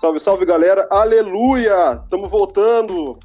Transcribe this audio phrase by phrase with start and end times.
[0.00, 2.00] Salve, salve galera, aleluia!
[2.02, 3.18] Estamos voltando.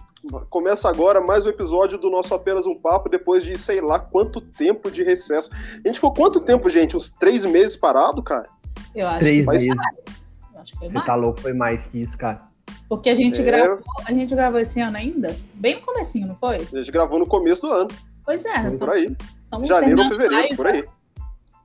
[0.49, 4.41] Começa agora mais um episódio do nosso Apenas um Papo, depois de sei lá quanto
[4.41, 5.51] tempo de recesso.
[5.53, 6.97] A gente ficou quanto tempo, gente?
[6.97, 8.49] Uns três meses parado, cara?
[8.93, 9.75] Eu acho Três que foi meses.
[9.75, 10.29] mais.
[10.53, 11.05] Eu acho que foi Você mais.
[11.05, 12.41] tá louco, foi mais que isso, cara.
[12.89, 13.43] Porque a gente, É.
[13.43, 16.55] gravou, a gente gravou esse ano ainda, bem no comecinho, não foi?
[16.57, 17.87] A gente gravou no começo do ano,
[18.25, 18.69] Pois é.
[18.71, 19.15] por aí.
[19.43, 20.83] estamos Janeiro ou fevereiro, maio, por aí.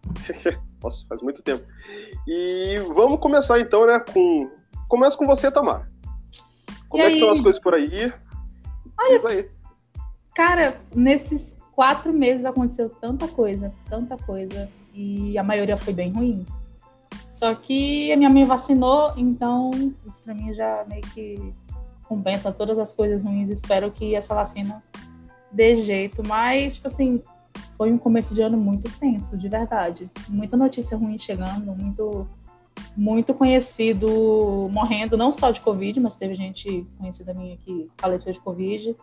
[0.82, 1.64] Nossa, faz muito tempo.
[2.28, 4.59] E vamos começar então, né, com...
[4.90, 5.88] Começa com você, Tamar.
[6.88, 7.34] Como E é que estão aí?
[7.36, 8.12] as coisas por aí?
[9.08, 9.48] Diz aí.
[10.34, 16.44] Cara, nesses quatro meses aconteceu tanta coisa, tanta coisa, e a maioria foi bem ruim.
[17.30, 19.70] Só que a minha mãe vacinou, então
[20.04, 21.52] isso pra mim já meio que
[22.08, 23.48] compensa todas as coisas ruins.
[23.48, 24.82] Espero que essa vacina
[25.52, 26.26] dê jeito.
[26.26, 27.22] Mas, tipo assim,
[27.76, 30.10] foi um começo de ano muito tenso, de verdade.
[30.28, 32.28] Muita notícia ruim chegando, muito,
[32.96, 38.40] muito conhecido morrendo, não só de Covid, mas teve gente conhecida minha que faleceu de
[38.40, 38.96] Covid.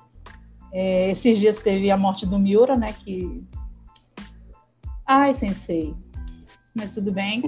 [0.72, 2.94] É, esses dias teve a morte do Miura, né?
[2.94, 3.45] Que.
[5.05, 5.95] Ai, sensei.
[6.75, 7.44] Mas tudo bem.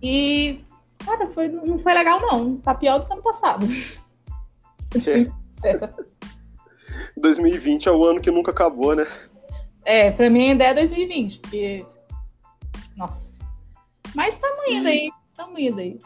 [0.00, 0.60] E,
[0.98, 2.56] cara, foi, não foi legal, não.
[2.58, 3.66] Tá pior do que ano passado.
[4.92, 5.92] Sincera.
[7.16, 9.06] 2020 é o ano que nunca acabou, né?
[9.84, 11.86] É, pra mim ainda é 2020, porque.
[12.96, 13.38] Nossa.
[14.14, 15.10] Mas estamos indo aí.
[15.38, 15.96] Estamos indo aí.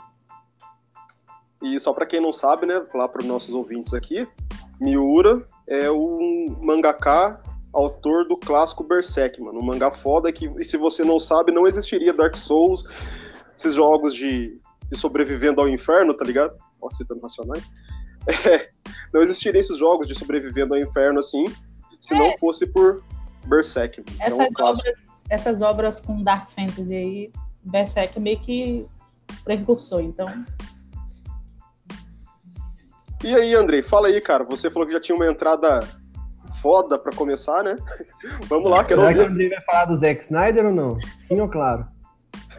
[1.62, 4.28] E só pra quem não sabe, né, falar para os nossos ouvintes aqui,
[4.78, 7.41] Miura é um mangaká
[7.72, 11.66] autor do clássico Berserk, mano, um mangá foda que, e se você não sabe, não
[11.66, 12.84] existiria Dark Souls,
[13.56, 14.60] esses jogos de,
[14.91, 16.55] de sobrevivendo ao inferno, tá ligado?
[16.78, 17.70] Ó, citando nacionais.
[18.48, 18.70] É,
[19.12, 21.44] não existiriam esses jogos de sobrevivendo ao inferno assim,
[22.00, 23.03] se não fosse por
[23.47, 24.00] Berserk.
[24.00, 27.33] que é um Essas obras, essas obras com Dark Fantasy aí,
[27.64, 28.86] Berserk é meio que
[29.44, 30.27] precursor, então.
[33.25, 35.81] E aí, Andrei, fala aí, cara, você falou que já tinha uma entrada
[36.60, 37.76] foda pra começar, né?
[38.48, 39.32] Vamos lá, quero Será que o ouvir.
[39.32, 40.98] Andrei vai falar do Zack Snyder ou não?
[41.21, 41.87] Sim ou claro?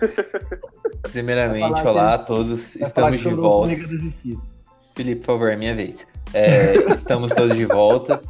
[1.11, 3.75] Primeiramente, olá a todos, estamos de sobrou volta.
[4.95, 6.07] Felipe, por favor, é minha vez.
[6.33, 8.21] É, estamos todos de volta.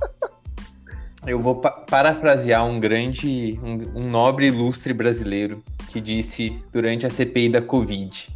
[1.25, 7.09] Eu vou pa- parafrasear um grande, um, um nobre ilustre brasileiro que disse durante a
[7.09, 8.29] CPI da Covid: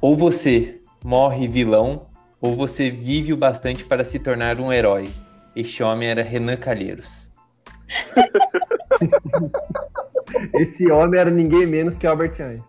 [0.00, 2.06] ou você morre vilão,
[2.40, 5.08] ou você vive o bastante para se tornar um herói.
[5.54, 7.30] Este homem era Renan Calheiros.
[10.54, 12.62] Esse homem era ninguém menos que Albert Einstein.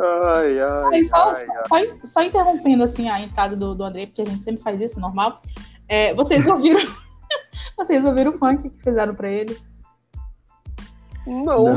[0.00, 1.86] Ai, ai, Aí, só, ai, ai.
[1.86, 4.98] só- só interrompendo assim a entrada do, do André, porque a gente sempre faz isso,
[4.98, 5.40] normal.
[5.88, 6.80] É, vocês ouviram?
[7.76, 9.56] Vocês ouviram o funk que fizeram pra ele?
[11.26, 11.76] Não,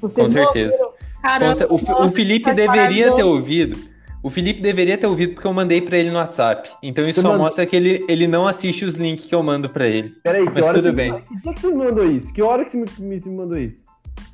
[0.00, 0.78] Vocês Com não certeza.
[1.22, 3.78] Caramba, o, Fi- o nossa, Felipe deveria ter ouvido.
[4.22, 6.68] O Felipe deveria ter ouvido porque eu mandei pra ele no WhatsApp.
[6.82, 7.44] Então isso Você só mandou?
[7.46, 10.14] mostra que ele, ele não assiste os links que eu mando pra ele.
[10.24, 11.20] Peraí, que Mas hora tudo você bem.
[11.22, 12.32] Que dia que você me mandou isso?
[12.32, 12.86] Que hora que você me,
[13.16, 13.76] me- me mandou isso?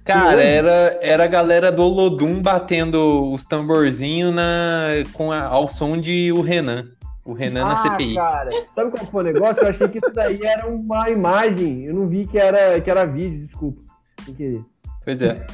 [0.04, 5.96] Cara, era, era a galera do Olodum batendo os tamborzinhos na, com a- ao som
[5.98, 6.86] de o Renan.
[7.24, 8.14] O Renan na ah, CPI.
[8.16, 9.62] cara, sabe qual foi o negócio?
[9.62, 11.84] Eu achei que isso daí era uma imagem.
[11.84, 13.80] Eu não vi que era, que era vídeo, desculpa.
[14.24, 14.64] Sem querer.
[15.04, 15.46] Pois é.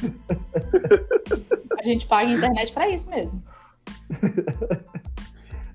[1.79, 3.43] A gente paga a internet pra isso mesmo.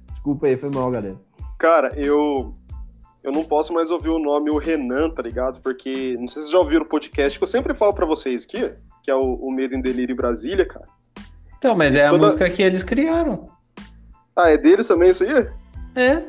[0.08, 1.16] Desculpa aí, foi mal, galera.
[1.58, 2.54] cara, eu
[3.22, 5.60] eu não posso mais ouvir o nome o Renan, tá ligado?
[5.60, 8.44] Porque não sei se vocês já ouviram o podcast que eu sempre falo pra vocês
[8.44, 8.72] aqui,
[9.02, 10.86] que é o, o Medo em Delírio Brasília, cara.
[11.56, 13.46] Então, mas é a Toda- música que eles criaram.
[14.36, 15.50] Ah, é deles também isso aí?
[15.96, 16.22] É.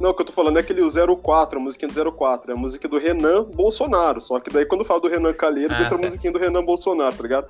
[0.00, 2.54] Não, o que eu tô falando é aquele o 04, a musiquinha do 04, é
[2.54, 4.20] a música do Renan Bolsonaro.
[4.20, 6.04] Só que daí quando fala do Renan Calheiros, Ah, entra a tá.
[6.04, 7.48] musiquinha do Renan Bolsonaro, tá ligado?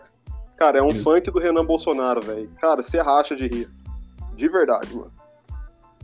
[0.57, 1.05] Cara, é um Justo.
[1.11, 2.51] funk do Renan Bolsonaro, velho.
[2.61, 3.69] Cara, você racha de rir.
[4.37, 5.11] De verdade, mano.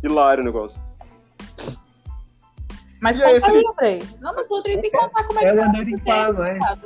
[0.02, 0.80] Hilário o negócio.
[3.00, 3.70] Mas E aí, conta aí, Felipe?
[3.72, 4.02] Andrei.
[4.20, 5.68] Não, mas o Andrei tem que contar como é que Eu tá.
[5.68, 6.78] andei tem que falar mais.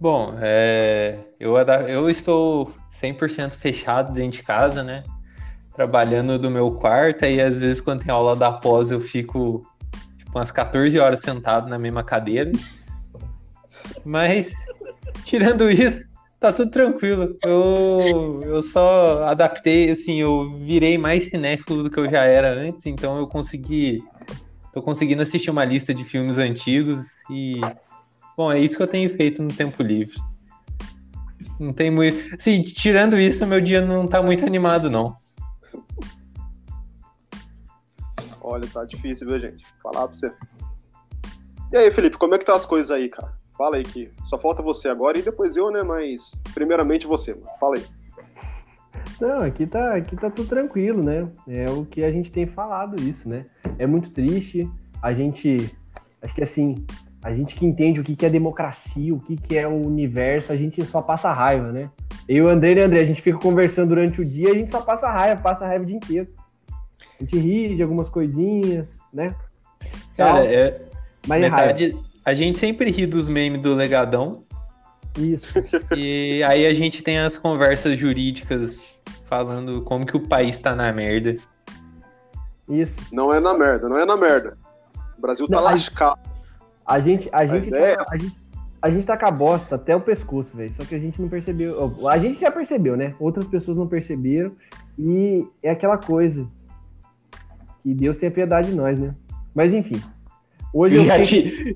[0.00, 5.02] Bom, é, eu, eu estou 100% fechado dentro de casa, né?
[5.78, 9.64] Trabalhando do meu quarto, e às vezes quando tem aula da pós eu fico
[10.16, 12.50] tipo, umas 14 horas sentado na mesma cadeira.
[14.04, 14.50] Mas,
[15.24, 16.02] tirando isso,
[16.40, 17.36] tá tudo tranquilo.
[17.44, 22.84] Eu, eu só adaptei, assim, eu virei mais cinéfilo do que eu já era antes,
[22.86, 24.02] então eu consegui.
[24.72, 27.60] Tô conseguindo assistir uma lista de filmes antigos e
[28.36, 30.16] Bom, é isso que eu tenho feito no tempo livre.
[31.58, 32.34] Não tem muito.
[32.34, 35.16] Assim, tirando isso, meu dia não tá muito animado, não.
[38.40, 39.66] Olha, tá difícil, viu, gente?
[39.82, 40.32] Falar pra você.
[41.72, 43.36] E aí, Felipe, como é que tá as coisas aí, cara?
[43.56, 45.82] Fala aí que só falta você agora e depois eu, né?
[45.82, 47.46] Mas primeiramente você, mano.
[47.58, 47.84] Fala aí.
[49.20, 51.28] Não, aqui tá, aqui tá tudo tranquilo, né?
[51.46, 53.46] É o que a gente tem falado isso, né?
[53.76, 54.70] É muito triste.
[55.02, 55.76] A gente,
[56.22, 56.86] acho que assim,
[57.28, 60.50] a gente que entende o que, que é democracia, o que, que é o universo,
[60.50, 61.90] a gente só passa raiva, né?
[62.26, 64.70] Eu e o André e André, a gente fica conversando durante o dia, a gente
[64.70, 66.28] só passa raiva, passa raiva o dia inteiro.
[67.20, 69.34] A gente ri de algumas coisinhas, né?
[70.16, 70.80] Cara, Tal, é,
[71.26, 71.66] mas é raiva.
[71.74, 74.42] metade, a gente sempre ri dos memes do Legadão.
[75.18, 75.54] Isso.
[75.94, 78.82] E aí a gente tem as conversas jurídicas
[79.26, 81.36] falando como que o país tá na merda.
[82.68, 82.98] Isso.
[83.12, 84.56] Não é na merda, não é na merda.
[85.18, 86.20] O Brasil tá Não, lascado.
[86.88, 88.36] A gente, a gente, ideia- tá, a gente,
[88.80, 90.72] a gente tá com a bosta até o pescoço, velho.
[90.72, 91.92] Só que a gente não percebeu.
[92.08, 93.14] A gente já percebeu, né?
[93.20, 94.52] Outras pessoas não perceberam.
[94.98, 96.48] E é aquela coisa.
[97.82, 99.12] Que Deus tenha piedade de nós, né?
[99.54, 100.00] Mas enfim.
[100.72, 101.16] Hoje eu Já,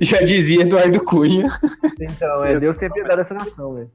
[0.00, 1.48] já dizia Eduardo Cunha.
[1.98, 3.90] Então, é, Deus tenha piedade dessa nação, velho.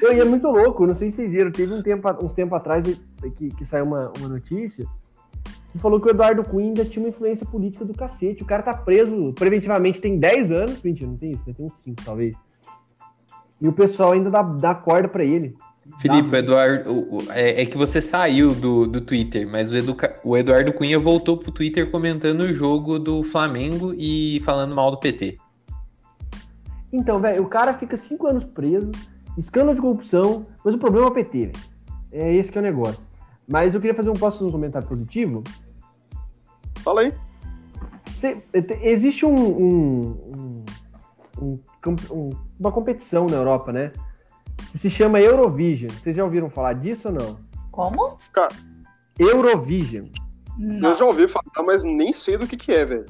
[0.00, 1.50] Eu, e é muito louco, não sei se vocês viram.
[1.50, 2.84] Teve um tempo, uns tempos atrás
[3.36, 4.86] que, que saiu uma, uma notícia
[5.78, 8.42] falou que o Eduardo Cunha ainda tinha uma influência política do cacete.
[8.42, 10.82] O cara tá preso preventivamente tem 10 anos.
[10.82, 11.54] Mentira, não tem isso, né?
[11.56, 12.34] Tem uns 5, talvez.
[13.60, 15.54] E o pessoal ainda dá, dá corda pra ele.
[16.00, 19.70] Felipe, o Dá- Eduardo, o- o- é, é que você saiu do, do Twitter, mas
[19.72, 24.74] o, Educa- o Eduardo Cunha voltou pro Twitter comentando o jogo do Flamengo e falando
[24.74, 25.38] mal do PT.
[26.92, 28.90] Então, velho, o cara fica 5 anos preso,
[29.36, 31.58] escândalo de corrupção, mas o problema é o PT, velho.
[32.12, 33.06] É esse que é o negócio.
[33.48, 35.44] Mas eu queria fazer um, posso fazer um comentário positivo?
[36.86, 37.12] Fala aí.
[38.14, 40.64] Cê- te- existe um, um-
[41.42, 42.30] um- um um-
[42.60, 43.90] uma competição na Europa, né?
[44.70, 45.90] Que se chama Eurovision.
[45.90, 47.36] Vocês já ouviram falar disso ou não?
[47.72, 48.16] Como?
[49.18, 50.06] Eurovision.
[50.56, 50.90] Não.
[50.90, 53.06] Eu já ouvi falar, mas nem sei do que que é, velho.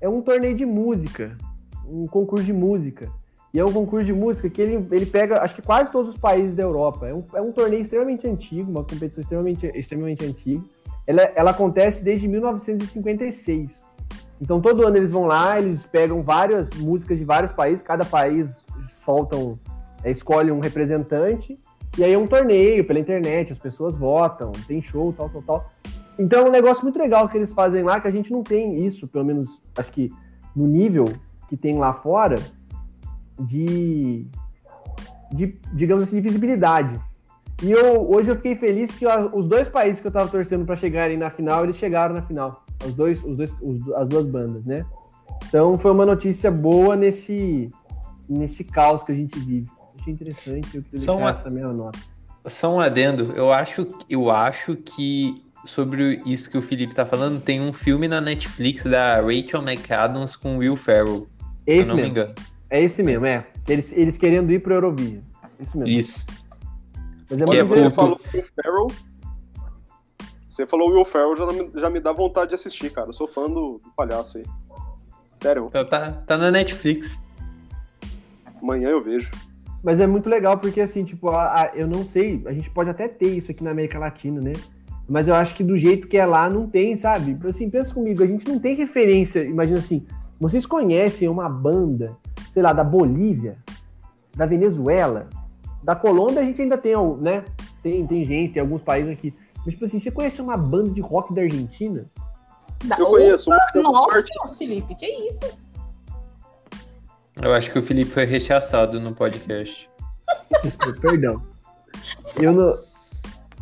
[0.00, 1.38] É um torneio de música,
[1.86, 3.08] um concurso de música.
[3.54, 6.18] E é um concurso de música que ele, ele pega, acho que quase todos os
[6.18, 7.06] países da Europa.
[7.06, 10.64] É um, é um torneio extremamente antigo, uma competição extremamente, extremamente antiga.
[11.10, 13.88] Ela, ela acontece desde 1956.
[14.40, 18.64] Então todo ano eles vão lá, eles pegam várias músicas de vários países, cada país
[19.04, 19.58] soltam,
[20.04, 21.58] é, escolhe um representante,
[21.98, 25.70] e aí é um torneio pela internet, as pessoas votam, tem show, tal, tal, tal.
[26.16, 28.86] Então é um negócio muito legal que eles fazem lá, que a gente não tem
[28.86, 30.10] isso, pelo menos acho que
[30.54, 31.06] no nível
[31.48, 32.36] que tem lá fora,
[33.40, 34.28] de,
[35.32, 37.00] de digamos assim, de visibilidade.
[37.62, 40.76] E eu, hoje eu fiquei feliz que os dois países que eu tava torcendo para
[40.76, 42.64] chegarem na final, eles chegaram na final.
[42.84, 44.84] Os dois, os dois, os- as duas bandas, né?
[45.46, 47.70] Então foi uma notícia boa nesse,
[48.28, 49.68] nesse caos que a gente vive.
[50.00, 51.98] Achei interessante, eu queria deixar essa minha nota.
[52.46, 57.42] Só um adendo, eu acho, eu acho que sobre isso que o Felipe tá falando,
[57.42, 61.26] tem um filme na Netflix da Rachel McAdams com Will Ferrell,
[61.66, 62.34] É se eu esse não me mesmo, engano.
[62.70, 63.46] é esse mesmo, é.
[63.68, 65.20] Eles, eles querendo ir pro Eurovision.
[65.60, 65.86] Isso mesmo.
[66.00, 66.26] Isso.
[67.30, 68.86] Mas é Que é muito Você falou Will Ferrell.
[70.48, 73.08] Você falou Will Ferrell, já me, já me dá vontade de assistir, cara.
[73.08, 74.44] Eu sou fã do, do palhaço aí.
[75.42, 77.22] Sério, Então tá, tá na Netflix.
[78.60, 79.30] amanhã eu vejo.
[79.82, 82.90] Mas é muito legal porque, assim, tipo, a- a- eu não sei, a gente pode
[82.90, 84.52] até ter isso aqui na América Latina, né?
[85.08, 87.38] Mas eu acho que do jeito que é lá, não tem, sabe?
[87.48, 90.06] Assim, pensa comigo, a gente não tem referência, imagina assim,
[90.38, 92.14] vocês conhecem uma banda,
[92.52, 93.56] sei lá, da Bolívia,
[94.36, 95.28] da Venezuela,
[95.82, 97.44] da Colômbia a gente ainda tem, né?
[97.82, 99.34] Tem, tem gente, tem alguns países aqui.
[99.64, 102.06] Mas, tipo assim, você conhece uma banda de rock da Argentina?
[102.84, 103.50] Da- Eu conheço.
[103.74, 104.24] um Nossa,
[104.56, 105.44] Felipe, que isso?
[107.40, 109.88] Eu acho que o Felipe foi rechaçado no podcast.
[111.00, 111.42] Perdão.
[112.40, 112.78] Eu não.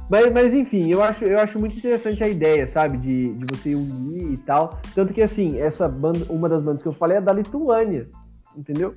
[0.08, 2.96] Mas, mas enfim, eu acho, eu acho muito interessante a ideia, sabe?
[2.96, 4.80] De, de você unir e tal.
[4.94, 8.08] Tanto que, assim, essa banda, uma das bandas que eu falei é da Lituânia.
[8.56, 8.94] Entendeu?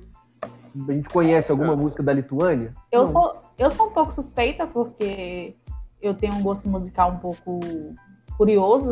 [0.88, 2.74] A gente conhece alguma música da Lituânia?
[2.90, 3.08] Eu Não.
[3.08, 5.54] sou, eu sou um pouco suspeita porque
[6.00, 7.60] eu tenho um gosto musical um pouco
[8.36, 8.90] curioso.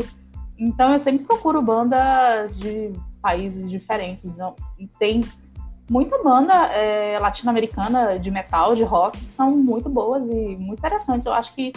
[0.59, 4.27] Então eu sempre procuro bandas de países diferentes.
[4.27, 5.25] Então, E tem
[5.91, 11.27] muita banda é, latino-americana de metal, de rock, que são muito boas e muito interessantes.
[11.27, 11.73] Eu acho que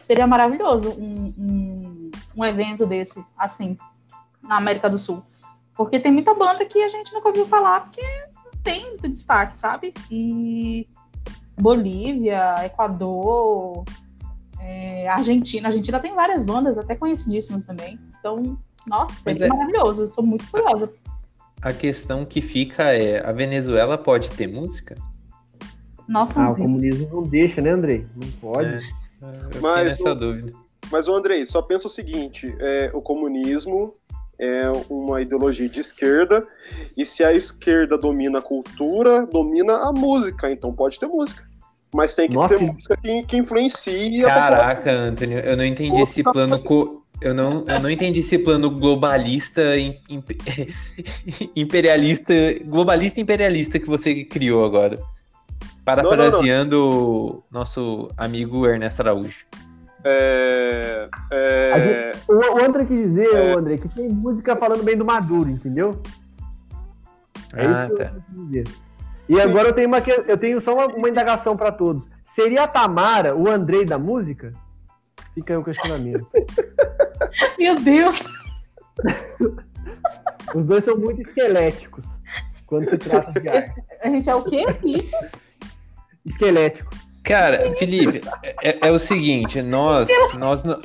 [0.00, 3.76] seria maravilhoso um, um, um evento desse, assim,
[4.42, 5.22] na América do Sul.
[5.76, 8.02] Porque tem muita banda que a gente nunca ouviu falar, porque
[8.62, 9.92] tem muito destaque, sabe?
[10.10, 10.88] E
[11.60, 13.84] Bolívia, Equador,
[14.60, 15.68] é, Argentina.
[15.68, 17.98] A Argentina tem várias bandas, até conhecidíssimas também.
[18.18, 20.02] Então, nossa, seria é- maravilhoso.
[20.02, 20.90] Eu sou muito curiosa.
[21.60, 24.94] A questão que fica é: a Venezuela pode ter música?
[26.06, 26.62] Nossa, Ah, o André.
[26.62, 28.06] comunismo não deixa, né, Andrei?
[28.14, 28.68] Não pode.
[28.68, 30.52] É, eu Mas nessa o- dúvida.
[30.90, 33.94] Mas, ô Andrei, só pensa o seguinte: é, o comunismo
[34.38, 36.46] é uma ideologia de esquerda,
[36.96, 41.46] e se a esquerda domina a cultura, domina a música, então pode ter música.
[41.92, 46.00] Mas tem que Nossa, ter música que, que influencie a Caraca, Antônio, eu não entendi
[46.00, 46.58] esse plano.
[46.58, 47.02] Co...
[47.20, 50.38] Eu, não, eu não entendi esse plano globalista, im- imp-
[51.56, 52.32] imperialista,
[52.64, 55.00] globalista e imperialista que você criou agora.
[55.84, 59.46] Parafraseando o nosso amigo Ernesto Araújo.
[60.04, 64.96] É, é, gente- O, o André quis dizer, ô, André, que tem música falando bem
[64.96, 66.00] do Maduro, entendeu?
[67.54, 68.12] É Ah, isso que tá.
[68.14, 68.68] eu quis dizer.
[69.28, 72.08] E agora eu tenho, uma, eu tenho só uma, uma indagação pra todos.
[72.24, 74.54] Seria a Tamara o Andrei da música?
[75.34, 76.26] Fica aí o questionamento.
[77.58, 78.20] Meu Deus!
[80.54, 82.18] Os dois são muito esqueléticos
[82.66, 83.82] quando se trata de arte.
[84.02, 84.64] A gente é o quê?
[86.24, 86.90] Esquelético.
[87.28, 88.22] Cara, Felipe,
[88.62, 90.08] é, é o seguinte, nós,
[90.38, 90.80] nós, não,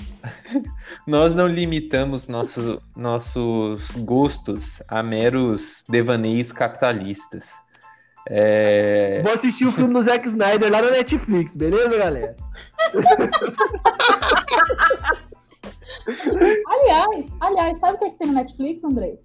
[1.08, 7.54] nós não limitamos nosso, nossos gostos a meros devaneios capitalistas.
[8.30, 12.36] É, Vou assistir o filme do Zack Snyder lá na Netflix, beleza, galera?
[16.68, 19.18] Aliás, aliás, sabe o que, é que tem no Netflix, Andrei?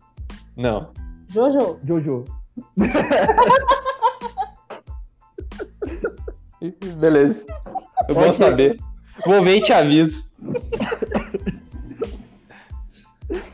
[0.56, 0.92] não.
[1.28, 1.80] Jojo.
[1.84, 2.24] Jojo.
[6.98, 7.46] Beleza.
[8.08, 8.78] Eu vou saber.
[9.26, 10.24] Vou ver e te aviso.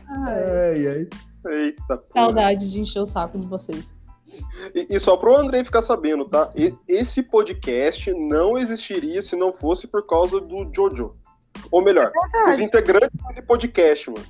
[0.07, 1.07] Ai, Ai.
[1.47, 2.01] Eita, porra.
[2.07, 3.93] saudade de encher o saco de vocês.
[4.73, 6.49] E, e só pro Andrei ficar sabendo, tá?
[6.55, 11.15] E- esse podcast não existiria se não fosse por causa do Jojo.
[11.71, 12.11] Ou melhor,
[12.49, 14.25] os integrantes desse podcast, mano.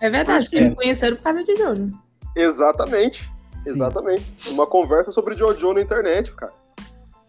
[0.00, 0.60] É verdade, Por quê?
[0.68, 1.92] me conheceram por causa de Jojo.
[2.34, 3.30] Exatamente.
[3.60, 3.70] Sim.
[3.70, 4.50] Exatamente.
[4.50, 6.52] Uma conversa sobre Jojo na internet, cara.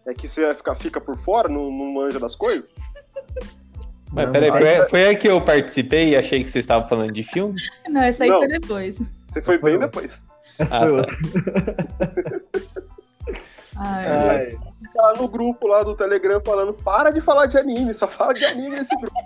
[0.06, 2.68] É que você fica, fica por fora, não, não manja das coisas.
[4.12, 7.24] Mas peraí, foi, foi aí que eu participei e achei que vocês estavam falando de
[7.24, 7.58] filme?
[7.90, 8.38] Não, essa aí Não.
[8.38, 8.98] foi depois.
[8.98, 9.80] Você foi Foi bem eu.
[9.80, 10.22] depois.
[10.58, 11.06] Essa Ah, tá.
[13.76, 14.46] Ai, Ai.
[14.94, 18.44] Tá no grupo lá do Telegram falando, para de falar de anime, só fala de
[18.44, 19.16] anime nesse grupo.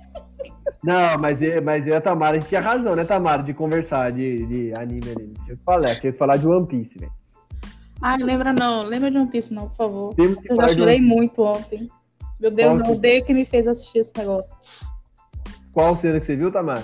[0.82, 3.52] Não, mas, eu- mas eu e a Tamara, a gente tinha razão, né, Tamara, de
[3.54, 5.34] conversar de, de anime ali.
[5.44, 7.12] Tinha que falar, tinha que falar de One Piece, velho.
[8.02, 10.14] Ai, lembra não, lembra de One Piece não, por favor.
[10.14, 11.08] Temos Eu já de chorei Piece.
[11.08, 11.90] muito ontem.
[12.40, 14.54] Meu Deus, Qual não se- odeio que me fez assistir esse negócio.
[15.72, 16.82] Qual cena que você viu, Tamara?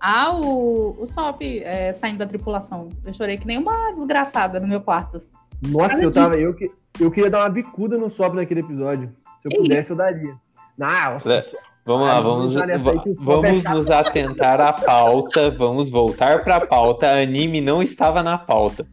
[0.00, 2.90] Ah, o, o Sop é, saindo da tripulação.
[3.04, 5.22] Eu chorei que nem uma desgraçada no meu quarto.
[5.66, 6.36] Nossa, Nada eu tava.
[6.36, 9.10] Eu, que- eu queria dar uma bicuda no Sop naquele episódio.
[9.42, 10.34] Se eu pudesse, eu daria.
[10.76, 11.44] Nossa, É.
[11.86, 12.78] Vamos lá, Ah, vamos, é
[13.20, 17.08] vamos nos atentar à pauta, vamos voltar para a pauta.
[17.08, 18.84] Anime não estava na pauta.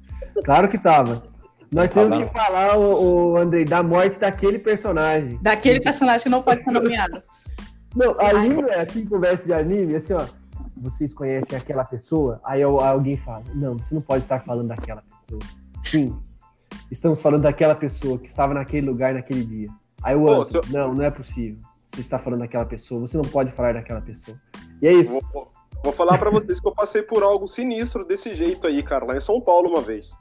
[0.45, 1.23] claro que tava.
[1.73, 5.39] Nós Tá temos que falar, o, o Andrei, da morte daquele personagem.
[5.41, 7.21] Daquele personagem que não pode ser nomeado.
[7.95, 10.25] Não, não é assim, conversa de anime, assim, ó.
[10.75, 12.41] Vocês conhecem aquela pessoa?
[12.43, 15.39] Aí al- alguém fala, não, você não pode estar falando daquela pessoa.
[15.85, 16.19] Sim,
[16.89, 19.69] estamos falando daquela pessoa que estava naquele lugar naquele dia.
[20.01, 21.59] Aí o outro, não, não é possível.
[21.93, 24.35] Você está falando daquela pessoa, você não pode falar daquela pessoa.
[24.81, 25.11] E é isso.
[25.31, 25.51] Vou,
[25.83, 29.15] vou falar pra vocês que eu passei por algo sinistro desse jeito aí, cara, lá
[29.15, 30.17] em São Paulo uma vez.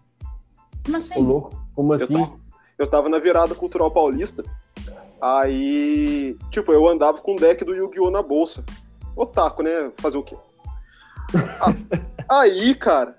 [0.84, 1.22] Como Ô, assim?
[1.22, 2.14] louco, como Eu assim?
[2.14, 2.32] tava,
[2.78, 4.44] eu tava na virada cultural paulista.
[5.20, 8.10] Aí, tipo, eu andava com o deck do Yu-Gi-Oh!
[8.10, 8.64] na bolsa.
[9.14, 9.92] Otaku, né?
[9.98, 10.36] Fazer o quê?
[11.60, 11.72] Ah,
[12.42, 13.16] aí, cara,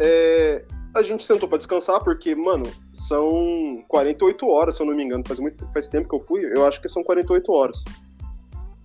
[0.00, 5.04] é, a gente sentou pra descansar, porque, mano, são 48 horas, se eu não me
[5.04, 5.22] engano.
[5.26, 7.84] Faz, muito, faz tempo que eu fui, eu acho que são 48 horas.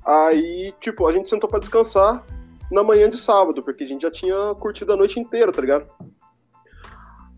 [0.05, 2.25] Aí, tipo, a gente sentou pra descansar
[2.69, 5.85] na manhã de sábado, porque a gente já tinha curtido a noite inteira, tá ligado?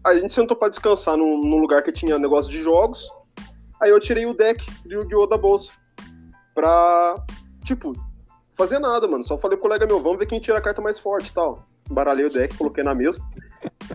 [0.03, 3.09] A gente sentou pra descansar num, num lugar que tinha negócio de jogos.
[3.81, 5.27] Aí eu tirei o deck de Yu-Gi-Oh!
[5.27, 5.71] da bolsa.
[6.53, 7.15] Pra,
[7.63, 7.93] tipo,
[8.55, 9.23] fazer nada, mano.
[9.23, 11.65] Só falei pro colega meu, vamos ver quem tira a carta mais forte e tal.
[11.89, 13.21] Baralhei o deck, coloquei na mesa.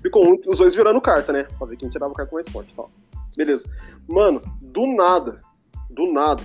[0.03, 1.45] Ficou um, os dois virando carta, né?
[1.59, 2.91] Pra ver quem tirava a carta mais forte e tal.
[3.37, 3.69] Beleza.
[4.07, 5.41] Mano, do nada,
[5.91, 6.43] do nada,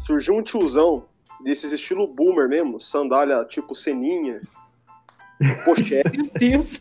[0.00, 1.04] surgiu um tiozão
[1.42, 4.40] desses estilo boomer mesmo, sandália tipo ceninha,
[5.64, 6.80] pochete Meu Deus.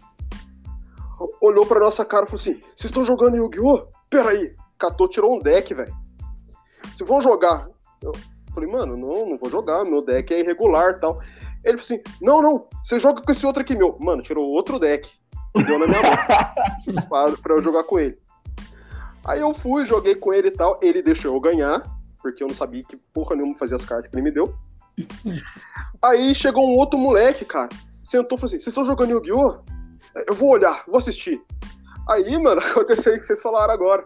[1.42, 3.88] Olhou pra nossa cara e falou assim: Vocês estão jogando Yu-Gi-Oh?
[4.10, 4.56] Peraí.
[4.78, 5.94] Catou, tirou um deck, velho.
[6.84, 7.68] Vocês vão jogar?
[8.02, 8.14] Eu
[8.54, 11.16] falei, mano, não, não vou jogar, meu deck é irregular e tal.
[11.64, 13.98] Ele falou assim: Não, não, você joga com esse outro aqui, meu.
[14.00, 15.10] Mano, tirou outro deck.
[15.66, 17.04] Deu na minha mão.
[17.10, 18.18] pra, pra eu jogar com ele.
[19.26, 20.80] Aí eu fui, joguei com ele e tal.
[20.82, 21.84] Ele deixou eu ganhar,
[22.22, 24.54] porque eu não sabia que porra nenhuma fazia as cartas que ele me deu.
[26.02, 27.70] Aí chegou um outro moleque, cara.
[28.02, 29.79] Sentou e falou assim: Vocês estão jogando Yu-Gi-Oh?
[30.28, 31.42] Eu vou olhar, vou assistir.
[32.10, 34.06] Aí, mano, aconteceu o que vocês falaram agora.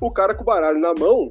[0.00, 1.30] O cara com o baralho na mão,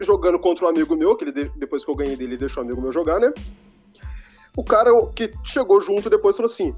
[0.00, 2.62] jogando contra um amigo meu, que ele de- depois que eu ganhei dele, ele deixou
[2.62, 3.32] um amigo meu jogar, né?
[4.56, 6.74] O cara que chegou junto depois falou assim: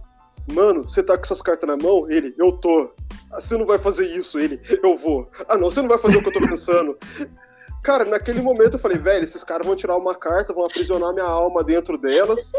[0.52, 2.10] Mano, você tá com essas cartas na mão?
[2.10, 2.90] Ele, eu tô.
[3.32, 5.28] Ah, Você não vai fazer isso, ele, eu vou.
[5.48, 6.98] Ah, não, você não vai fazer o que eu tô pensando.
[7.82, 11.24] Cara, naquele momento eu falei, velho, esses caras vão tirar uma carta, vão aprisionar minha
[11.26, 12.52] alma dentro delas,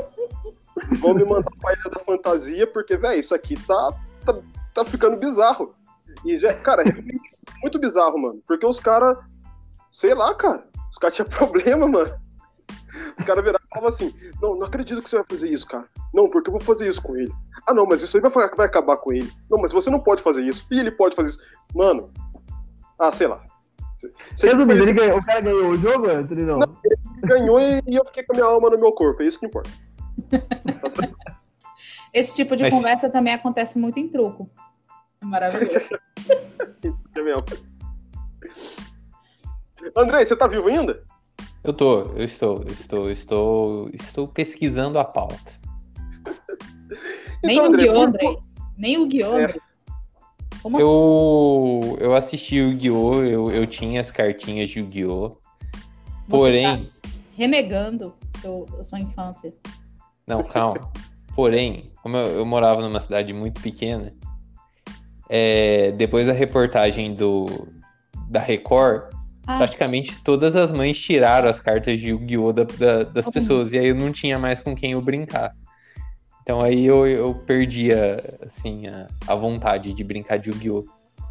[1.00, 3.94] vão me mandar pra ilha da fantasia, porque, velho, isso aqui tá,
[4.26, 4.36] tá,
[4.74, 5.74] tá ficando bizarro.
[6.26, 6.94] E, já, cara, é
[7.62, 8.42] muito bizarro, mano.
[8.48, 9.18] Porque os caras,
[9.92, 12.14] sei lá, cara, os caras tinham problema, mano.
[13.18, 15.86] Os caras viravam e falavam assim: Não, não acredito que você vai fazer isso, cara.
[16.14, 17.32] Não, porque eu vou fazer isso com ele.
[17.68, 19.32] Ah, não, mas isso aí vai, vai acabar com ele.
[19.50, 20.66] Não, mas você não pode fazer isso.
[20.70, 21.40] E ele pode fazer isso.
[21.74, 22.12] Mano,
[23.00, 23.44] ah, sei lá.
[24.36, 26.44] Você Resumindo, ele ganhou, o cara ganhou o jogo, Anthony?
[26.44, 26.60] Não.
[26.60, 29.24] não ele ganhou e, e eu fiquei com a minha alma no meu corpo.
[29.24, 29.70] É isso que importa.
[32.14, 32.74] Esse tipo de mas...
[32.74, 34.50] conversa também acontece muito em truco.
[35.22, 35.90] É maravilhoso.
[39.96, 41.04] André, você tá vivo ainda?
[41.64, 45.54] Eu tô, eu estou, eu estou, eu estou, estou pesquisando a pauta.
[47.44, 48.38] Nem então, o Guiô, André.
[48.78, 49.54] Nem o Guiô, é.
[50.62, 51.98] Como eu, assim?
[52.00, 53.24] eu assisti o Yu-Gi-Oh!
[53.24, 55.36] Eu, eu tinha as cartinhas de Yu-Gi-Oh!
[56.30, 56.86] Porém.
[56.86, 59.54] Tá renegando seu, a sua infância.
[60.28, 60.92] Não, calma.
[61.36, 64.14] Porém, como eu, eu morava numa cidade muito pequena,
[65.30, 67.68] é, depois da reportagem do,
[68.30, 69.14] da Record,
[69.48, 69.58] ah.
[69.58, 72.54] praticamente todas as mães tiraram as cartas de Yu-Gi-Oh!
[72.54, 73.74] Da, da, das pessoas.
[73.74, 75.56] E aí eu não tinha mais com quem eu brincar.
[76.42, 80.86] Então aí eu, eu perdia, assim, a, a vontade de brincar de Yu-Gi-Oh!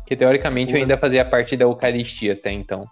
[0.07, 2.87] Que teoricamente eu ainda fazia parte da Eucaristia até então.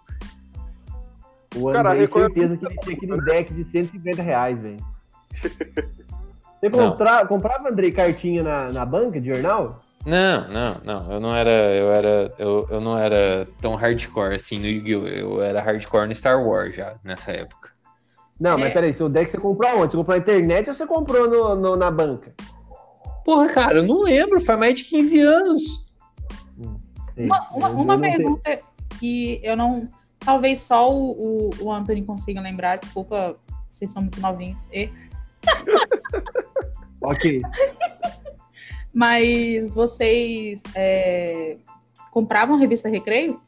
[1.55, 4.90] O André, Cara, certeza que ele tinha aquele deck de 150 reais, velho.
[6.59, 7.25] Você contra...
[7.25, 9.81] comprava, Andrei, cartinha na, na banca de jornal?
[10.05, 11.11] Não, não, não.
[11.11, 11.49] Eu não era.
[11.49, 12.33] Eu era.
[12.37, 15.07] Eu, eu não era tão hardcore assim no Yu-Gi-Oh!
[15.07, 17.71] Eu era hardcore no Star Wars já, nessa época.
[18.39, 18.73] Não, mas é.
[18.73, 19.91] peraí, seu deck você comprou onde?
[19.91, 22.33] Você comprou na internet ou você comprou no, no, na banca?
[23.23, 25.63] Porra, cara, eu não lembro, faz mais de 15 anos.
[26.57, 26.79] Hum,
[27.15, 28.59] uma, uma, uma pergunta
[28.99, 29.87] que eu não.
[30.19, 33.35] Talvez só o, o, o Anthony consiga lembrar, desculpa,
[33.69, 34.67] vocês são muito novinhos.
[34.71, 34.89] E...
[37.01, 37.41] ok.
[38.93, 41.57] Mas vocês é,
[42.11, 43.41] compravam a revista Recreio?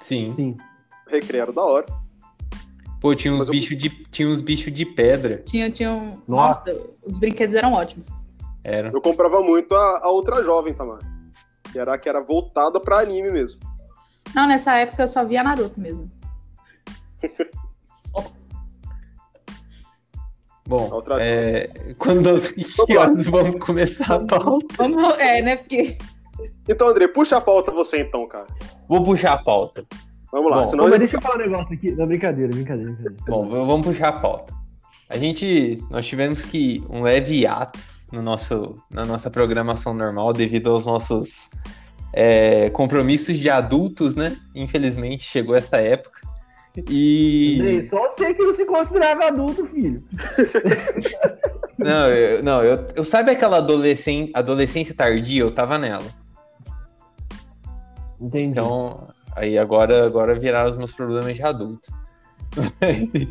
[0.00, 0.30] Sim.
[0.32, 0.56] Sim.
[1.08, 1.86] Recreio era da hora.
[3.00, 3.78] Pô, tinha uns, bichos eu...
[3.78, 5.42] de, tinha uns bichos de pedra.
[5.44, 6.20] Tinha, tinha um...
[6.26, 6.72] Nossa.
[6.72, 6.90] Nossa.
[7.04, 8.08] os brinquedos eram ótimos.
[8.64, 8.90] Era.
[8.92, 10.98] Eu comprava muito a, a outra jovem, Tamar.
[11.70, 13.60] Que era, que era voltada pra anime mesmo.
[14.34, 16.10] Não, nessa época eu só via Naruto mesmo.
[20.66, 22.52] Bom, é, quando nós
[22.88, 24.66] vamos, vamos começar a pauta.
[24.76, 25.56] Vamos, é, né?
[25.56, 25.96] Porque.
[26.68, 28.46] Então, André, puxa a pauta você então, cara.
[28.88, 29.84] Vou puxar a pauta.
[30.32, 30.58] Vamos lá.
[30.58, 31.92] Bom, senão mas deixa eu falar um negócio aqui.
[31.92, 33.24] Não, brincadeira, brincadeira, brincadeira.
[33.26, 34.52] Bom, vamos puxar a pauta.
[35.08, 37.78] A gente, nós tivemos que um leve ato
[38.12, 41.48] no nosso, na nossa programação normal devido aos nossos
[42.12, 44.36] é, compromissos de adultos, né?
[44.54, 46.20] Infelizmente chegou essa época.
[46.88, 47.56] E.
[47.60, 50.02] Andrei, só sei que não se considerava adulto, filho.
[51.78, 55.42] não, eu, não, eu, eu sabe aquela adolescência, adolescência tardia?
[55.42, 56.04] Eu tava nela.
[58.20, 58.50] Entendi.
[58.50, 61.92] Então, Aí agora, agora viraram os meus problemas de adulto.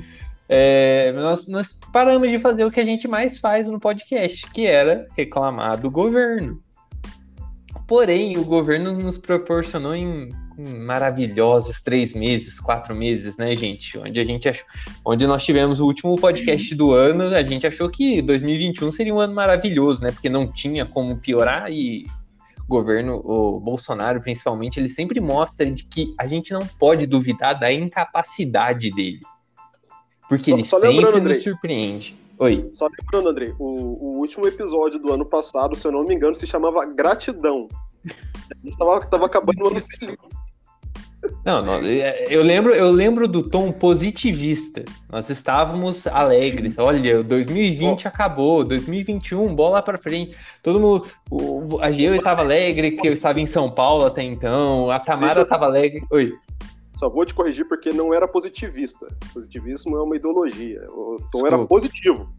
[0.48, 4.68] é, nós, nós paramos de fazer o que a gente mais faz no podcast, que
[4.68, 6.62] era reclamar do governo.
[7.88, 13.98] Porém, o governo nos proporcionou em, em, maravilhosos três meses, quatro meses, né, gente?
[13.98, 14.66] Onde a gente achou,
[15.04, 19.20] onde nós tivemos o último podcast do ano, a gente achou que 2021 seria um
[19.20, 20.12] ano maravilhoso, né?
[20.12, 22.06] Porque não tinha como piorar e
[22.68, 27.72] governo, o Bolsonaro principalmente, ele sempre mostra de que a gente não pode duvidar da
[27.72, 29.20] incapacidade dele.
[30.28, 32.18] Porque só, ele só sempre nos surpreende.
[32.38, 32.68] Oi.
[32.72, 36.36] Só lembrando, André, o, o, último episódio do ano passado, se eu não me engano,
[36.36, 37.68] se chamava Gratidão.
[38.52, 40.18] A gente tava, tava acabando o ano feliz.
[41.46, 44.84] Não, não, é, eu lembro, eu lembro do tom positivista.
[45.12, 46.78] Nós estávamos alegres.
[46.78, 48.08] Olha, 2020 oh.
[48.08, 50.36] acabou, 2021, bola para frente.
[50.64, 54.90] Todo mundo, o, a Geo estava alegre que eu estava em São Paulo até então.
[54.90, 56.04] A Tamara estava alegre.
[56.10, 56.34] Oi.
[56.96, 59.06] Só vou te corrigir porque não era positivista.
[59.34, 60.82] Positivismo é uma ideologia.
[60.90, 61.48] O tom desculpa.
[61.48, 62.30] era positivo.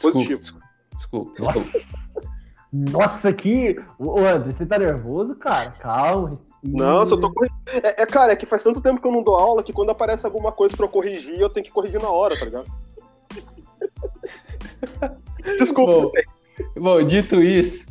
[0.00, 0.40] Positivo.
[0.40, 0.66] Desculpa.
[0.96, 2.07] desculpa, desculpa.
[2.72, 3.80] Nossa, que.
[3.98, 5.70] Ô, André, você tá nervoso, cara?
[5.78, 7.60] Calma, não, só tô corrigindo.
[7.66, 9.90] É, é, cara, é que faz tanto tempo que eu não dou aula que quando
[9.90, 12.66] aparece alguma coisa pra eu corrigir, eu tenho que corrigir na hora, tá ligado?
[15.58, 15.92] Desculpa.
[15.92, 16.12] Bom,
[16.76, 17.86] bom, dito isso,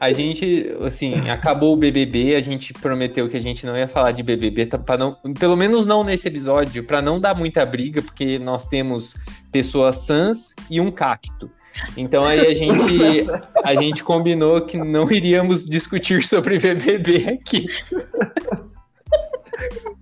[0.00, 4.12] a gente, assim, acabou o BBB, a gente prometeu que a gente não ia falar
[4.12, 8.00] de BBB, tá, para não, pelo menos não nesse episódio, para não dar muita briga,
[8.00, 9.14] porque nós temos
[9.52, 11.50] pessoas sãs e um cacto.
[11.96, 13.26] Então aí a gente,
[13.64, 17.66] a gente combinou que não iríamos discutir sobre BBB aqui.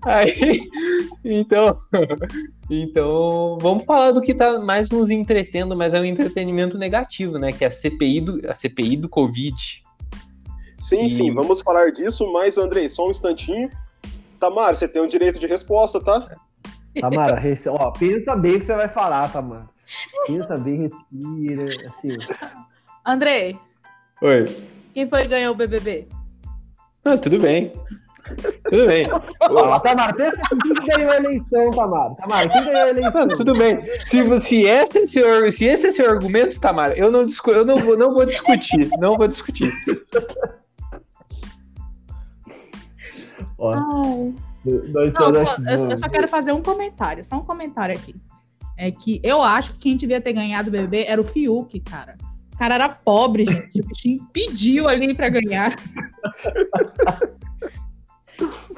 [0.03, 0.61] Aí,
[1.25, 1.77] então,
[2.71, 7.53] então, vamos falar do que tá mais nos entretendo, mas é um entretenimento negativo, né?
[7.53, 9.83] Que é a CPI do, a CPI do Covid.
[10.79, 13.71] Sim, E- sim, vamos falar disso, mas Andrei, só um instantinho.
[14.39, 16.37] Tamara, você tem o direito de resposta, tá?
[17.01, 19.67] Tamara, ó, pensa bem o que você vai falar, Tamara.
[20.27, 22.09] Pensa bem, respira, assim.
[23.07, 23.59] Andrei,
[24.23, 24.45] Oi.
[24.95, 26.09] quem foi que ganhou o BBB?
[27.05, 27.73] Ah, tudo bem.
[28.69, 29.07] Tudo bem.
[29.41, 32.15] Ó, Tamara, pensa assim, quem que ganhou a eleição, Tamara?
[32.17, 33.23] Tamara, quem ganhou a eleição?
[33.23, 33.79] Ah, tudo bem.
[34.05, 37.65] Se, se, esse é seu, se esse é seu argumento, Tamara, eu não, discu- eu
[37.65, 38.91] não, vou, não vou discutir.
[38.99, 39.73] Não vou discutir.
[43.57, 43.75] Ó,
[44.93, 48.15] nós Não, só- eu, eu só quero fazer um comentário, só um comentário aqui.
[48.79, 52.17] É que eu acho que quem devia ter ganhado o BBB era o Fiuk, cara.
[52.55, 53.81] O cara era pobre, gente.
[53.81, 55.75] O bichinho pediu ali pra ganhar.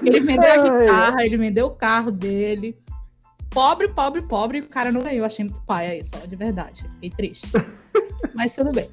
[0.03, 2.77] Ele vendeu a guitarra, ele vendeu o carro dele.
[3.51, 5.19] Pobre, pobre, pobre, o cara não ganhou.
[5.19, 6.85] Eu Achei muito pai aí, só, de verdade.
[6.95, 7.53] Fiquei triste.
[8.35, 8.89] Mas tudo bem.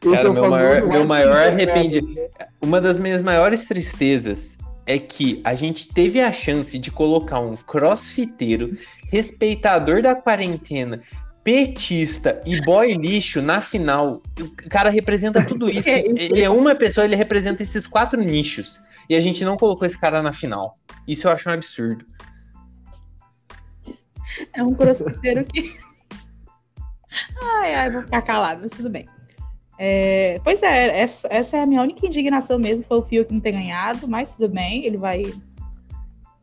[0.00, 2.30] Cara, é meu maior- meu maior arrependimento-
[2.62, 4.56] Uma das minhas maiores tristezas
[4.88, 8.74] é que a gente teve a chance de colocar um crossfiteiro,
[9.12, 11.02] respeitador da quarentena,
[11.44, 14.22] petista e boy lixo na final.
[14.40, 15.90] O cara representa tudo isso.
[15.90, 15.98] É?
[16.00, 18.80] Ele é uma pessoa, ele representa esses quatro nichos.
[19.10, 20.74] E a gente não colocou esse cara na final.
[21.06, 22.06] Isso eu acho um absurdo.
[24.54, 25.78] É um crossfiteiro que.
[27.60, 29.06] ai, ai, vou ficar calado, mas tudo bem.
[29.78, 33.40] É, pois é, essa, essa é a minha única indignação mesmo, foi o Fiuk não
[33.40, 35.32] ter ganhado, mas tudo bem, ele vai,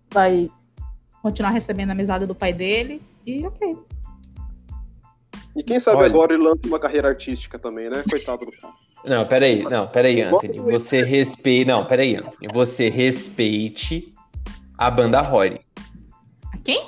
[0.09, 0.49] vai
[1.21, 3.77] continuar recebendo a mesada do pai dele, e ok.
[5.55, 6.07] E quem sabe Olha.
[6.07, 8.03] agora ele lança uma carreira artística também, né?
[8.09, 8.73] Coitado do cara.
[9.05, 10.59] Não, peraí, não, peraí, Anthony.
[10.59, 11.67] Você respeite.
[11.67, 12.47] Não, peraí, Anthony.
[12.51, 14.11] Você respeite
[14.77, 15.61] a banda Rory.
[16.51, 16.83] A quem?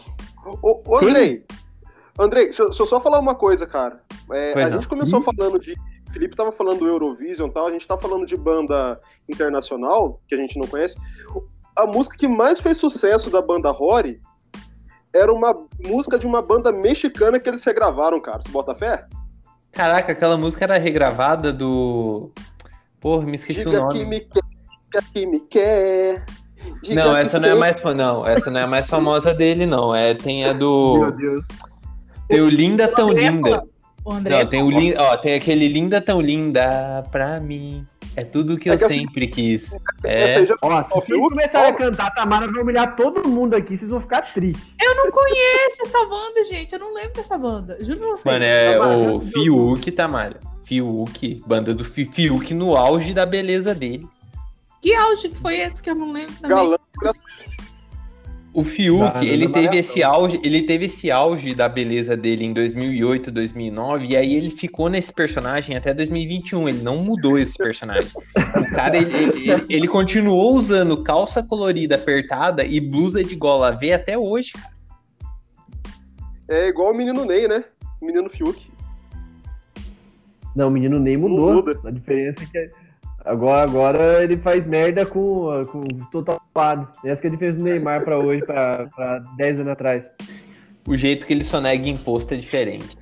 [0.62, 1.46] Ô, ô, Andrei,
[2.20, 4.02] Andrei, deixa, eu- só falar uma coisa, cara.
[4.32, 4.78] É, a não.
[4.78, 5.76] gente começou falando de.
[6.08, 10.20] O Felipe tava falando do Eurovision e tal, a gente tá falando de banda internacional,
[10.28, 10.96] que a gente não conhece.
[11.76, 14.20] A música que mais fez sucesso da banda Rory
[15.14, 18.42] era uma música de uma banda mexicana que eles regravaram, cara.
[18.42, 19.06] Você bota fé?
[19.72, 22.32] Caraca, aquela música era regravada do.
[23.00, 23.94] Porra, me esqueci o Diga nome.
[23.94, 24.42] que me quer,
[24.84, 26.26] diga que me quer.
[26.82, 29.66] diga Não, que essa não é mais não, essa não é a mais famosa dele,
[29.66, 29.94] não.
[29.94, 31.46] É tem a Meu do Deus.
[32.28, 33.62] tem o Linda tão linda.
[34.08, 37.86] O André Não, tem o ó, tem aquele Linda tão linda pra mim.
[38.16, 39.78] É tudo que É eu que assim- sempre quis.
[40.02, 40.46] É.
[40.46, 43.92] já Ó, se vocês começarem a cantar, a Tamara vai humilhar todo mundo aqui, vocês
[43.92, 44.66] vão ficar tristes.
[44.82, 46.72] Eu não conheço essa banda, gente.
[46.72, 47.78] Eu não lembro dessa banda.
[47.82, 48.24] Juro pra vocês.
[48.24, 50.40] Mano, é Tamara, o Fiuk, Tamara.
[50.64, 54.08] Fiuk, banda do Fi- Fiuk no auge da beleza dele.
[54.82, 56.56] Que auge que foi esse que eu não lembro também?
[56.56, 56.78] galã.
[58.58, 62.44] O Fiuk, Da- da ele teve esse auge, ele teve esse auge da beleza dele
[62.44, 67.56] em 2008, 2009, e aí ele ficou nesse personagem até 2021, ele não mudou esse
[67.56, 68.10] personagem.
[68.16, 73.94] O cara, ele, ele, ele- continuou usando calça colorida apertada e blusa de gola V
[73.94, 74.54] até hoje.
[76.50, 77.64] É igual o menino Ney, né?
[78.02, 78.66] O menino Fiuk.
[80.56, 81.54] Não, o menino Ney Não mudou.
[81.54, 81.80] muda.
[81.86, 82.72] A diferença é que
[83.28, 86.90] agora, agora ele faz merda com, com total lado.
[87.04, 90.12] Essa que a diferença do Neymar pra hoje, pra, pra 10 anos atrás.
[90.88, 92.98] O jeito que ele só nega imposto é diferente.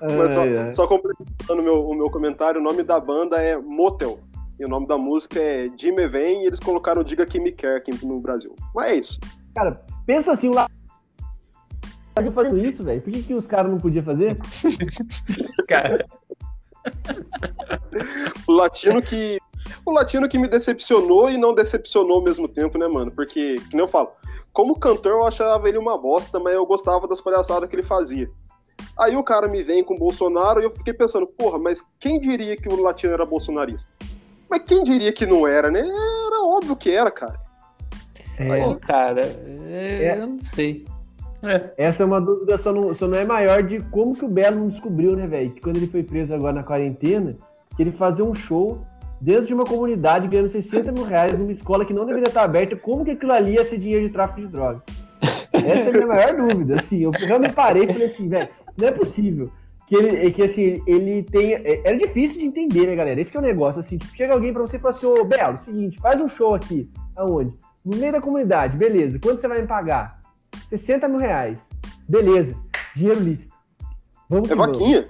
[0.00, 3.56] Mas só, Ai, só completando o meu, o meu comentário, o nome da banda é
[3.56, 4.20] Motel.
[4.58, 7.76] E o nome da música é Jimmy Vem e eles colocaram Diga Que Me Quer
[7.76, 8.54] aqui no Brasil.
[8.72, 9.18] Mas é isso.
[9.54, 10.68] Cara, pensa assim, lá.
[12.14, 13.02] Brasil fazendo isso, velho.
[13.02, 14.36] Por que, que os caras não podiam fazer?
[15.68, 16.06] Cara,
[18.46, 19.38] O latino que.
[19.84, 23.10] O latino que me decepcionou e não decepcionou ao mesmo tempo, né, mano?
[23.10, 24.10] Porque, que nem eu falo,
[24.52, 28.30] como cantor eu achava ele uma bosta, mas eu gostava das palhaçadas que ele fazia.
[28.98, 32.20] Aí o cara me vem com o Bolsonaro e eu fiquei pensando, porra, mas quem
[32.20, 33.90] diria que o latino era bolsonarista?
[34.48, 35.80] Mas quem diria que não era, né?
[35.80, 37.40] Era óbvio que era, cara.
[38.38, 40.18] É, pô, cara, é, É.
[40.20, 40.84] eu não sei.
[41.44, 41.72] É.
[41.76, 44.60] essa é uma dúvida, só não, só não é maior de como que o Belo
[44.60, 45.50] não descobriu, né, velho?
[45.50, 47.36] Que quando ele foi preso agora na quarentena,
[47.76, 48.82] que ele fazia um show
[49.20, 52.76] dentro de uma comunidade ganhando 60 mil reais numa escola que não deveria estar aberta.
[52.76, 54.82] Como que aquilo ali ia ser dinheiro de tráfico de droga?
[55.52, 56.78] Essa é a minha maior dúvida.
[56.78, 59.48] Assim, eu realmente parei e falei assim, velho, não é possível.
[59.86, 61.54] Que ele, que assim, ele tem.
[61.54, 63.20] é- Era difícil de entender, né, galera?
[63.20, 63.80] Esse é o negócio.
[63.80, 66.54] Assim, tipo, chega alguém pra você e fala assim, ô Belo, seguinte, faz um show
[66.54, 66.90] aqui.
[67.16, 67.52] Aonde?
[67.84, 69.18] No meio da comunidade, beleza.
[69.18, 70.18] Quanto você vai me pagar?
[70.68, 71.66] 60 mil reais.
[72.08, 72.56] Beleza.
[72.94, 73.54] Dinheiro lícito.
[74.28, 74.78] Vamos É vamos.
[74.78, 75.08] vaquinha.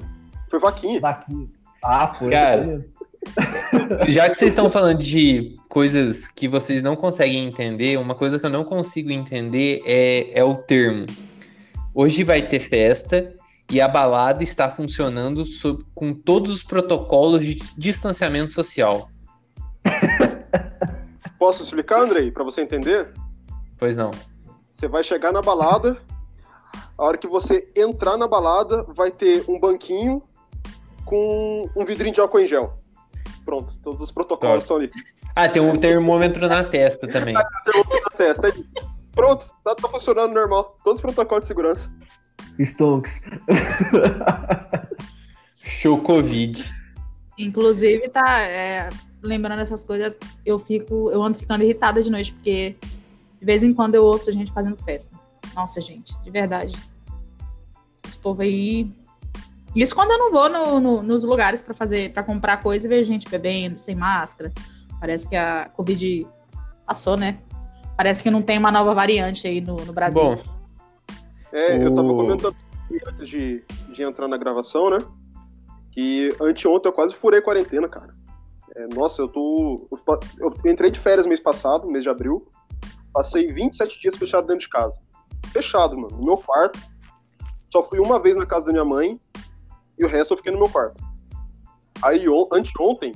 [0.49, 1.01] Foi vaquinha.
[1.01, 1.49] Vaquinha.
[1.83, 2.31] Ah, foi.
[2.31, 2.87] Cara?
[4.09, 8.47] Já que vocês estão falando de coisas que vocês não conseguem entender, uma coisa que
[8.47, 11.07] eu não consigo entender é, é o termo.
[11.95, 13.35] Hoje vai ter festa
[13.71, 19.09] e a balada está funcionando sob, com todos os protocolos de distanciamento social.
[21.39, 23.13] Posso explicar, Andrei, para você entender?
[23.79, 24.11] Pois não.
[24.75, 25.97] Você vai chegar na balada,
[26.99, 30.21] a hora que você entrar na balada, vai ter um banquinho
[31.05, 32.77] com um vidrinho de álcool em gel.
[33.45, 34.91] Pronto, todos os protocolos estão ali.
[35.37, 37.35] Ah, tem um termômetro na testa também.
[37.39, 38.49] Ah, termômetro na testa.
[38.49, 38.67] Aí,
[39.13, 40.77] pronto, tá, tá, funcionando normal.
[40.83, 41.89] Todos os protocolos de segurança.
[42.59, 43.21] Stonks.
[45.55, 46.65] Show Covid.
[47.39, 48.41] Inclusive, tá.
[48.41, 48.89] É,
[49.23, 51.13] lembrando essas coisas, eu fico.
[51.13, 52.77] Eu ando ficando irritada de noite, porque
[53.45, 55.15] de vez em quando eu ouço a gente fazendo festa.
[55.55, 56.75] Nossa, gente, de verdade.
[58.03, 58.91] Esse povo aí.
[59.77, 62.89] Isso quando eu não vou no, no, nos lugares para fazer, para comprar coisa e
[62.89, 64.51] vejo gente bebendo, sem máscara.
[64.99, 66.27] Parece que a Covid
[66.87, 67.39] passou, né?
[67.99, 70.23] Parece que não tem uma nova variante aí no, no Brasil.
[70.23, 70.39] Bom.
[71.53, 72.57] É, eu tava comentando
[73.07, 74.99] antes de, de entrar na gravação, né?
[75.93, 78.09] Que anteontem eu quase furei quarentena, cara.
[78.75, 79.87] É, nossa, eu tô.
[80.39, 82.49] Eu, eu entrei de férias mês passado, mês de abril.
[83.15, 85.01] Passei 27 dias fechado dentro de casa.
[85.53, 86.19] Fechado, mano.
[86.19, 86.79] No meu quarto.
[87.73, 89.19] Só fui uma vez na casa da minha mãe
[89.99, 91.03] e o resto eu fiquei no meu quarto.
[92.03, 93.15] Aí, on, anteontem,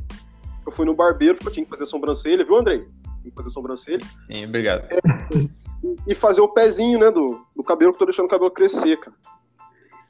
[0.64, 2.88] eu fui no barbeiro porque eu tinha que fazer sobrancelha, viu, Andrei?
[3.20, 4.06] Tinha que fazer sobrancelha.
[4.22, 4.86] Sim, obrigado.
[4.90, 4.98] É,
[6.06, 8.98] e fazer o pezinho, né, do, do cabelo, que eu tô deixando o cabelo crescer,
[8.98, 9.16] cara.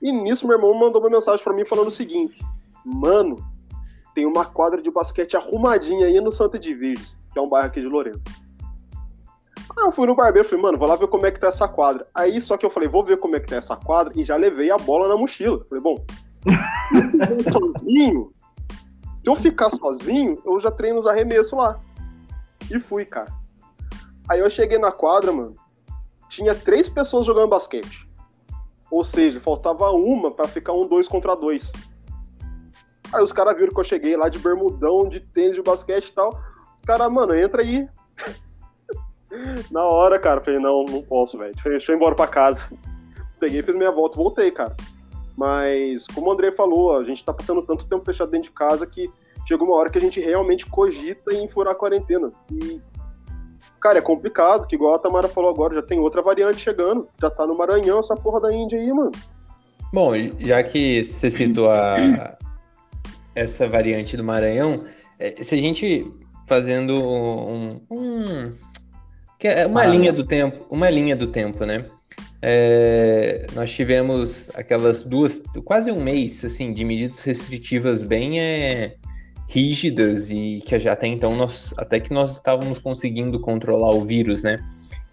[0.01, 2.39] E nisso, meu irmão mandou uma mensagem para mim falando o seguinte:
[2.85, 3.37] Mano,
[4.15, 7.81] tem uma quadra de basquete arrumadinha aí no Santa de que é um bairro aqui
[7.81, 8.21] de Lorena.
[9.77, 11.69] Aí eu fui no barbeiro, falei, mano, vou lá ver como é que tá essa
[11.69, 12.07] quadra.
[12.15, 14.37] Aí só que eu falei, vou ver como é que tá essa quadra e já
[14.37, 15.65] levei a bola na mochila.
[15.69, 16.05] Falei, bom,
[17.53, 18.33] sozinho,
[19.23, 21.79] se eu ficar sozinho, eu já treino os arremessos lá.
[22.71, 23.33] E fui, cara.
[24.29, 25.57] Aí eu cheguei na quadra, mano,
[26.29, 28.09] tinha três pessoas jogando basquete.
[28.91, 31.73] Ou seja, faltava uma para ficar um dois contra dois.
[33.13, 36.13] Aí os caras viram que eu cheguei lá de bermudão, de tênis de basquete e
[36.13, 36.31] tal.
[36.31, 37.89] Os caras, mano, entra aí.
[39.71, 41.55] Na hora, cara, falei, não, não posso, velho.
[41.63, 42.69] Deixa eu embora pra casa.
[43.39, 44.75] Peguei, fiz minha volta, voltei, cara.
[45.37, 48.87] Mas, como o André falou, a gente tá passando tanto tempo fechado dentro de casa
[48.87, 49.09] que
[49.47, 52.31] chega uma hora que a gente realmente cogita em furar a quarentena.
[52.51, 52.81] E,
[53.81, 57.09] cara, é complicado, que igual a Tamara falou agora, já tem outra variante chegando.
[57.21, 59.13] Já tá no Maranhão essa porra da Índia aí, mano.
[59.93, 62.37] Bom, já que você citou a,
[63.35, 64.85] essa variante do Maranhão,
[65.19, 66.11] é, se a gente
[66.49, 68.53] fazendo um, um
[69.39, 71.85] que é uma ah, linha do tempo, uma linha do tempo, né?
[72.43, 78.95] É, nós tivemos aquelas duas, quase um mês, assim, de medidas restritivas bem é,
[79.49, 84.43] rígidas e que já até então nós, até que nós estávamos conseguindo controlar o vírus,
[84.43, 84.59] né?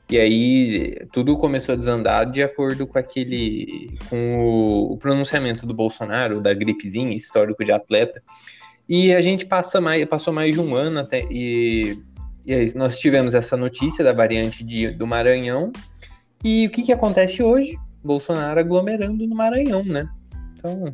[0.09, 5.73] E aí tudo começou a desandar de acordo com aquele, com o, o pronunciamento do
[5.73, 8.21] Bolsonaro da gripezinha, histórico de atleta.
[8.87, 11.97] E a gente passa mais, passou mais de um ano até e
[12.45, 15.71] e aí, nós tivemos essa notícia da variante de, do Maranhão.
[16.43, 17.75] E o que, que acontece hoje?
[18.03, 20.07] Bolsonaro aglomerando no Maranhão, né?
[20.53, 20.93] Então,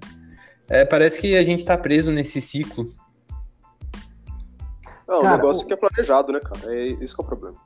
[0.70, 2.88] é, parece que a gente está preso nesse ciclo.
[5.06, 5.68] Não, cara, o negócio o...
[5.68, 6.74] que é planejado, né, cara?
[6.74, 7.58] É isso que é o problema.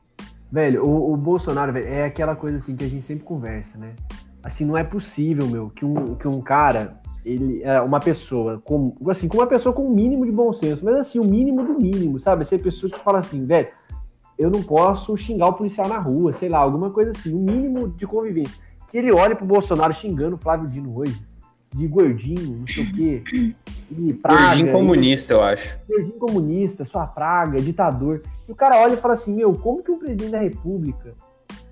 [0.52, 3.94] Velho, o, o Bolsonaro véio, é aquela coisa assim que a gente sempre conversa, né?
[4.42, 8.96] Assim, não é possível, meu, que um, que um cara, ele, é uma pessoa com,
[9.08, 11.66] assim, com uma pessoa com o um mínimo de bom senso, mas assim, o mínimo
[11.66, 12.44] do mínimo, sabe?
[12.44, 13.68] Essa pessoa que fala assim, velho,
[14.38, 17.44] eu não posso xingar o policial na rua, sei lá, alguma coisa assim, o um
[17.44, 18.56] mínimo de convivência.
[18.88, 21.20] Que ele olhe pro Bolsonaro xingando o Flávio Dino hoje,
[21.74, 23.24] de gordinho, não sei o quê.
[23.92, 25.80] E praga, gordinho comunista, e, eu acho.
[25.88, 28.22] Gordinho comunista, sua praga, ditador.
[28.48, 31.16] E o cara olha e fala assim, meu, como que o presidente da república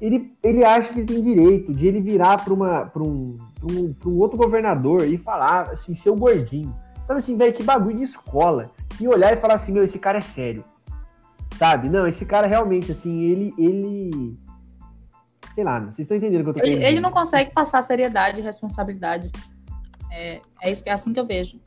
[0.05, 3.95] ele, ele acha que ele tem direito de ele virar para uma para um, um,
[4.05, 6.75] um outro governador e falar assim, seu gordinho.
[7.05, 8.69] Sabe assim, velho, que bagulho de escola.
[8.99, 10.65] E olhar e falar assim, meu, esse cara é sério.
[11.57, 11.89] Sabe?
[11.89, 13.53] Não, esse cara realmente, assim, ele.
[13.57, 14.37] ele...
[15.55, 18.41] Sei lá, vocês estão entendendo o que eu tô ele, ele não consegue passar seriedade
[18.41, 19.31] e responsabilidade.
[20.11, 21.61] É, é, isso, é assim que eu vejo.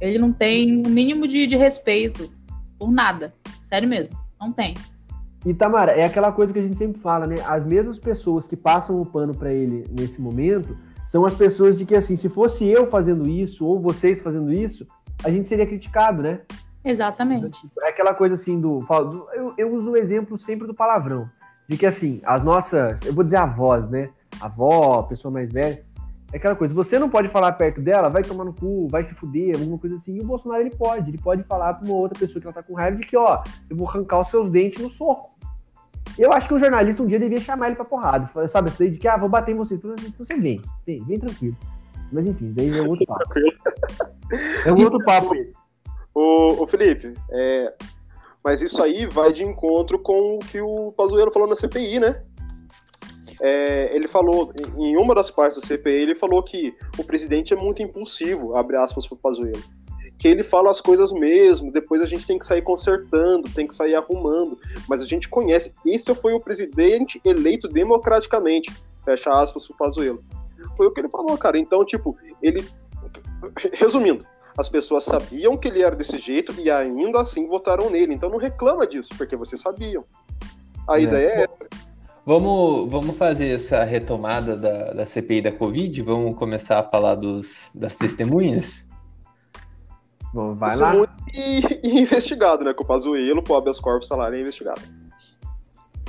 [0.00, 2.32] Ele não tem o mínimo de, de respeito
[2.76, 3.32] por nada.
[3.62, 4.18] Sério mesmo.
[4.40, 4.74] Não tem.
[5.44, 7.36] E Tamara, é aquela coisa que a gente sempre fala, né?
[7.46, 10.76] As mesmas pessoas que passam o pano para ele nesse momento
[11.06, 14.86] são as pessoas de que, assim, se fosse eu fazendo isso ou vocês fazendo isso,
[15.24, 16.40] a gente seria criticado, né?
[16.84, 17.68] Exatamente.
[17.82, 18.84] É aquela coisa assim do.
[19.34, 21.28] Eu, eu uso o exemplo sempre do palavrão.
[21.68, 23.02] De que, assim, as nossas.
[23.02, 24.10] Eu vou dizer avós, né?
[24.40, 25.84] Avó, pessoa mais velha.
[26.32, 29.12] É aquela coisa, você não pode falar perto dela, vai tomar no cu, vai se
[29.12, 30.16] fuder, alguma coisa assim.
[30.16, 31.10] E o Bolsonaro, ele pode.
[31.10, 33.42] Ele pode falar pra uma outra pessoa que ela tá com raiva de que, ó,
[33.68, 35.31] eu vou arrancar os seus dentes no soco.
[36.18, 38.30] Eu acho que o jornalista um dia devia chamar ele pra porrada.
[38.48, 39.74] Sabe, daí de que, ah, vou bater em você.
[39.74, 41.56] Então, então você vem, vem, vem tranquilo.
[42.12, 43.24] Mas enfim, daí é outro papo.
[44.66, 45.54] é um outro papo esse.
[46.14, 47.74] Ô, ô Felipe, é,
[48.44, 52.20] mas isso aí vai de encontro com o que o Pazuello falou na CPI, né?
[53.40, 57.56] É, ele falou, em uma das partes da CPI, ele falou que o presidente é
[57.56, 59.62] muito impulsivo, abre aspas para o Pazuello.
[60.22, 63.74] Que ele fala as coisas mesmo, depois a gente tem que sair consertando, tem que
[63.74, 64.56] sair arrumando.
[64.88, 68.72] Mas a gente conhece, esse foi o presidente eleito democraticamente,
[69.04, 70.22] fecha aspas para o Pazuello.
[70.76, 71.58] Foi o que ele falou, cara.
[71.58, 72.64] Então, tipo, ele.
[73.72, 74.24] Resumindo,
[74.56, 78.14] as pessoas sabiam que ele era desse jeito e ainda assim votaram nele.
[78.14, 80.04] Então não reclama disso, porque vocês sabiam.
[80.88, 81.02] A é.
[81.02, 81.68] ideia é essa.
[82.24, 86.00] Vamos, vamos fazer essa retomada da, da CPI da Covid?
[86.02, 88.86] Vamos começar a falar dos, das testemunhas?
[90.32, 90.94] Bom, vai lá.
[91.34, 92.72] E, e, investigado, né?
[92.72, 94.80] Com o Pazuello, o habeas corpus salário é investigado.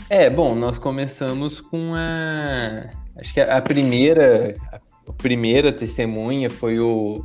[0.09, 2.89] É, bom, nós começamos com a...
[3.17, 7.23] Acho que a primeira, a primeira testemunha foi o,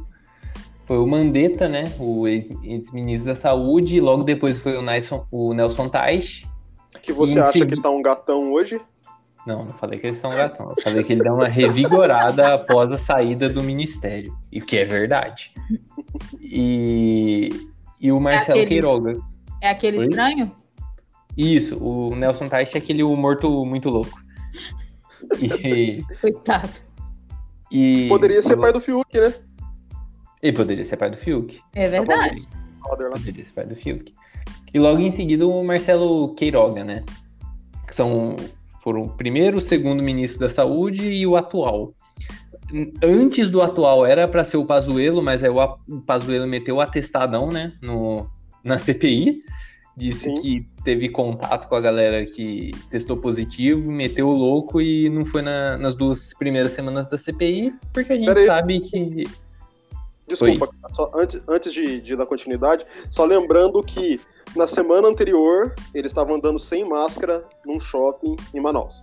[0.87, 1.93] foi o Mandetta, né?
[1.99, 6.45] O ex-ministro da Saúde, e logo depois foi o Nelson, o Nelson Tais,
[7.03, 8.81] que você acha que tá um gatão hoje?
[9.49, 10.75] Não, não falei que eles são gatão.
[10.77, 14.37] Eu falei que ele dá uma revigorada após a saída do ministério.
[14.53, 15.55] E o que é verdade.
[16.39, 17.49] E,
[17.99, 19.19] e o Marcelo é aquele, Queiroga.
[19.63, 20.05] É aquele Oi?
[20.05, 20.55] estranho?
[21.35, 24.23] Isso, o Nelson Teich é aquele morto muito louco.
[25.41, 26.81] E, Coitado.
[27.73, 29.33] E, poderia ser pai do Fiuk, né?
[30.43, 31.59] Ele poderia ser pai do Fiuk.
[31.75, 32.47] É verdade.
[32.83, 34.13] Poderia ser pai do Fiuk.
[34.75, 37.03] E logo em seguida o Marcelo Queiroga, né?
[37.87, 38.37] Que são,
[38.89, 41.93] foram o primeiro, o segundo ministro da Saúde e o atual.
[43.03, 47.51] Antes do atual era para ser o Pazuello, mas aí o, Pazuello meteu o atestadão,
[47.51, 47.75] né?
[47.83, 48.27] No,
[48.65, 49.43] na CPI.
[49.95, 50.35] Disse Sim.
[50.37, 55.43] que teve contato com a galera que testou positivo, meteu o louco e não foi
[55.43, 59.25] na, nas duas primeiras semanas da CPI, porque a gente sabe que
[60.29, 64.21] Desculpa, só antes, antes de, de dar continuidade, só lembrando que
[64.55, 69.03] na semana anterior eles estavam andando sem máscara num shopping em Manaus.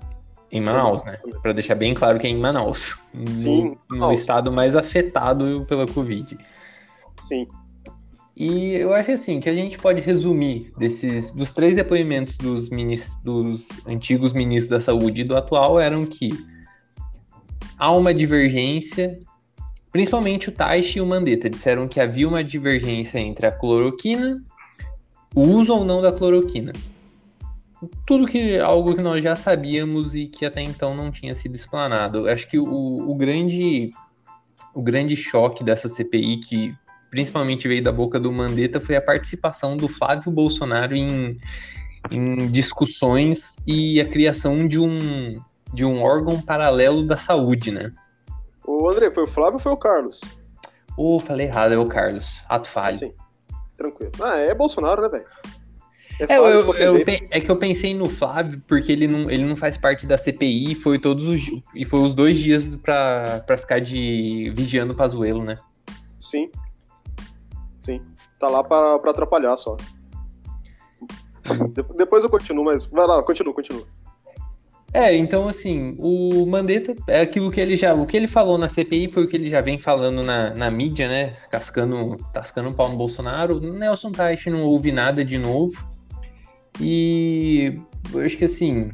[0.52, 1.20] Em Manaus, né?
[1.42, 2.96] Para deixar bem claro que é em Manaus.
[3.28, 3.76] Sim.
[3.90, 6.38] No, no estado mais afetado pela Covid.
[7.24, 7.48] Sim.
[8.38, 13.18] E eu acho assim que a gente pode resumir desses dos três depoimentos dos, ministros,
[13.24, 16.30] dos antigos ministros da saúde e do atual eram que
[17.78, 19.20] há uma divergência
[19.95, 24.43] Principalmente o Taishi e o Mandetta disseram que havia uma divergência entre a cloroquina,
[25.34, 26.73] o uso ou não da cloroquina.
[28.05, 32.27] Tudo que algo que nós já sabíamos e que até então não tinha sido explanado.
[32.27, 33.89] Acho que o, o grande
[34.73, 36.75] o grande choque dessa CPI que
[37.10, 41.38] principalmente veio da boca do Mandetta foi a participação do Flávio Bolsonaro em,
[42.12, 45.41] em discussões e a criação de um
[45.73, 47.93] de um órgão paralelo da saúde, né?
[48.67, 50.21] O André, foi o Flávio ou foi o Carlos?
[50.97, 52.41] Uh, falei errado, é o Carlos.
[52.49, 52.97] Ato falho.
[52.97, 53.13] Sim,
[53.78, 54.12] tranquilo.
[54.21, 55.25] Ah, é Bolsonaro, né, velho?
[56.19, 56.95] É, é, eu, eu, eu,
[57.30, 60.71] é, que eu pensei no Flávio porque ele não, ele não faz parte da CPI
[60.71, 61.41] e foi todos os
[61.75, 65.58] e foi os dois dias pra, pra ficar de vigiando o Pazuelo, né?
[66.19, 66.49] Sim.
[67.78, 68.01] Sim.
[68.39, 69.75] Tá lá pra, pra atrapalhar só.
[71.73, 73.86] De, depois eu continuo, mas vai lá, continua, continua.
[74.95, 77.93] É, então assim, o Mandetta é aquilo que ele já.
[77.93, 80.71] O que ele falou na CPI foi o que ele já vem falando na, na
[80.71, 81.34] mídia, né?
[81.51, 83.58] Cascando, tascando um pau no Bolsonaro.
[83.58, 85.86] O Nelson Teich não ouve nada de novo.
[86.79, 87.77] E
[88.13, 88.89] eu acho que assim,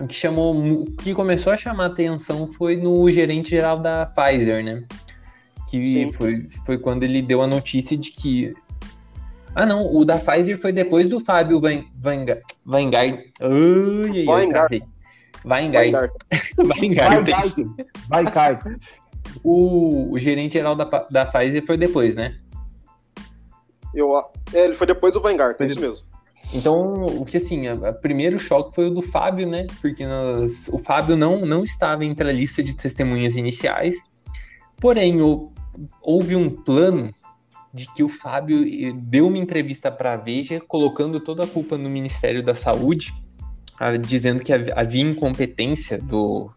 [0.00, 0.56] o que chamou.
[0.56, 4.82] O que começou a chamar atenção foi no gerente geral da Pfizer, né?
[5.68, 8.54] Que foi, foi quando ele deu a notícia de que.
[9.54, 12.24] Ah, não, o da Pfizer foi depois do Fábio Van, Van,
[12.64, 13.18] Van Gaal.
[13.42, 14.80] Ai,
[15.44, 16.12] ai, ai, Weingart.
[16.58, 17.28] Weingart.
[18.10, 18.64] Weingart.
[19.44, 22.36] O, o gerente geral da, da Pfizer foi depois, né?
[23.94, 24.16] Eu,
[24.52, 26.06] é, ele foi depois do Weingart, é isso mesmo.
[26.52, 29.66] Então, o que assim, o primeiro choque foi o do Fábio, né?
[29.80, 33.96] Porque nós, o Fábio não, não estava entre a lista de testemunhas iniciais.
[34.78, 35.52] Porém, o,
[36.00, 37.12] houve um plano
[37.72, 41.76] de que o Fábio eh, deu uma entrevista para a Veja, colocando toda a culpa
[41.76, 43.12] no Ministério da Saúde
[44.00, 46.50] dizendo que havia incompetência do,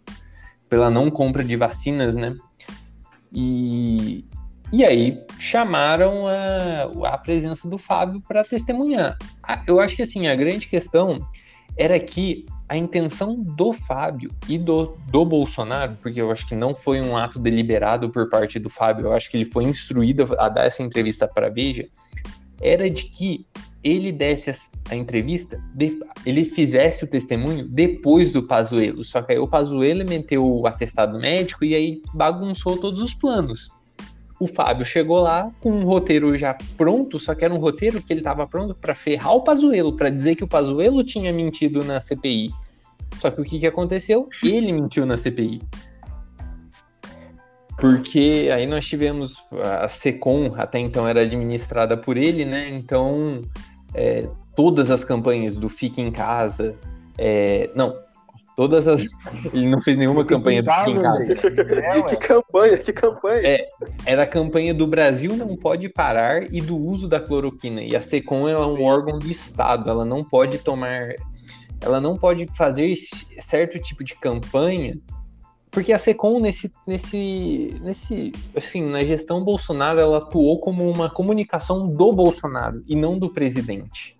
[0.70, 2.36] pela não compra de vacinas, né?
[3.32, 4.26] E,
[4.72, 9.18] e aí chamaram a, a presença do Fábio para testemunhar.
[9.68, 11.28] Eu acho que assim, a grande questão
[11.78, 16.74] era que a intenção do Fábio e do, do Bolsonaro, porque eu acho que não
[16.74, 20.48] foi um ato deliberado por parte do Fábio, eu acho que ele foi instruído a
[20.48, 21.88] dar essa entrevista para a Veja,
[22.62, 23.46] era de que
[23.84, 24.52] ele desse
[24.90, 25.62] a entrevista,
[26.26, 29.04] ele fizesse o testemunho depois do Pazuello.
[29.04, 33.70] Só que aí o Pazuello meteu o atestado médico e aí bagunçou todos os planos.
[34.40, 38.12] O Fábio chegou lá com um roteiro já pronto, só que era um roteiro que
[38.12, 42.02] ele estava pronto para ferrar o Pazuello, para dizer que o Pazuello tinha mentido na
[42.02, 42.52] CPI.
[43.20, 44.28] Só que o que, que aconteceu?
[44.44, 45.62] Ele mentiu na CPI.
[47.80, 52.70] Porque aí nós tivemos a SECOM, até então era administrada por ele, né?
[52.70, 53.42] Então,
[53.94, 56.76] é, todas as campanhas do Fique em Casa,
[57.18, 57.96] é, não,
[58.56, 59.06] Todas as.
[59.54, 61.36] Ele não fez nenhuma campanha do Fique em Casa.
[61.36, 63.48] que campanha, que campanha.
[63.48, 63.66] É,
[64.06, 67.82] era a campanha do Brasil não pode parar e do uso da cloroquina.
[67.82, 68.84] E a SECOM é um Sim.
[68.84, 71.16] órgão de Estado, ela não pode tomar.
[71.80, 72.94] Ela não pode fazer
[73.40, 74.94] certo tipo de campanha,
[75.72, 81.88] porque a SECOM, nesse, nesse, nesse, assim, na gestão Bolsonaro, ela atuou como uma comunicação
[81.88, 84.18] do Bolsonaro e não do presidente.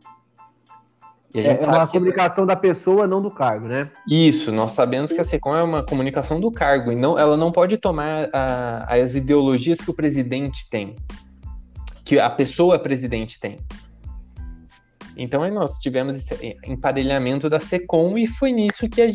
[1.36, 3.92] é uma comunicação da pessoa, não do cargo, né?
[4.08, 7.52] Isso, nós sabemos que a SECOM é uma comunicação do cargo, e não, ela não
[7.52, 10.96] pode tomar a, as ideologias que o presidente tem,
[12.06, 13.58] que a pessoa presidente tem.
[15.18, 19.08] Então aí nós tivemos esse emparelhamento da SECOM e foi nisso que, a,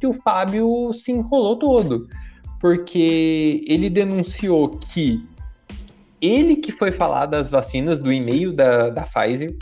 [0.00, 2.08] que o Fábio se enrolou todo.
[2.60, 5.24] Porque ele denunciou que
[6.20, 9.54] ele que foi falar das vacinas, do e-mail da, da Pfizer,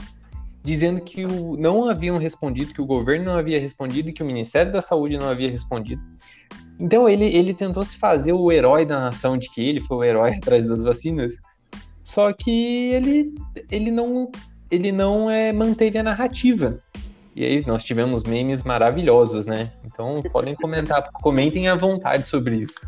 [0.63, 4.73] dizendo que o, não haviam respondido, que o governo não havia respondido que o Ministério
[4.73, 6.01] da Saúde não havia respondido.
[6.79, 10.05] Então ele, ele tentou se fazer o herói da nação de que ele foi o
[10.05, 11.35] herói atrás das vacinas.
[12.03, 13.35] Só que ele,
[13.71, 14.31] ele não
[14.71, 16.81] ele não é, manteve a narrativa.
[17.35, 19.73] E aí nós tivemos memes maravilhosos, né?
[19.85, 22.87] Então podem comentar, comentem à vontade sobre isso.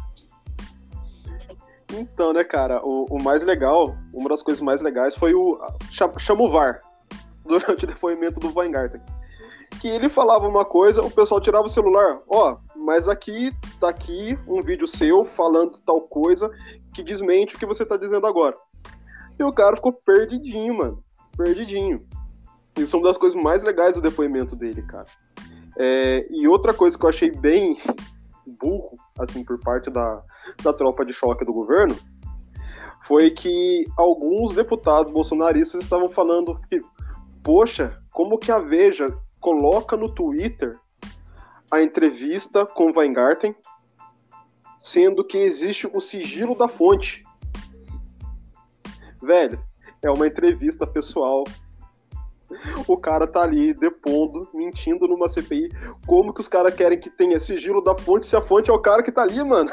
[1.93, 5.59] Então, né, cara, o, o, mais legal, uma das coisas mais legais foi o.
[5.91, 6.81] Chama o VAR,
[7.45, 9.01] durante o depoimento do Weingarten.
[9.81, 13.89] Que ele falava uma coisa, o pessoal tirava o celular, ó, oh, mas aqui, tá
[13.89, 16.51] aqui um vídeo seu falando tal coisa
[16.95, 18.57] que desmente o que você tá dizendo agora.
[19.39, 21.05] E o cara ficou perdidinho, mano
[21.37, 21.99] perdidinho.
[22.77, 25.07] Isso é uma das coisas mais legais do depoimento dele, cara.
[25.79, 27.79] É, e outra coisa que eu achei bem
[28.47, 30.23] burro, assim, por parte da,
[30.63, 31.97] da tropa de choque do governo,
[33.07, 36.83] foi que alguns deputados bolsonaristas estavam falando que,
[37.43, 39.07] poxa, como que a Veja
[39.41, 40.77] coloca no Twitter
[41.71, 43.55] a entrevista com Weingarten,
[44.79, 47.23] sendo que existe o sigilo da fonte.
[49.23, 49.61] Velho,
[50.03, 51.45] é uma entrevista pessoal.
[52.87, 55.71] O cara tá ali depondo, mentindo numa CPI.
[56.07, 58.79] Como que os caras querem que tenha sigilo da fonte se a fonte é o
[58.79, 59.71] cara que tá ali, mano?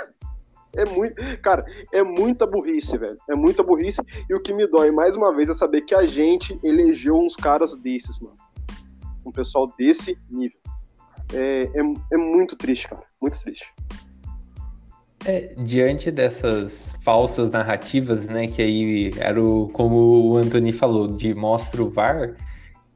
[0.75, 1.15] É muito.
[1.41, 3.17] Cara, é muita burrice, velho.
[3.29, 4.01] É muita burrice.
[4.29, 7.35] E o que me dói, mais uma vez, é saber que a gente elegeu uns
[7.35, 8.35] caras desses, mano.
[9.25, 10.57] Um pessoal desse nível.
[11.33, 13.03] É, é, é muito triste, cara.
[13.21, 13.71] Muito triste.
[15.25, 21.33] É, diante dessas falsas narrativas, né, que aí era o, como o Anthony falou, de
[21.33, 22.35] mostra o VAR,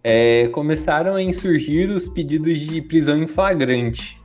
[0.04, 4.20] é, começaram a insurgir os pedidos de prisão em flagrante.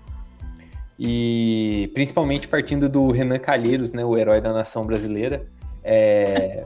[0.99, 5.45] E principalmente partindo do Renan Calheiros, né, o herói da nação brasileira.
[5.83, 6.65] É...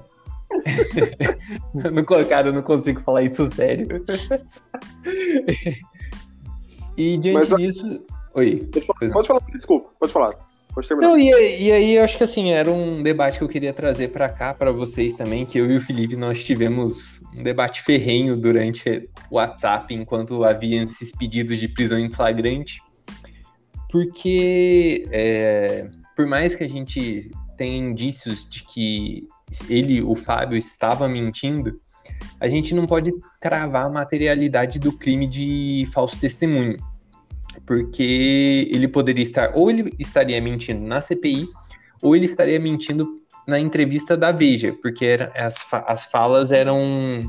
[1.72, 3.88] não, cara, eu não consigo falar isso sério.
[6.96, 8.00] e diante Mas, disso.
[8.34, 8.68] Oi.
[8.86, 10.45] Pode, pode falar, desculpa, pode falar.
[11.00, 14.08] Não, e, e, aí eu acho que assim, era um debate que eu queria trazer
[14.08, 18.36] para cá, para vocês também, que eu e o Felipe nós tivemos um debate ferrenho
[18.36, 22.82] durante o WhatsApp, enquanto havia esses pedidos de prisão em flagrante,
[23.90, 29.26] porque é, por mais que a gente tenha indícios de que
[29.70, 31.80] ele, o Fábio, estava mentindo,
[32.38, 36.76] a gente não pode cravar a materialidade do crime de falso testemunho
[37.66, 41.48] porque ele poderia estar, ou ele estaria mentindo na CPI,
[42.00, 47.20] ou ele estaria mentindo na entrevista da Veja, porque era, as, as falas eram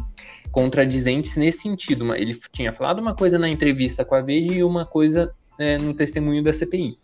[0.51, 2.13] contradizentes nesse sentido.
[2.15, 5.93] Ele tinha falado uma coisa na entrevista com a Veja e uma coisa é, no
[5.93, 6.97] testemunho da CPI.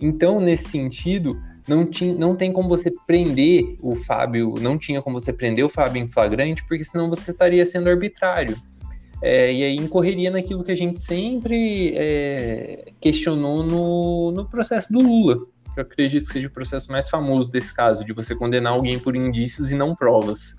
[0.00, 5.20] Então, nesse sentido, não, tinha, não tem como você prender o Fábio, não tinha como
[5.20, 8.56] você prender o Fábio em flagrante, porque senão você estaria sendo arbitrário.
[9.22, 15.00] É, e aí incorreria naquilo que a gente sempre é, questionou no, no processo do
[15.00, 15.38] Lula,
[15.72, 18.98] que eu acredito que seja o processo mais famoso desse caso, de você condenar alguém
[18.98, 20.56] por indícios e não provas.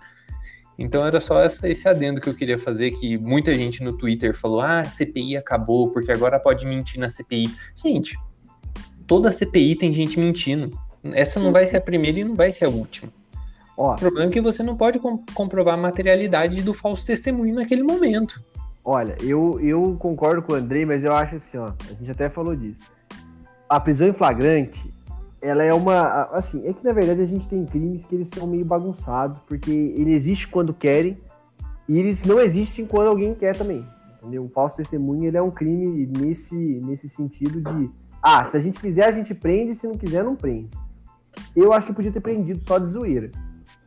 [0.79, 4.33] Então era só essa, esse adendo que eu queria fazer, que muita gente no Twitter
[4.33, 7.53] falou, ah, a CPI acabou, porque agora pode mentir na CPI.
[7.75, 8.17] Gente,
[9.05, 10.79] toda CPI tem gente mentindo.
[11.11, 13.11] Essa não vai ser a primeira e não vai ser a última.
[13.75, 14.99] Ó, o problema é que você não pode
[15.33, 18.41] comprovar a materialidade do falso testemunho naquele momento.
[18.85, 22.29] Olha, eu, eu concordo com o Andrei, mas eu acho assim, ó, a gente até
[22.29, 22.79] falou disso.
[23.69, 24.93] A prisão em flagrante,
[25.41, 26.23] ela é uma.
[26.31, 29.71] Assim, é que na verdade a gente tem crimes que eles são meio bagunçados, porque
[29.71, 31.17] ele existe quando querem
[31.87, 33.85] e eles não existem quando alguém quer também.
[34.17, 34.45] Entendeu?
[34.45, 37.89] O falso testemunho ele é um crime nesse, nesse sentido de.
[38.21, 40.69] Ah, se a gente quiser, a gente prende, se não quiser, não prende.
[41.55, 43.31] Eu acho que podia ter prendido só de zoeira.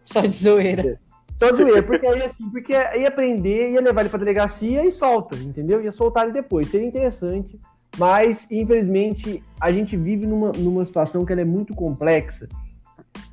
[0.04, 1.00] Só de zoeira.
[1.38, 4.92] Só de zoeira, porque aí assim, porque ia prender, ia levar ele pra delegacia e
[4.92, 5.82] solta, entendeu?
[5.82, 6.68] Ia soltar ele depois.
[6.68, 7.60] Seria interessante,
[7.98, 12.48] mas infelizmente a gente vive numa, numa situação que é muito complexa,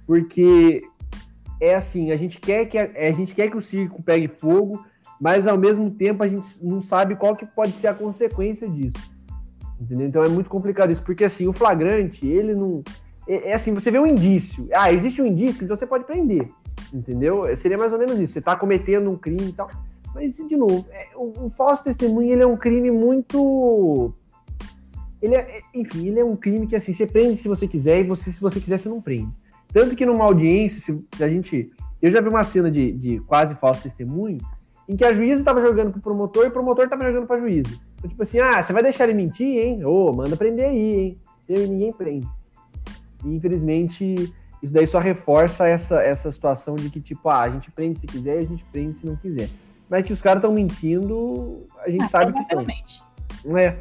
[0.06, 0.84] porque
[1.62, 4.86] é assim, a gente quer que a, a gente quer que o circo pegue fogo,
[5.20, 9.14] mas ao mesmo tempo a gente não sabe qual que pode ser a consequência disso.
[9.80, 10.08] Entendeu?
[10.08, 12.84] Então é muito complicado isso, porque assim, o flagrante, ele não
[13.28, 14.68] é, é assim, você vê um indício.
[14.74, 16.50] Ah, existe um indício, então você pode prender.
[16.92, 17.46] Entendeu?
[17.58, 18.34] Seria mais ou menos isso.
[18.34, 19.70] Você está cometendo um crime e tal.
[20.14, 24.14] Mas, de novo, é, o, o, falso testemunho ele é um crime muito.
[25.22, 28.04] Ele é, enfim, ele é um crime que assim, você prende se você quiser e
[28.04, 29.32] você, se você quiser, você não prende.
[29.72, 31.72] Tanto que numa audiência, se, se a gente.
[32.02, 34.38] Eu já vi uma cena de, de quase falso testemunho
[34.88, 37.70] em que a juíza estava jogando pro promotor e o promotor estava jogando pra juíza.
[37.98, 39.86] Então, tipo assim, ah, você vai deixar ele mentir, hein?
[39.86, 41.18] Ô, oh, manda prender aí, hein?
[41.48, 42.28] E ninguém prende.
[43.24, 44.34] E infelizmente
[44.64, 48.08] isso daí só reforça essa, essa situação de que, tipo, ah, a gente prende se
[48.08, 49.50] quiser e a gente prende se não quiser.
[49.90, 52.66] Mas que os caras estão mentindo, a gente ah, sabe que tem.
[53.44, 53.78] Não é?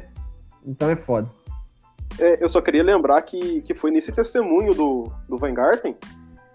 [0.65, 1.29] Então é foda.
[2.19, 5.95] É, eu só queria lembrar que, que foi nesse testemunho do, do Weingarten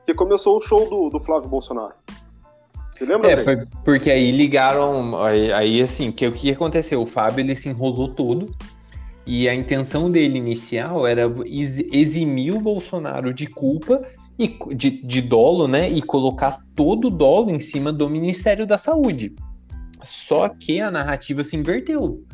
[0.07, 1.95] que começou o show do, do Flávio Bolsonaro.
[2.93, 3.31] Você lembra?
[3.31, 5.22] É, foi porque aí ligaram.
[5.22, 7.01] Aí, aí assim, que, o que aconteceu?
[7.01, 8.55] O Fábio ele se enrolou todo
[9.26, 14.03] e a intenção dele inicial era eximir o Bolsonaro de culpa
[14.39, 15.91] e de, de dolo, né?
[15.91, 19.34] E colocar todo o dolo em cima do Ministério da Saúde.
[20.05, 22.24] Só que a narrativa se inverteu.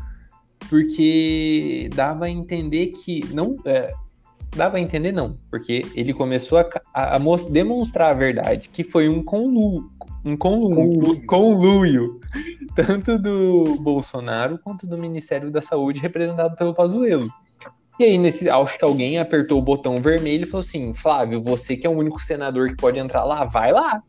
[0.68, 3.24] Porque dava a entender que.
[3.32, 3.92] não é,
[4.54, 5.36] Dava a entender, não.
[5.50, 9.90] Porque ele começou a, a, a demonstrar a verdade, que foi um conluio,
[10.24, 12.20] um conluio, conluio
[12.74, 17.28] tanto do Bolsonaro quanto do Ministério da Saúde, representado pelo Pazuello.
[17.98, 21.76] E aí, nesse, acho que alguém apertou o botão vermelho e falou assim: Flávio, você
[21.76, 24.02] que é o único senador que pode entrar lá, vai lá.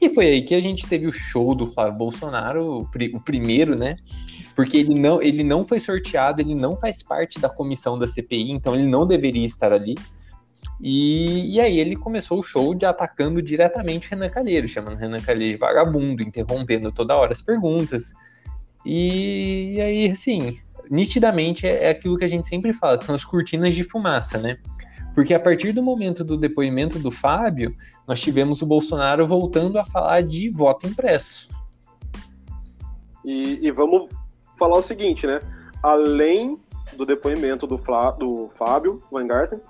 [0.00, 3.96] E foi aí que a gente teve o show do Flávio Bolsonaro, o primeiro, né?
[4.54, 8.52] Porque ele não, ele não foi sorteado, ele não faz parte da comissão da CPI,
[8.52, 9.96] então ele não deveria estar ali.
[10.80, 15.54] E, e aí ele começou o show de atacando diretamente Renan Calheiro, chamando Renan Calheiro
[15.54, 18.12] de vagabundo, interrompendo toda hora as perguntas.
[18.86, 20.60] E, e aí, assim,
[20.90, 24.38] nitidamente é, é aquilo que a gente sempre fala, que são as cortinas de fumaça,
[24.38, 24.58] né?
[25.14, 27.74] Porque a partir do momento do depoimento do Fábio,
[28.06, 31.48] nós tivemos o Bolsonaro voltando a falar de voto impresso.
[33.24, 34.08] E, e vamos
[34.56, 35.40] falar o seguinte, né?
[35.82, 36.58] Além
[36.96, 39.60] do depoimento do, Flá, do Fábio Weingarten,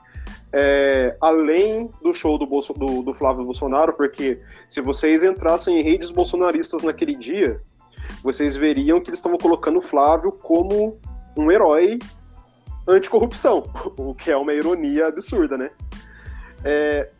[0.52, 5.82] é, além do show do, Bolso, do, do, Flávio Bolsonaro, porque se vocês entrassem em
[5.82, 7.60] redes bolsonaristas naquele dia,
[8.22, 10.98] vocês veriam que eles estavam colocando o Flávio como
[11.38, 11.98] um herói
[12.86, 13.64] anticorrupção,
[13.96, 15.70] o que é uma ironia absurda, né?
[16.64, 17.10] É,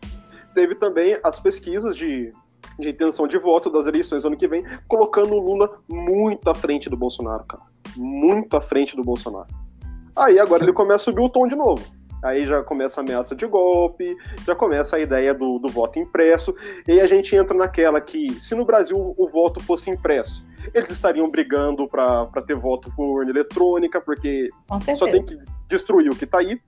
[0.55, 2.33] teve também as pesquisas de,
[2.79, 6.91] de intenção de voto das eleições ano que vem, colocando o Lula muito à frente
[6.91, 7.63] do Bolsonaro, cara.
[7.97, 9.49] Muito à frente do Bolsonaro.
[10.17, 10.65] Aí agora Sim.
[10.65, 11.85] ele começa a subir o tom de novo.
[12.23, 16.55] Aí já começa a ameaça de golpe, já começa a ideia do, do voto impresso,
[16.87, 21.31] e a gente entra naquela que, se no Brasil o voto fosse impresso, eles estariam
[21.31, 24.51] brigando para ter voto por urna eletrônica, porque
[24.97, 25.37] só tem que
[25.69, 26.61] destruir o que está aí.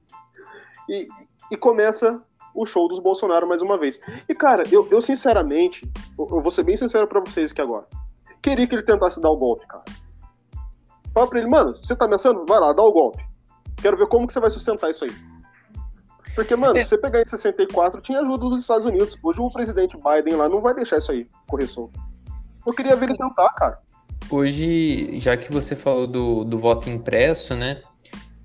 [0.88, 1.08] E,
[1.50, 2.22] e começa
[2.54, 4.00] o show dos Bolsonaro mais uma vez.
[4.28, 5.88] E, cara, eu, eu sinceramente,
[6.18, 7.86] eu, eu vou ser bem sincero para vocês aqui agora.
[8.42, 9.84] Queria que ele tentasse dar o golpe, cara.
[11.12, 12.44] Fala pra ele, mano, você tá ameaçando?
[12.46, 13.24] Vai lá, dá o golpe.
[13.80, 15.10] Quero ver como que você vai sustentar isso aí.
[16.40, 16.80] Porque, mano, é.
[16.80, 19.14] se você pegar em 64, tinha ajuda dos Estados Unidos.
[19.22, 22.00] Hoje o presidente Biden lá não vai deixar isso aí correr solto.
[22.66, 23.78] Eu queria ver ele tentar, cara.
[24.30, 27.82] Hoje, já que você falou do, do voto impresso, né?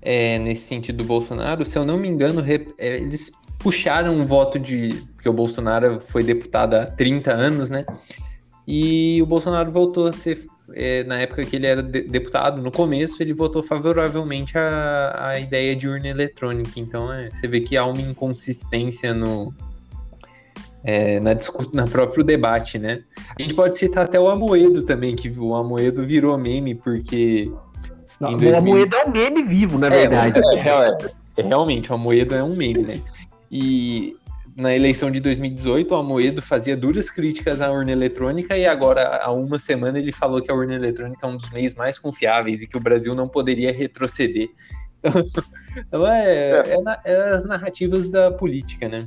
[0.02, 4.58] É, nesse sentido do Bolsonaro, se eu não me engano, é, eles puxaram um voto
[4.58, 4.90] de.
[5.14, 7.86] Porque o Bolsonaro foi deputado há 30 anos, né?
[8.68, 12.70] E o Bolsonaro voltou a ser é, na época que ele era de deputado, no
[12.70, 16.72] começo, ele votou favoravelmente a, a ideia de urna eletrônica.
[16.76, 19.54] Então, é, você vê que há uma inconsistência no,
[20.82, 21.30] é, na,
[21.72, 23.02] na próprio debate, né?
[23.38, 27.50] A gente pode citar até o Amoedo também, que o Amoedo virou meme porque.
[28.20, 28.52] Não, 2000...
[28.52, 30.38] O Amoedo é um meme vivo, na verdade.
[30.38, 30.96] É, é,
[31.36, 33.00] é, realmente, o Amoedo é um meme, né?
[33.50, 34.16] E
[34.56, 39.30] na eleição de 2018, o Amoedo fazia duras críticas à urna eletrônica e agora, há
[39.30, 42.66] uma semana, ele falou que a urna eletrônica é um dos meios mais confiáveis e
[42.66, 44.48] que o Brasil não poderia retroceder.
[45.78, 46.74] Então, é, é.
[47.04, 49.06] É, é, as narrativas da política, né?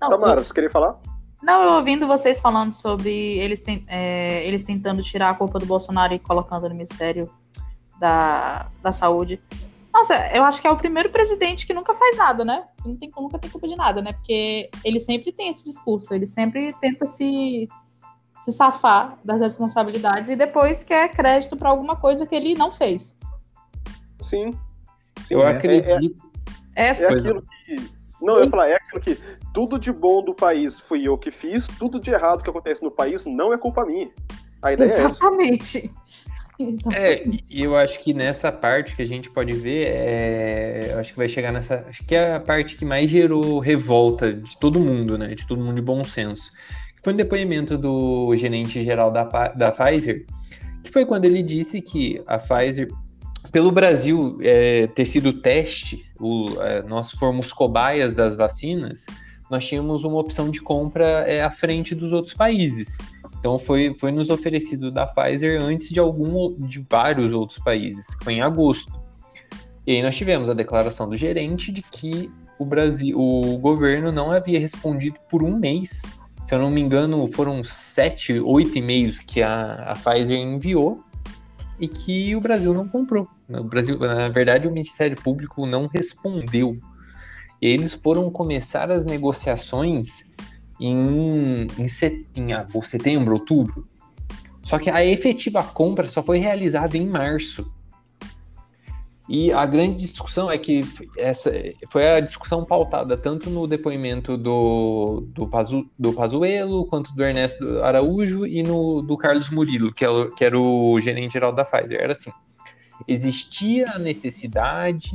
[0.00, 0.96] Não, Tamara, você queria falar?
[1.42, 5.66] Não, eu ouvindo vocês falando sobre eles, tem, é, eles tentando tirar a culpa do
[5.66, 7.28] Bolsonaro e colocando no Ministério
[7.98, 9.40] da, da Saúde.
[9.98, 12.64] Nossa, eu acho que é o primeiro presidente que nunca faz nada, né?
[12.86, 14.12] Não tem, nunca tem culpa de nada, né?
[14.12, 17.68] Porque ele sempre tem esse discurso, ele sempre tenta se,
[18.44, 23.18] se safar das responsabilidades e depois quer crédito para alguma coisa que ele não fez.
[24.20, 24.52] Sim.
[25.26, 26.22] Sim eu é, acredito.
[26.76, 27.90] É, é, é aquilo que.
[28.22, 29.18] Não, eu ia falar, é aquilo que
[29.52, 32.90] tudo de bom do país fui eu que fiz, tudo de errado que acontece no
[32.92, 34.08] país não é culpa minha.
[34.62, 35.78] A ideia Exatamente.
[35.78, 36.08] é essa.
[36.92, 41.12] É, e eu acho que nessa parte que a gente pode ver, é, eu acho
[41.12, 41.86] que vai chegar nessa.
[41.88, 45.34] Acho que é a parte que mais gerou revolta de todo mundo, né?
[45.34, 46.50] De todo mundo de bom senso.
[47.02, 50.26] Foi um depoimento do gerente geral da, da Pfizer,
[50.82, 52.88] que foi quando ele disse que a Pfizer,
[53.52, 59.06] pelo Brasil é, ter sido teste, o, é, nós fomos cobaias das vacinas,
[59.48, 62.98] nós tínhamos uma opção de compra é, à frente dos outros países.
[63.38, 68.34] Então foi, foi nos oferecido da Pfizer antes de algum de vários outros países, foi
[68.34, 68.92] em agosto.
[69.86, 74.30] E aí nós tivemos a declaração do gerente de que o Brasil, o governo não
[74.30, 76.02] havia respondido por um mês.
[76.44, 81.02] Se eu não me engano, foram sete, oito e-mails que a, a Pfizer enviou
[81.78, 83.28] e que o Brasil não comprou.
[83.48, 86.76] O Brasil, na verdade, o Ministério Público não respondeu.
[87.62, 90.30] E eles foram começar as negociações
[90.80, 93.86] em, em, set, em agosto, setembro, outubro.
[94.62, 97.70] Só que a efetiva compra só foi realizada em março.
[99.28, 100.80] E a grande discussão é que
[101.18, 101.52] essa
[101.90, 107.82] foi a discussão pautada tanto no depoimento do, do, Pazu, do Pazuello, quanto do Ernesto
[107.82, 112.00] Araújo e no do Carlos Murilo, que, é, que era o gerente geral da Pfizer.
[112.00, 112.30] Era assim:
[113.06, 115.14] existia a necessidade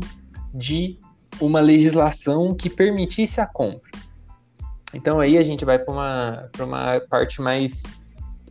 [0.54, 1.00] de
[1.42, 3.90] uma legislação que permitisse a compra.
[4.94, 7.84] Então aí a gente vai para uma, uma parte mais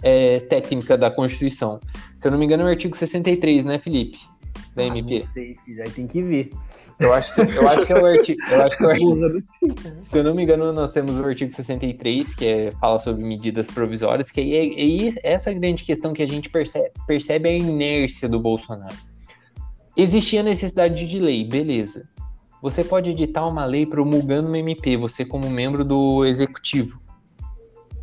[0.02, 1.80] é, técnica da Constituição.
[2.18, 4.18] Se eu não me engano, é o artigo 63, né, Felipe?
[4.74, 5.20] Da ah, MP.
[5.20, 6.50] Não sei, aí tem que ver.
[6.98, 8.40] Eu acho que, eu acho que é o artigo.
[8.50, 9.42] Eu acho que é o artigo
[9.98, 13.70] se eu não me engano, nós temos o artigo 63, que é, fala sobre medidas
[13.70, 18.28] provisórias, que aí é, é essa grande questão que a gente percebe, percebe a inércia
[18.28, 18.94] do Bolsonaro.
[19.96, 22.11] Existia necessidade de lei, beleza
[22.62, 27.02] você pode editar uma lei promulgando uma MP, você como membro do executivo.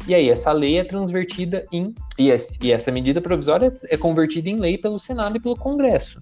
[0.06, 1.96] E aí, essa lei é transvertida em.
[2.18, 6.20] E essa medida provisória é convertida em lei pelo Senado e pelo Congresso.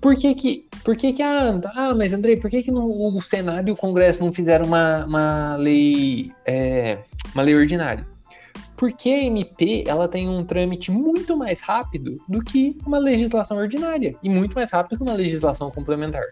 [0.00, 0.68] Por que que.
[0.84, 3.76] Por que, que ah, ah, mas Andrei, por que, que no, o Senado e o
[3.76, 6.32] Congresso não fizeram uma, uma lei.
[6.44, 6.98] É,
[7.34, 8.06] uma lei ordinária?
[8.78, 14.14] Porque a MP ela tem um trâmite muito mais rápido do que uma legislação ordinária
[14.22, 16.22] e muito mais rápido que uma legislação complementar.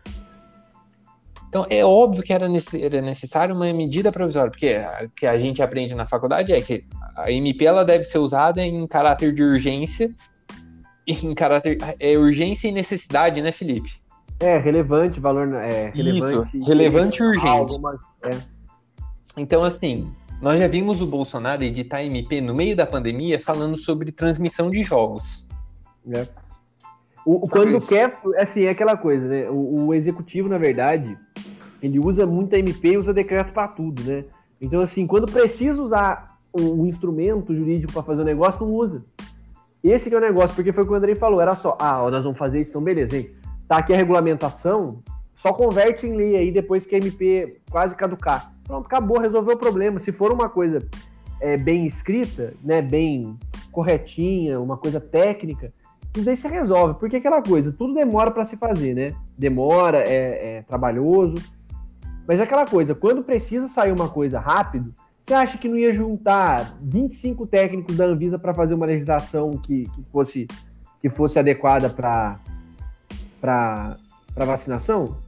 [1.49, 5.95] Então é óbvio que era, necessário uma medida provisória, porque o que a gente aprende
[5.95, 6.85] na faculdade é que
[7.17, 10.15] a MP ela deve ser usada em caráter de urgência,
[11.07, 13.91] em caráter é urgência e necessidade, né, Felipe?
[14.39, 16.59] É relevante, valor é relevante.
[16.59, 17.49] Isso, relevante e urgente.
[17.49, 18.37] Alguma, é.
[19.37, 24.13] Então assim, nós já vimos o Bolsonaro editar MP no meio da pandemia falando sobre
[24.13, 25.47] transmissão de jogos.
[26.13, 26.27] É.
[27.25, 29.51] O, quando quer, assim, é aquela coisa, né?
[29.51, 31.19] O, o, executivo, na verdade,
[31.83, 34.25] ele usa muito a MP e usa decreto para tudo, né?
[34.61, 39.03] Então, assim, quando precisa usar um instrumento jurídico para fazer o um negócio, não usa.
[39.83, 42.09] Esse que é o negócio, porque foi o que o Andrei falou, era só, ah,
[42.11, 43.31] nós vamos fazer isso, então beleza, hein?
[43.69, 45.03] Tá aqui a regulamentação,
[45.35, 48.56] só converte em lei aí depois que a MP quase caducar.
[48.67, 50.01] Pronto, acabou, resolveu o problema.
[50.01, 50.79] Se for uma coisa
[51.41, 53.37] é, bem escrita, né, bem
[53.71, 55.73] corretinha, uma coisa técnica,
[56.15, 56.99] isso daí se resolve.
[56.99, 59.15] Porque aquela coisa, tudo demora para se fazer, né?
[59.39, 61.37] Demora, é, é trabalhoso.
[62.27, 64.93] Mas é aquela coisa, quando precisa sair uma coisa rápido,
[65.23, 69.85] você acha que não ia juntar 25 técnicos da Anvisa para fazer uma legislação que,
[69.91, 70.47] que, fosse,
[71.01, 72.39] que fosse adequada para
[74.37, 75.19] vacinação?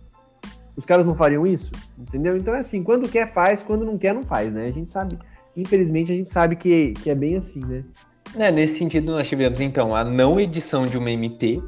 [0.78, 1.72] Os caras não fariam isso?
[1.98, 2.36] Entendeu?
[2.36, 4.66] Então é assim, quando quer faz, quando não quer não faz, né?
[4.66, 5.18] A gente sabe,
[5.56, 7.82] infelizmente a gente sabe que, que é bem assim, né?
[8.36, 11.60] É, nesse sentido nós tivemos então a não edição de uma MP.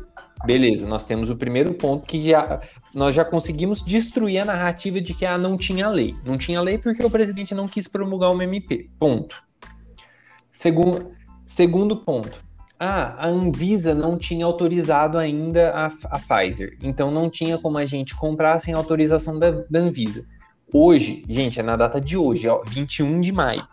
[0.46, 2.60] Beleza, nós temos o primeiro ponto que já
[2.94, 6.14] nós já conseguimos destruir a narrativa de que ah, não tinha lei.
[6.24, 8.88] Não tinha lei porque o presidente não quis promulgar uma MP.
[8.96, 9.42] Ponto.
[10.52, 11.10] Segundo,
[11.44, 12.40] segundo ponto.
[12.82, 16.78] Ah, a Anvisa não tinha autorizado ainda a, a Pfizer.
[16.82, 20.24] Então não tinha como a gente comprar sem autorização da, da Anvisa.
[20.72, 23.66] Hoje, gente, é na data de hoje, ó, 21 de maio.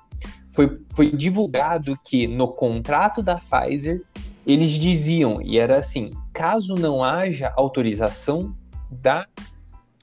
[0.52, 4.02] Foi, foi divulgado que no contrato da Pfizer
[4.46, 8.54] eles diziam, e era assim: caso não haja autorização
[8.92, 9.26] da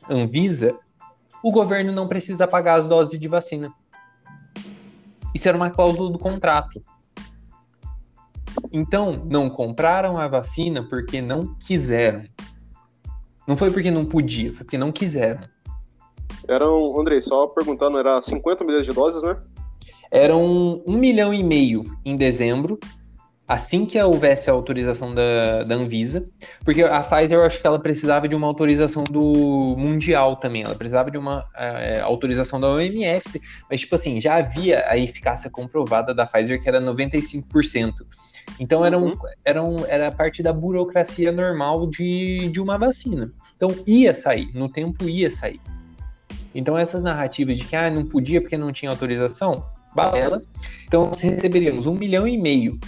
[0.09, 0.79] Anvisa,
[1.43, 3.71] o governo não precisa pagar as doses de vacina.
[5.35, 6.83] Isso era uma cláusula do contrato.
[8.73, 12.23] Então, não compraram a vacina porque não quiseram.
[13.47, 15.43] Não foi porque não podia, foi porque não quiseram.
[16.49, 19.37] Eram, Andrei, só perguntando, era 50 milhões de doses, né?
[20.11, 22.79] Eram um milhão e meio em dezembro
[23.47, 26.27] assim que houvesse a autorização da, da Anvisa,
[26.65, 30.75] porque a Pfizer eu acho que ela precisava de uma autorização do Mundial também, ela
[30.75, 33.41] precisava de uma é, autorização da OMS,
[33.71, 37.93] mas tipo assim, já havia a eficácia comprovada da Pfizer que era 95%.
[38.59, 39.19] Então era, um, uhum.
[39.45, 43.33] era, um, era parte da burocracia normal de, de uma vacina.
[43.57, 45.61] Então ia sair, no tempo ia sair.
[46.55, 49.65] Então essas narrativas de que ah, não podia porque não tinha autorização,
[49.95, 50.41] balela.
[50.87, 52.79] Então nós receberíamos um milhão e meio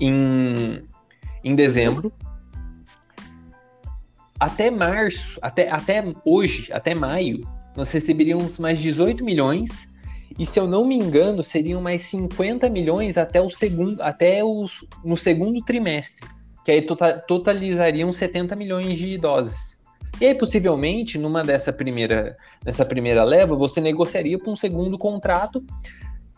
[0.00, 0.82] em,
[1.44, 2.12] em dezembro.
[4.40, 9.88] Até março, até, até hoje, até maio, nós receberíamos mais 18 milhões.
[10.38, 14.84] E se eu não me engano, seriam mais 50 milhões até o segundo, até os,
[15.04, 16.28] no segundo trimestre,
[16.64, 19.78] que aí total, totalizariam 70 milhões de doses.
[20.20, 25.64] E aí, possivelmente, numa dessa primeira, nessa primeira leva, você negociaria para um segundo contrato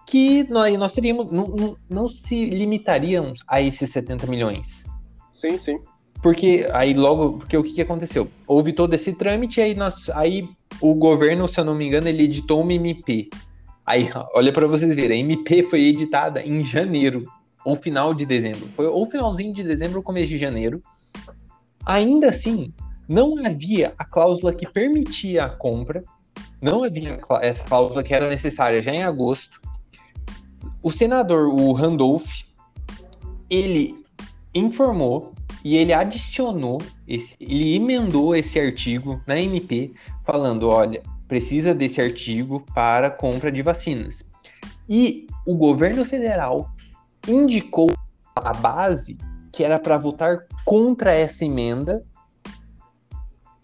[0.07, 4.85] que nós, nós teríamos, não, não, não se limitaríamos a esses 70 milhões.
[5.33, 5.79] Sim, sim.
[6.23, 8.29] Porque aí logo, porque o que, que aconteceu?
[8.47, 10.47] Houve todo esse trâmite, aí nós, aí
[10.81, 13.31] o governo, se eu não me engano, ele editou uma MP.
[13.91, 17.27] Aí, olha para vocês verem, a MP foi editada em janeiro,
[17.65, 18.69] ou final de dezembro.
[18.77, 20.81] Foi ou finalzinho de dezembro ou começo de janeiro.
[21.85, 22.73] Ainda assim,
[23.09, 26.05] não havia a cláusula que permitia a compra,
[26.63, 29.61] não havia essa cláusula que era necessária já em agosto.
[30.85, 32.43] O senador, o Randolph,
[33.51, 33.97] ele
[34.55, 35.35] informou
[35.65, 39.93] e ele adicionou, esse, ele emendou esse artigo na MP,
[40.25, 44.25] falando: olha, precisa desse artigo para compra de vacinas.
[44.89, 46.69] E o governo federal
[47.29, 47.93] indicou
[48.35, 49.17] a base
[49.53, 52.05] que era para votar contra essa emenda.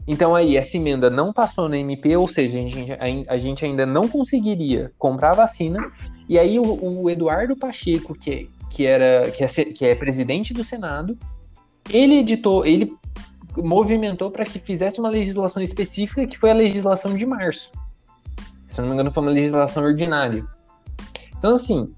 [0.07, 3.85] Então aí essa emenda não passou na MP, ou seja, a gente, a gente ainda
[3.85, 5.93] não conseguiria comprar vacina
[6.29, 10.63] e aí o, o Eduardo Pacheco, que, que, era, que, é, que é presidente do
[10.63, 11.19] Senado,
[11.91, 12.97] ele editou, ele
[13.57, 17.73] movimentou para que fizesse uma legislação específica, que foi a legislação de março.
[18.67, 20.45] Se não me engano, foi uma legislação ordinária.
[21.39, 21.95] Então, assim,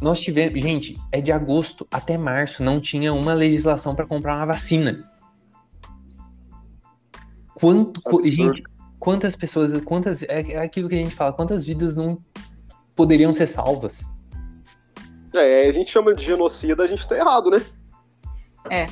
[0.00, 0.60] nós tivemos.
[0.60, 5.08] Gente, é de agosto até março, não tinha uma legislação para comprar uma vacina.
[7.54, 8.00] Quanto.
[8.24, 8.62] Gente,
[8.98, 9.80] quantas pessoas.
[9.82, 10.22] Quantas.
[10.22, 12.18] É, é aquilo que a gente fala, quantas vidas não
[12.94, 14.12] poderiam ser salvas.
[15.34, 17.62] É, a gente chama de genocida, a gente tá errado, né?
[18.70, 18.86] É.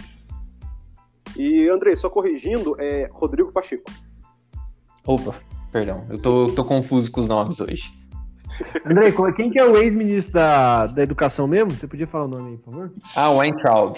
[1.39, 3.91] E, Andrei, só corrigindo, é Rodrigo Pacheco.
[5.07, 5.35] Opa,
[5.71, 7.93] perdão, eu tô, tô confuso com os nomes hoje.
[8.85, 11.73] André, quem que é o ex-ministro da, da Educação mesmo?
[11.73, 12.93] Você podia falar o nome aí, por favor?
[13.15, 13.97] Ah, Weintraub.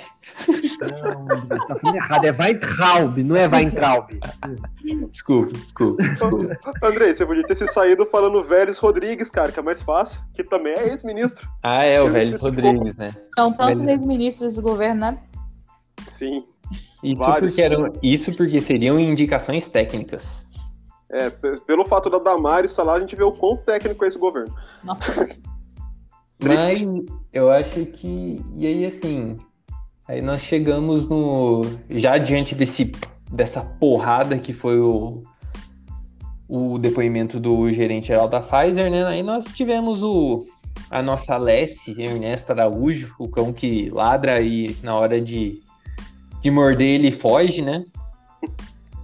[0.48, 2.24] Não, você tá falando errado.
[2.24, 4.08] É Weintraub, não é Weintraub.
[5.10, 6.58] Desculpa, desculpa, desculpa.
[6.82, 10.42] Andrei, você podia ter se saído falando Vélez Rodrigues, cara, que é mais fácil, que
[10.42, 11.48] também é ex-ministro.
[11.62, 13.14] Ah, é, o Vélez Rodrigues, né?
[13.34, 15.18] São tantos ex-ministros desse governo, né?
[16.08, 16.44] Sim.
[17.02, 20.48] Isso porque, eram, isso porque seriam indicações técnicas.
[21.10, 24.18] É, pelo fato da Damares estar lá, a gente vê o quão técnico é esse
[24.18, 24.54] governo.
[26.42, 26.80] Mas
[27.32, 28.40] eu acho que.
[28.56, 29.36] E aí, assim.
[30.06, 31.62] Aí nós chegamos no.
[31.90, 32.92] Já diante desse,
[33.30, 35.22] dessa porrada que foi o,
[36.48, 39.04] o depoimento do gerente geral da Pfizer, né?
[39.04, 40.46] Aí nós tivemos o,
[40.90, 45.60] a nossa Alessi, Ernesto Araújo, o cão que ladra e na hora de,
[46.40, 47.84] de morder ele foge, né?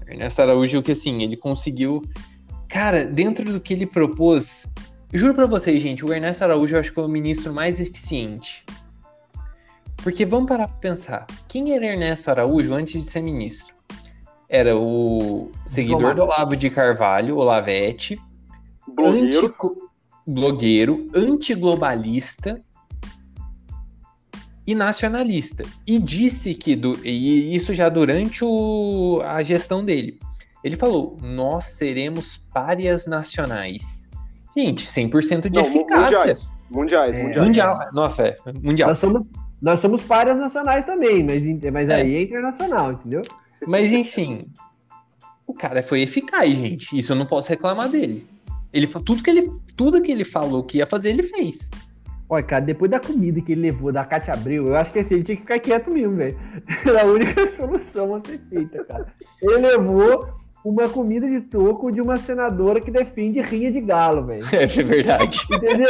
[0.06, 2.02] Ernesto Araújo, que assim, ele conseguiu.
[2.68, 4.66] Cara, dentro do que ele propôs,
[5.12, 8.64] juro para vocês, gente, o Ernesto Araújo eu acho que foi o ministro mais eficiente.
[9.96, 11.26] Porque vamos parar pra pensar.
[11.48, 13.74] Quem era Ernesto Araújo antes de ser ministro?
[14.48, 18.20] Era o seguidor do Olavo de Carvalho, Olavete,
[18.86, 19.54] blogueiro, anti,
[20.26, 22.62] blogueiro antiglobalista
[24.66, 25.64] e nacionalista.
[25.86, 30.18] E disse que, do, e isso já durante o, a gestão dele,
[30.62, 34.08] Ele falou: nós seremos párias nacionais.
[34.56, 36.18] Gente, 100% de Não, eficácia.
[36.18, 36.50] mundiais.
[36.70, 37.22] Mundiais, É.
[37.22, 37.46] mundiais.
[37.46, 37.78] Mundial.
[37.92, 38.38] Nossa, é.
[38.62, 38.88] Mundial.
[38.88, 39.22] Nós somos,
[39.60, 41.96] nós somos párias nacionais também, mas, mas É.
[41.96, 43.20] aí é internacional, entendeu?
[43.66, 44.46] Mas enfim,
[45.46, 46.96] o cara foi eficaz, gente.
[46.96, 48.26] Isso eu não posso reclamar dele.
[48.72, 51.70] Ele tudo que ele tudo que ele falou que ia fazer, ele fez.
[52.28, 55.14] Olha, cara, depois da comida que ele levou da Cátia Abreu, eu acho que assim,
[55.16, 56.36] ele tinha que ficar quieto mesmo, velho.
[56.86, 59.06] Era a única solução a ser feita, cara.
[59.42, 60.26] Ele levou
[60.64, 64.44] uma comida de toco de uma senadora que defende rinha de galo, velho.
[64.52, 65.38] É verdade.
[65.52, 65.88] Entendeu?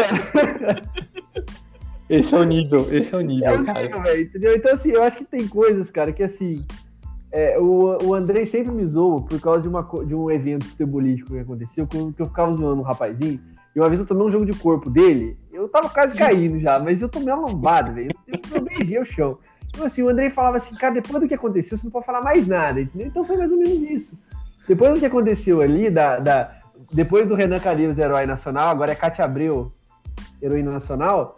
[2.08, 3.82] Esse é o nível, esse é o É nível, o cara.
[3.82, 4.54] nível, velho, entendeu?
[4.56, 6.66] Então, assim, eu acho que tem coisas, cara, que assim.
[7.32, 11.32] é, o, o Andrei sempre me zoa por causa de, uma, de um evento futebolístico
[11.32, 13.40] que aconteceu, que eu, que eu ficava zoando um rapazinho.
[13.74, 16.78] E uma vez eu tomei um jogo de corpo dele, eu tava quase caindo já,
[16.78, 18.10] mas eu tomei uma lombada, velho.
[18.54, 19.38] Eu, beijei o chão.
[19.68, 22.22] Então, assim, o Andrei falava assim, cara, depois do que aconteceu, você não pode falar
[22.22, 23.08] mais nada, entendeu?
[23.08, 24.18] Então foi mais ou menos isso.
[24.68, 26.52] Depois do que aconteceu ali, da, da,
[26.92, 29.72] depois do Renan Calheiros, herói nacional, agora é Cátia Abreu,
[30.40, 31.36] heroína nacional.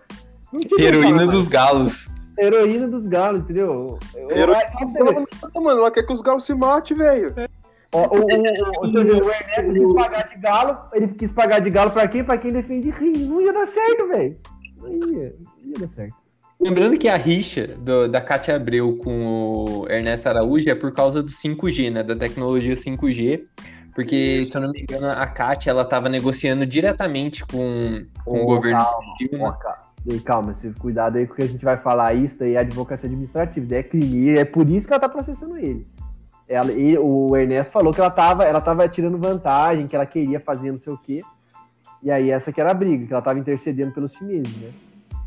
[0.79, 2.09] Heroína mais dos galos.
[2.39, 3.99] heroína dos galos, entendeu?
[4.15, 7.35] Eu- Heroína eu- mano, ela quer que os galos se matem, velho.
[7.97, 11.71] Ó, o, o, o, você o Ernesto quis pagar de galo, ele quis pagar de
[11.71, 12.25] galo pra quem?
[12.25, 13.27] Pra quem defende rio.
[13.29, 14.37] Não ia dar certo, velho.
[14.81, 15.35] Não ia,
[15.65, 16.15] não ia dar certo.
[16.59, 21.23] Lembrando que a rixa do- da Cátia Abreu com o Ernesto Araújo é por causa
[21.23, 22.03] do 5G, né?
[22.03, 23.43] Da tecnologia 5G.
[23.95, 28.43] Porque, se eu não me engano, a Cátia ela tava negociando diretamente com, com o
[28.43, 29.77] Ô, governo calma, calma.
[30.25, 33.79] Calma, você cuidado aí, porque a gente vai falar isso daí é advocacia administrativa, daí
[33.79, 34.37] é crime.
[34.39, 35.87] É por isso que ela tá processando ele.
[36.49, 40.39] Ela, e o Ernesto falou que ela tava, ela tava tirando vantagem, que ela queria
[40.39, 41.19] fazer não sei o quê.
[42.03, 44.71] E aí essa que era a briga, que ela tava intercedendo pelos chineses, né?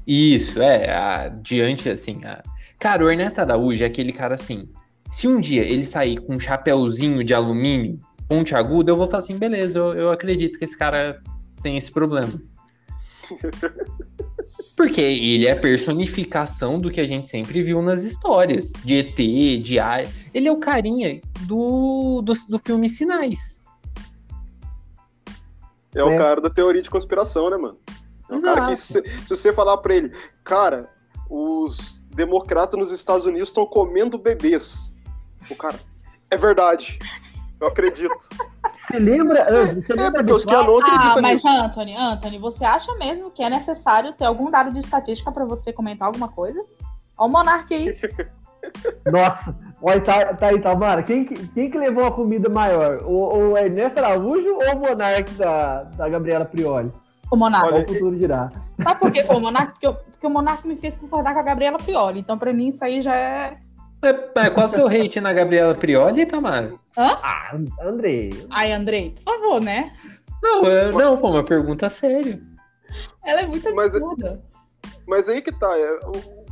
[0.07, 2.41] Isso, é, a- diante, assim, a-
[2.79, 4.69] cara, o Ernesto Araújo é aquele cara assim,
[5.11, 7.97] se um dia ele sair com um chapéuzinho de alumínio,
[8.27, 11.21] ponte aguda, eu vou falar assim, beleza, eu, eu acredito que esse cara
[11.61, 12.31] tem esse problema.
[14.79, 19.61] Porque ele é a personificação do que a gente sempre viu nas histórias, de ET,
[19.61, 20.05] de A.
[20.33, 23.61] Ele é o carinha do, do, do filme Sinais.
[25.93, 26.17] É o É.
[26.17, 27.77] cara da teoria de conspiração, né, mano?
[28.29, 30.15] É o cara que, se, se você falar pra ele,
[30.45, 30.89] cara,
[31.29, 34.93] os democratas nos Estados Unidos estão comendo bebês.
[35.51, 35.77] O cara,
[36.31, 36.99] é verdade.
[37.59, 38.15] Eu acredito.
[38.79, 41.43] Você lembra, André, você É, lembra do os que não Ah, mas.
[41.43, 45.73] Anthony, Anthony, você acha mesmo que é necessário ter algum dado de estatística pra você
[45.73, 46.63] comentar alguma coisa?
[47.17, 47.97] Ó o Monark aí.
[49.11, 51.03] Nossa, olha, tá, tá aí, Tamara.
[51.03, 53.03] Quem, que- quem que levou a comida maior?
[53.03, 56.91] O, o Ernesto Araújo ou o Monark da, da Gabriela Prioli?
[57.31, 57.67] O Monark.
[57.67, 58.49] Olha, o futuro dirá?
[58.81, 59.71] Sabe por que foi o Monark?
[59.73, 62.19] Porque, eu- porque o Monark me fez concordar com a Gabriela Prioli.
[62.19, 63.57] Então, pra mim, isso aí já é.
[64.01, 66.73] Mas, mas qual o seu hate na Gabriela Prioli, Tamara?
[66.97, 67.51] Ah,
[67.83, 68.29] André.
[68.49, 69.91] Ai, Andrei, por favor, né?
[70.41, 72.39] Não, eu- não, pô, uma pergunta séria.
[73.25, 74.41] Ela é muito Mas- absurda.
[75.07, 75.67] Mas aí que tá.
[75.77, 76.45] é, o-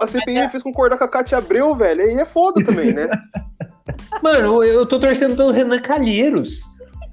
[0.00, 2.02] a CPI me fez concordar com a Cátia Abreu, velho.
[2.04, 3.08] Aí é foda também, né?
[4.22, 6.60] Mano, eu tô torcendo pelo Renan Calheiros.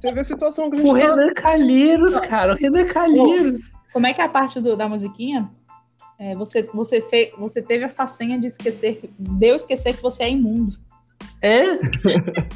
[0.01, 0.99] Vê a situação que a gente O tá.
[0.99, 3.73] Renan Calheiros, cara, o Renan Calheiros.
[3.91, 5.49] Como é que é a parte do- da musiquinha?
[6.19, 10.23] É, você, você, fe, você teve a façanha de esquecer, de eu esquecer que você
[10.23, 10.73] é imundo.
[11.41, 11.63] É?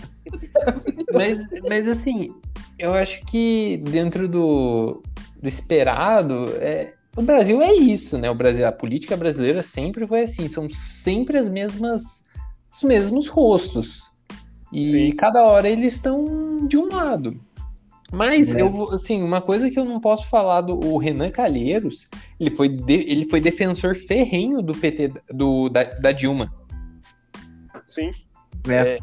[1.14, 2.36] mas, mas assim,
[2.78, 5.01] eu acho que dentro do,
[5.41, 8.30] do esperado, é, o Brasil é isso, né?
[8.30, 12.26] O Brasil, a política brasileira sempre foi assim, são sempre as mesmas,
[12.74, 14.11] os mesmos rostos.
[14.74, 15.11] E Sim.
[15.16, 17.39] cada hora eles estão de um lado.
[18.14, 18.61] Mas É.
[18.61, 22.07] eu vou, assim, uma coisa que eu não posso falar do o Renan Calheiros,
[22.39, 26.53] ele foi, de- ele foi defensor ferrenho do PT do, da, da Dilma.
[27.88, 28.11] Sim.
[28.70, 28.97] É.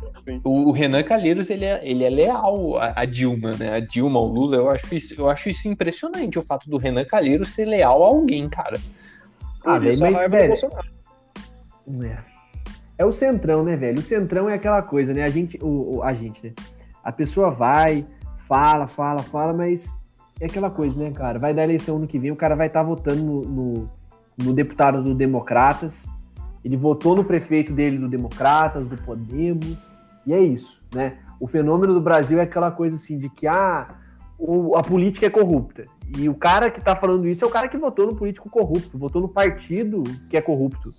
[0.45, 3.75] O, o Renan Calheiros, ele é, ele é leal à, à Dilma, né?
[3.75, 7.05] A Dilma, o Lula, eu acho, isso, eu acho isso impressionante, o fato do Renan
[7.05, 8.81] Calheiros ser leal a alguém, cara.
[9.65, 10.55] Ah, Por velho, isso a mas, velho.
[12.05, 12.19] É.
[12.99, 13.99] É o centrão, né, velho?
[13.99, 15.25] O centrão é aquela coisa, né?
[15.25, 16.53] A gente, o, o- a gente, né?
[17.03, 18.05] A pessoa vai,
[18.51, 19.97] fala, fala, fala, mas
[20.41, 21.39] é aquela coisa, né, cara?
[21.39, 23.91] Vai dar eleição ano que vem, o cara vai estar votando no, no,
[24.37, 26.05] no deputado do Democratas,
[26.65, 29.77] ele votou no prefeito dele do Democratas, do Podemos,
[30.27, 31.19] e é isso, né?
[31.39, 33.87] O fenômeno do Brasil é aquela coisa assim de que ah,
[34.37, 35.85] o- a política é corrupta.
[36.19, 38.99] E o cara que tá falando isso é o cara que votou no político corrupto,
[38.99, 40.93] votou no partido que é corrupto.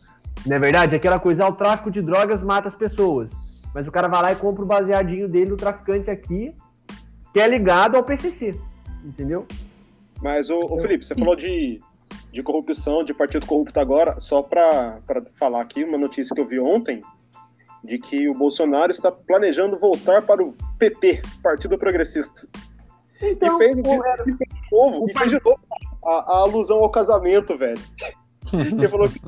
[0.48, 0.96] Não é verdade?
[0.96, 3.30] Aquela coisa, ah, o tráfico de drogas mata as pessoas.
[3.76, 6.56] Mas o cara vai lá e compra o baseadinho dele do traficante aqui,
[7.34, 8.60] que é ligado ao PCC.
[9.04, 9.46] Entendeu?
[10.22, 11.82] Mas, ô, ô, Felipe, você falou de,
[12.32, 16.46] de corrupção, de partido corrupto agora, só pra, pra falar aqui, uma notícia que eu
[16.46, 17.02] vi ontem,
[17.84, 22.48] de que o Bolsonaro está planejando voltar para o PP, Partido Progressista.
[23.20, 24.36] Então, e fez de, era- de
[24.72, 25.60] novo, O e fez de novo
[26.06, 27.80] a, a alusão ao casamento, velho.
[28.54, 29.20] Ele falou que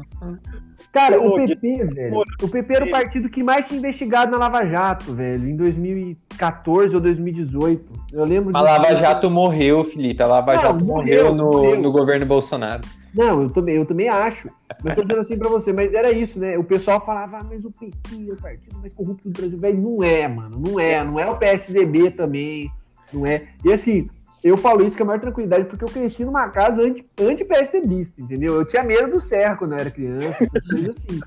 [0.94, 2.24] Cara, o que- PP, velho.
[2.44, 6.94] O PP era o partido que mais tinha investigado na Lava Jato, velho, em 2014
[6.94, 7.84] ou 2018.
[8.12, 10.22] Eu lembro A Lava Jato morreu, Felipe.
[10.22, 11.82] A Lava Não, Jato morreu, morreu, no, morreu.
[11.82, 12.84] no governo Bolsonaro.
[13.14, 14.50] Não, eu também, eu também acho.
[14.84, 16.58] Mas tô dizendo assim pra você, mas era isso, né?
[16.60, 19.58] O pessoal falava, ah, mas o PT é o partido mais corrupto do Brasil.
[19.58, 20.62] Velho, não é, mano.
[20.64, 21.04] Não é.
[21.04, 22.70] Não é o PSDB também.
[23.12, 23.44] Não é.
[23.66, 24.08] E assim,
[24.44, 28.56] eu falo isso com a maior tranquilidade porque eu cresci numa casa anti- anti-PSDBista, entendeu?
[28.56, 31.20] Eu tinha medo do Serra quando eu era criança, essas coisas assim.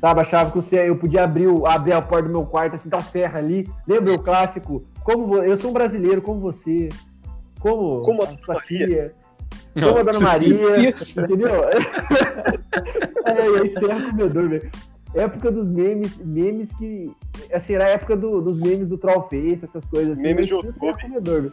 [0.00, 2.74] Sabe, achava que o Serra, eu podia abrir, o- abrir a porta do meu quarto,
[2.74, 3.68] assim, tá o Serra ali.
[3.86, 4.82] Lembra o clássico?
[5.04, 6.88] Como vo- eu sou um brasileiro, como você.
[7.60, 8.86] Como, Como a sua Maria.
[8.86, 9.14] tia.
[9.74, 11.48] Como a Dona Nossa Maria, entendeu?
[13.24, 14.70] é, e aí Serra comedor, velho.
[15.14, 17.12] Época dos memes, memes que.
[17.52, 20.22] Assim, era a época do- dos memes do Trollface, essas coisas assim.
[20.22, 21.02] Memes de Serra YouTube.
[21.02, 21.52] comedor, velho.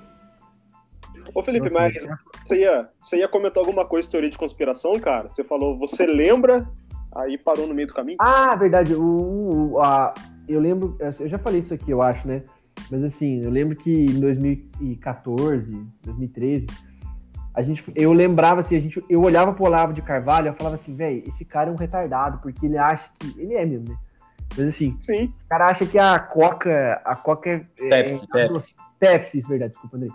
[1.34, 4.38] Ô, Felipe, Nossa, mas Serra- você ia, você ia comentar alguma coisa de teoria de
[4.38, 5.30] conspiração, cara?
[5.30, 6.68] Você falou, você lembra,
[7.16, 8.18] aí parou no meio do caminho?
[8.20, 8.94] Ah, verdade.
[8.94, 10.14] O, o- a,
[10.48, 10.98] eu lembro.
[11.00, 12.44] Eu já falei isso aqui, eu acho, né?
[12.90, 16.66] Mas assim, eu lembro que em 2014, 2013,
[17.54, 20.54] a gente, eu lembrava assim, a gente, eu olhava pro Olavo de Carvalho e eu
[20.54, 23.40] falava assim, velho, esse cara é um retardado, porque ele acha que.
[23.40, 23.98] Ele é mesmo, né?
[24.58, 25.26] Mas assim, Sim.
[25.46, 27.02] o cara acha que a Coca.
[27.06, 27.60] A Coca é.
[27.90, 28.76] Pepsi, é, Pepsi.
[29.00, 30.10] Pepsi, isso é verdade, desculpa, André.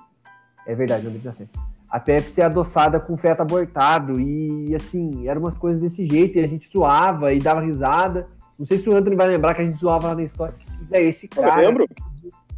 [0.67, 1.59] É verdade, André, tá certo.
[1.91, 6.45] A Pepsi é adoçada com feto abortado e, assim, eram umas coisas desse jeito e
[6.45, 8.27] a gente zoava e dava risada.
[8.59, 10.55] Não sei se o Anthony vai lembrar que a gente zoava lá na história.
[10.81, 11.87] E, véi, esse Eu cara, lembro.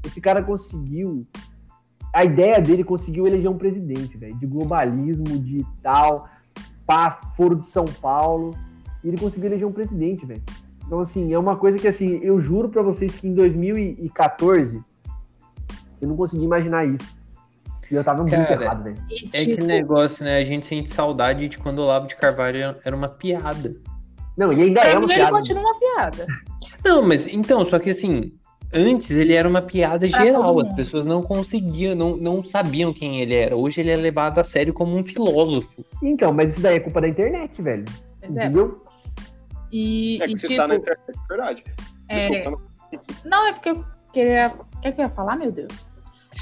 [0.04, 1.26] esse cara conseguiu.
[2.14, 6.26] A ideia dele conseguiu eleger um presidente, velho, de globalismo, de tal,
[6.86, 8.54] pá, foro de São Paulo.
[9.04, 10.42] E ele conseguiu eleger um presidente, velho.
[10.86, 14.82] Então, assim, é uma coisa que, assim, eu juro pra vocês que em 2014
[16.00, 17.16] eu não consegui imaginar isso.
[17.91, 18.97] E eu tava muito Cara, errado, velho.
[19.11, 20.39] É tipo, aquele negócio, né?
[20.39, 23.76] A gente sente saudade de quando o Olavo de Carvalho era- uma piada.
[24.37, 25.37] Não, e ainda é pra uma mim ele piada.
[25.37, 26.26] continua uma piada.
[26.84, 28.32] Não, mas então, só que assim,
[28.74, 33.20] antes ele era uma piada Pra geral, as pessoas não conseguiam, não, não sabiam quem
[33.20, 33.57] ele era.
[33.57, 35.84] Hoje ele é levado a sério como um filósofo.
[36.03, 37.84] Então, mas isso daí é culpa da internet, velho.
[38.20, 38.45] Pois é.
[38.47, 38.82] Entendeu?
[39.72, 41.64] E, É que e, você tipo, tá na internet, é verdade.
[42.09, 42.61] é, Desculpa, não-
[43.24, 44.53] Não, é porque eu queria.
[44.76, 45.87] O que, é que eu ia falar, meu Deus?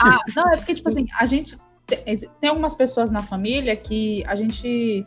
[0.00, 1.58] Ah, não, é porque, tipo assim, a gente.
[1.86, 5.06] Tem, tem algumas pessoas na família que a gente,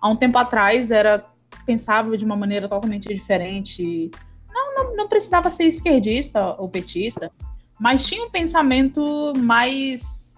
[0.00, 1.24] há um tempo atrás, era
[1.64, 4.10] pensava de uma maneira totalmente diferente.
[4.52, 7.30] Não, não, não precisava ser esquerdista ou petista,
[7.78, 10.36] mas tinha um pensamento mais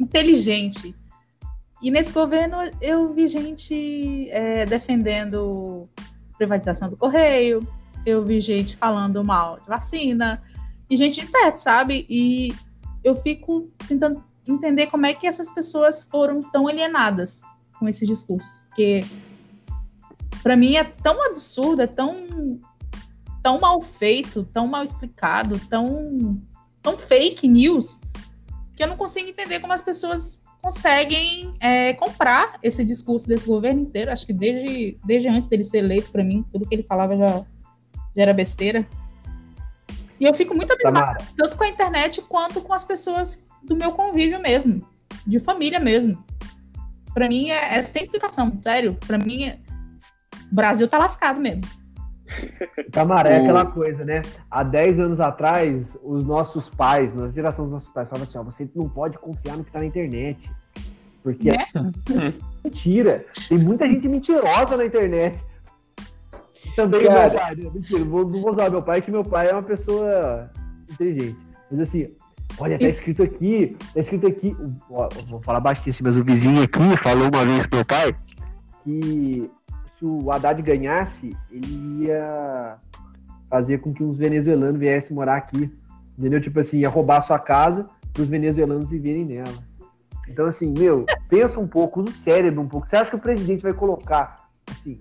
[0.00, 0.94] inteligente.
[1.82, 5.82] E nesse governo eu vi gente é, defendendo
[6.38, 7.66] privatização do correio,
[8.04, 10.42] eu vi gente falando mal de vacina,
[10.88, 12.06] e gente de perto, sabe?
[12.08, 12.54] E
[13.06, 17.40] eu fico tentando entender como é que essas pessoas foram tão alienadas
[17.78, 18.58] com esses discursos.
[18.66, 19.04] Porque,
[20.42, 22.26] para mim, é tão absurdo, é tão,
[23.44, 26.42] tão mal feito, tão mal explicado, tão,
[26.82, 28.00] tão fake news,
[28.74, 33.82] que eu não consigo entender como as pessoas conseguem é, comprar esse discurso desse governo
[33.82, 34.10] inteiro.
[34.10, 37.38] Acho que desde, desde antes dele ser eleito, para mim, tudo que ele falava já,
[38.16, 38.84] já era besteira.
[40.18, 43.76] E eu fico muito abismada, Tamara, tanto com a internet quanto com as pessoas do
[43.76, 44.86] meu convívio mesmo,
[45.26, 46.24] de família mesmo.
[47.12, 48.96] Para mim é, é sem explicação, sério.
[49.06, 49.58] Para mim, é...
[50.50, 51.62] o Brasil tá lascado mesmo.
[52.90, 54.22] Tamara, é aquela coisa, né?
[54.50, 58.42] Há 10 anos atrás, os nossos pais, na geração dos nossos pais, falavam assim: ó,
[58.42, 60.50] você não pode confiar no que tá na internet.
[61.22, 61.56] Porque Né?
[61.74, 63.24] é mentira.
[63.48, 65.42] Tem muita gente mentirosa na internet.
[66.76, 67.30] Também Cara.
[67.30, 67.70] meu pai, né?
[67.72, 70.50] Mentira, não vou, não vou usar meu pai, que meu pai é uma pessoa
[70.90, 71.36] inteligente.
[71.70, 72.10] Mas assim,
[72.58, 74.56] olha, tá escrito aqui, tá escrito aqui.
[74.90, 78.14] Ó, vou falar baixinho assim, mas o vizinho aqui falou uma vez pro meu pai
[78.84, 79.50] que
[79.98, 82.76] se o Haddad ganhasse, ele ia
[83.50, 85.72] fazer com que os venezuelanos viessem morar aqui.
[86.16, 86.40] Entendeu?
[86.40, 89.64] Tipo assim, ia roubar a sua casa para os venezuelanos viverem nela.
[90.28, 92.86] Então, assim, meu, pensa um pouco, usa o cérebro um pouco.
[92.86, 95.00] Você acha que o presidente vai colocar, assim,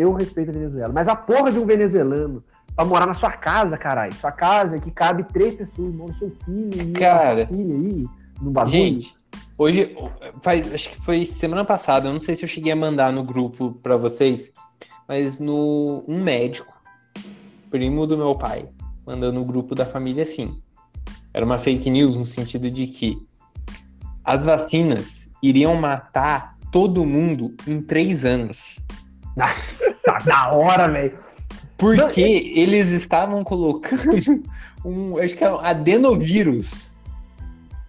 [0.00, 2.42] eu respeito a Venezuela, mas a porra de um venezuelano
[2.74, 4.14] pra morar na sua casa, caralho.
[4.14, 7.46] Sua casa que cabe três pessoas, mora seu filho e Cara.
[7.46, 8.06] filha aí,
[8.40, 8.72] no bagulho.
[8.72, 9.14] Gente,
[9.56, 9.96] hoje,
[10.42, 13.24] faz, acho que foi semana passada, eu não sei se eu cheguei a mandar no
[13.24, 14.50] grupo pra vocês,
[15.08, 16.72] mas no um médico,
[17.68, 18.68] primo do meu pai,
[19.04, 20.56] mandou no grupo da família assim.
[21.34, 23.18] Era uma fake news no sentido de que
[24.24, 28.78] as vacinas iriam matar todo mundo em três anos.
[29.38, 31.18] Nossa, da hora, velho.
[31.76, 34.02] Porque eles estavam colocando
[34.84, 36.90] um, acho que é um adenovírus.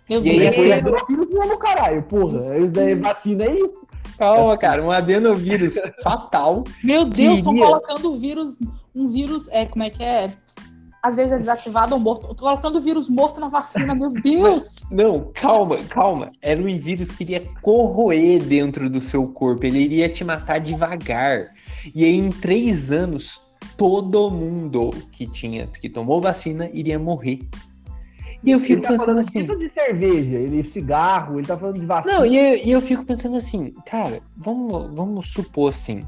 [0.10, 0.56] Meu E aí Deus.
[0.56, 2.58] foi- Vacina mesmo, caralho, porra.
[2.58, 3.88] Isso daí, vacina é isso.
[4.18, 6.64] Calma, cara, um adenovírus fatal.
[6.84, 8.58] Meu Deus, estão Queria- colocando vírus,
[8.94, 10.32] um vírus, é, como é que é?
[11.02, 12.28] Às vezes é desativado ou morto.
[12.28, 14.76] Tô colocando vírus morto na vacina, meu Deus!
[14.92, 16.32] Não, calma, calma.
[16.42, 19.66] Era um vírus que iria corroer dentro do seu corpo.
[19.66, 21.54] Ele iria te matar devagar.
[21.96, 23.42] E aí, em três anos,
[23.78, 27.48] todo mundo que tinha, que tomou vacina, iria morrer.
[28.44, 29.42] E eu Ele fico tá pensando assim.
[29.42, 32.20] disso de cerveja, ele cigarro, ele tá falando de vacina.
[32.20, 36.02] Não, e eu, e eu fico pensando assim, cara, vamos, vamos supor assim.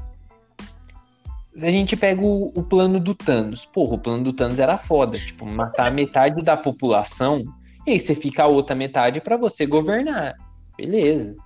[1.54, 4.78] Se a gente pega o, o plano do Thanos, porra, o plano do Thanos era
[4.78, 7.44] foda, tipo, matar metade da população,
[7.86, 10.34] e aí você fica a outra metade pra você governar.
[10.76, 11.36] Beleza.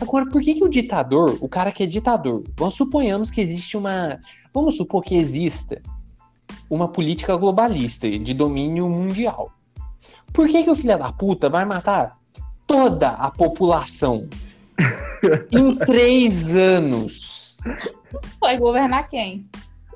[0.00, 3.76] Agora, por que, que o ditador, o cara que é ditador, vamos suponhamos que existe
[3.76, 4.20] uma.
[4.52, 5.80] Vamos supor que exista
[6.68, 9.50] uma política globalista de domínio mundial.
[10.32, 12.18] Por que, que o filho da puta vai matar
[12.66, 14.28] toda a população
[15.50, 17.35] em três anos?
[18.40, 19.48] Vai governar quem?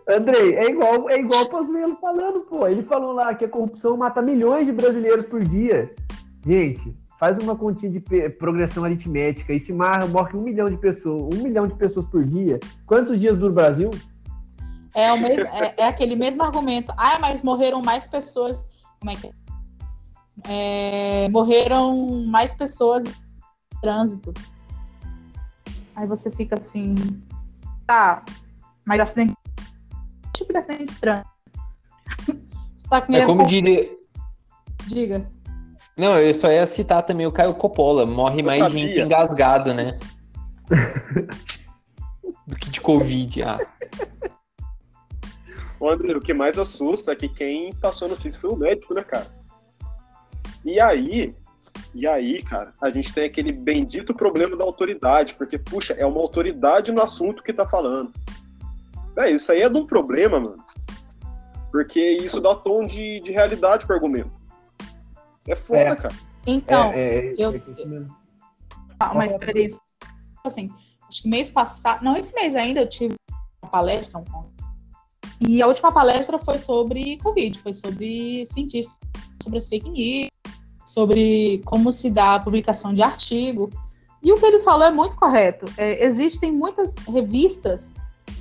[0.09, 2.67] Andrei, é igual, é igual o Pazuello falando, pô.
[2.67, 5.95] Ele falou lá que a corrupção mata milhões de brasileiros por dia.
[6.45, 11.23] Gente, faz uma continha de progressão aritmética e se marra, morre um milhão de pessoas,
[11.37, 12.59] um milhão de pessoas por dia.
[12.87, 13.91] Quantos dias dura o Brasil?
[14.95, 16.93] É, o mesmo, é, é aquele mesmo argumento.
[16.97, 18.69] Ah, mas morreram mais pessoas.
[18.99, 19.33] Como é que é?
[20.49, 24.33] É, morreram mais pessoas em trânsito.
[25.95, 26.95] Aí você fica assim.
[27.91, 28.25] Tá,
[28.85, 29.35] mas acidente.
[30.33, 31.29] Tipo de acidente de trânsito?
[32.79, 33.91] Você tá com É como diria.
[34.87, 35.29] Diga.
[35.97, 38.07] Não, eu só ia citar também o Caio Coppola.
[38.07, 38.87] Morre Eu mais sabia.
[38.87, 39.99] gente engasgado, né?
[42.47, 43.43] Do que de Covid.
[43.43, 43.59] Ah,
[45.81, 48.95] Ô, André, o que mais assusta é que quem passou a notícia foi o médico,
[48.95, 49.27] né, cara?
[50.65, 51.35] E aí,
[51.95, 56.21] e aí, cara, a gente tem aquele bendito problema da autoridade, porque, puxa, é uma
[56.21, 58.13] autoridade no assunto que tá falando.
[59.17, 60.63] É, isso aí é de um problema, mano.
[61.71, 64.31] Porque isso dá tom de, de realidade pro argumento.
[65.47, 65.97] É foda, É.
[65.97, 66.15] cara.
[66.47, 68.17] Então, é, é, eu- é mesmo.
[69.13, 69.81] uma experiência.
[70.45, 70.71] Assim,
[71.09, 72.03] acho que mês passado.
[72.03, 73.15] Não, esse mês ainda eu tive
[73.63, 74.19] uma palestra.
[74.19, 74.25] um
[75.43, 78.99] e a última palestra foi sobre Covid, foi sobre cientistas,
[79.43, 80.29] sobre as fake news,
[80.93, 83.71] sobre como se dá a publicação de artigo.
[84.23, 85.67] E o que ele falou é muito correto.
[85.77, 87.93] É, existem muitas revistas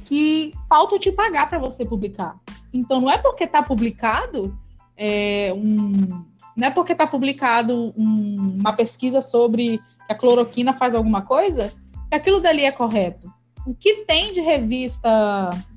[0.04, 2.38] que faltam te pagar para você publicar.
[2.74, 4.58] Então, não é porque está publicado
[4.98, 6.26] é, um,
[6.56, 11.72] não é porque está publicado um- uma pesquisa sobre que a cloroquina faz alguma coisa,
[12.10, 13.32] que aquilo dali é correto.
[13.66, 15.10] O que tem de revista.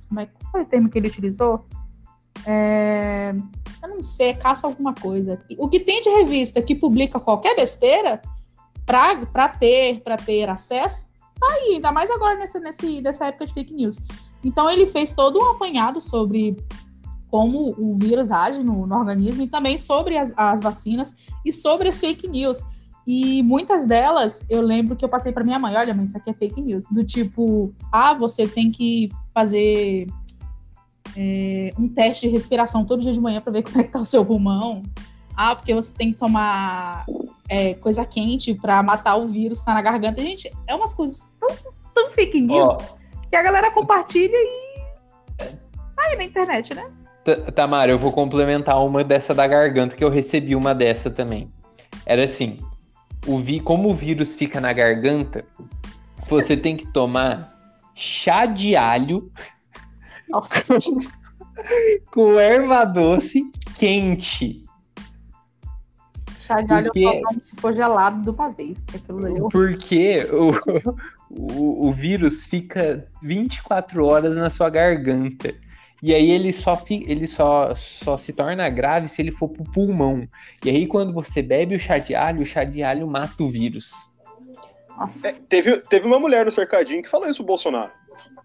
[0.09, 1.65] Como é, qual foi o termo que ele utilizou?
[2.47, 3.35] É,
[3.83, 5.41] eu não sei, caça alguma coisa.
[5.59, 8.21] O que tem de revista que publica qualquer besteira
[8.85, 11.09] para ter, para ter acesso,
[11.41, 13.99] tá aí, ainda mais agora nessa, nesse, nessa época de fake news.
[14.45, 16.57] Então ele fez todo um apanhado sobre
[17.31, 21.89] como o vírus age no, no organismo e também sobre as, as vacinas e sobre
[21.89, 22.63] as fake news.
[23.07, 26.31] E muitas delas, eu lembro que eu passei para minha mãe, olha, mãe, isso aqui
[26.31, 26.85] é fake news.
[26.91, 30.07] Do tipo, ah, você tem que fazer
[31.17, 34.01] é, um teste de respiração todo dia de manhã para ver como é que tá
[34.01, 34.83] o seu pulmão.
[35.37, 37.07] Ah, porque você tem que tomar
[37.49, 40.23] é, coisa quente para matar o vírus que tá na garganta.
[40.23, 41.49] Gente, é umas coisas tão,
[41.95, 42.79] tão fake news ó,
[43.29, 44.73] que a galera compartilha e
[45.39, 46.91] tá aí na internet, né?
[47.55, 51.51] Tamara, eu vou complementar uma dessa da garganta, que eu recebi uma dessa também.
[52.05, 52.59] Era assim,
[53.27, 55.45] o vi, como o vírus fica na garganta,
[56.29, 57.53] você tem que tomar
[57.95, 59.31] chá de alho
[60.33, 60.79] Nossa.
[62.11, 63.43] com erva doce
[63.79, 64.65] quente.
[66.39, 69.49] Chá de alho Porque- eu se for gelado de uma vez, porque aquilo ali eu...
[69.49, 70.51] Porque o,
[71.31, 75.55] o, o vírus fica 24 horas na sua garganta.
[76.03, 79.63] E aí ele só, fi- ele só, só se torna grave se ele for pro
[79.63, 80.27] pulmão.
[80.65, 83.49] E aí quando você bebe o chá de alho, o chá de alho mata o
[83.49, 83.93] vírus.
[84.99, 85.29] Nossa.
[85.29, 87.93] É, teve, teve uma mulher no cercadinho que falou isso pro Bolsonaro.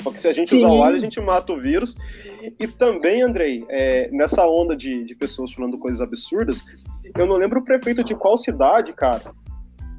[0.03, 0.55] Porque se a gente Sim.
[0.55, 1.95] usar o alho, a gente mata o vírus.
[2.59, 6.63] E também, Andrei, é, nessa onda de, de pessoas falando coisas absurdas,
[7.15, 9.33] eu não lembro o prefeito de qual cidade, cara,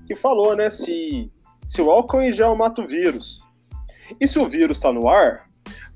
[0.06, 1.30] que falou, né, se,
[1.66, 3.42] se o álcool em gel mata o vírus.
[4.20, 5.48] E se o vírus tá no ar,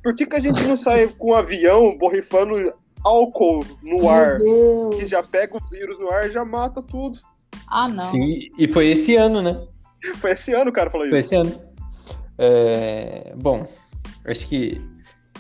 [0.03, 2.73] por que, que a gente não sai com um avião borrifando
[3.05, 4.39] álcool no ar?
[4.39, 4.97] Meu Deus.
[4.97, 7.21] Que já pega o vírus no ar e já mata tudo.
[7.69, 8.03] Ah, não.
[8.05, 9.65] Sim, e foi esse ano, né?
[10.17, 11.35] Foi esse ano, cara, falou Foi isso.
[11.35, 11.73] esse ano.
[12.37, 13.65] É, bom,
[14.25, 14.81] acho que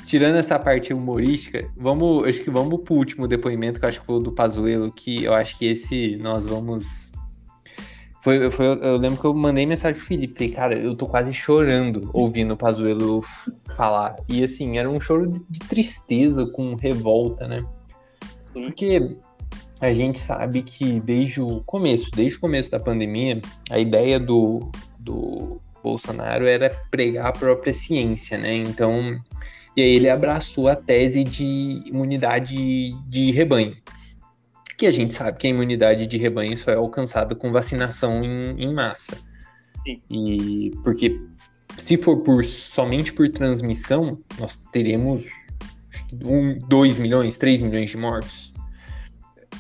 [0.07, 4.07] tirando essa parte humorística, vamos, acho que vamos pro último depoimento, que eu acho que
[4.07, 7.13] foi o do Pazuello, que eu acho que esse nós vamos
[8.23, 11.33] foi, foi, eu lembro que eu mandei mensagem pro Felipe, falei, cara, eu tô quase
[11.33, 13.21] chorando ouvindo o Pazuello
[13.77, 14.15] falar.
[14.29, 17.65] E assim, era um choro de, de tristeza com revolta, né?
[18.53, 19.17] Porque
[19.81, 24.71] a gente sabe que desde o começo, desde o começo da pandemia, a ideia do,
[25.01, 28.55] do Bolsonaro era pregar a própria ciência, né?
[28.55, 29.21] Então,
[29.77, 33.77] e aí ele abraçou a tese de imunidade de rebanho
[34.83, 38.61] que a gente sabe que a imunidade de rebanho só é alcançada com vacinação em,
[38.61, 39.17] em massa.
[39.85, 40.03] Sim.
[40.11, 41.21] E porque
[41.79, 45.25] se for por somente por transmissão, nós teremos
[46.25, 48.53] um, 2 milhões, 3 milhões de mortos.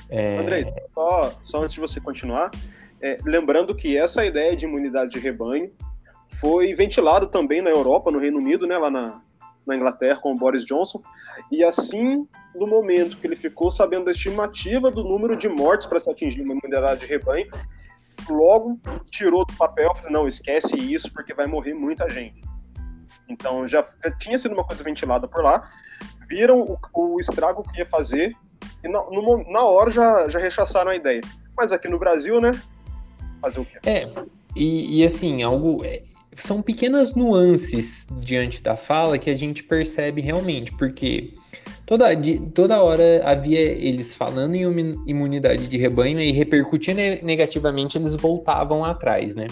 [0.08, 0.40] É...
[0.40, 2.50] André, só, só antes de você continuar,
[3.00, 5.70] é, lembrando que essa ideia de imunidade de rebanho
[6.40, 9.20] foi ventilada também na Europa, no Reino Unido, né, lá na,
[9.66, 11.02] na Inglaterra com o Boris Johnson,
[11.50, 15.98] e assim no momento que ele ficou sabendo da estimativa do número de mortes para
[15.98, 17.48] se atingir uma imunidade de rebanho,
[18.28, 18.78] logo
[19.10, 22.42] tirou do papel, falou, não, esquece isso porque vai morrer muita gente.
[23.28, 23.82] Então já,
[24.18, 25.68] tinha sido uma coisa ventilada por lá,
[26.28, 28.36] viram o, o estrago que ia fazer
[28.84, 29.00] e na,
[29.48, 31.20] na hora já, já rechaçaram a ideia.
[31.56, 32.50] Mas aqui no Brasil, né?
[33.40, 33.78] Fazer o quê?
[33.84, 34.08] É,
[34.54, 35.84] e, e assim, algo.
[36.36, 41.34] São pequenas nuances diante da fala que a gente percebe realmente, porque
[41.84, 42.06] Toda,
[42.54, 44.62] toda hora havia eles falando em
[45.06, 49.46] imunidade de rebanho e repercutindo negativamente, eles voltavam atrás, né?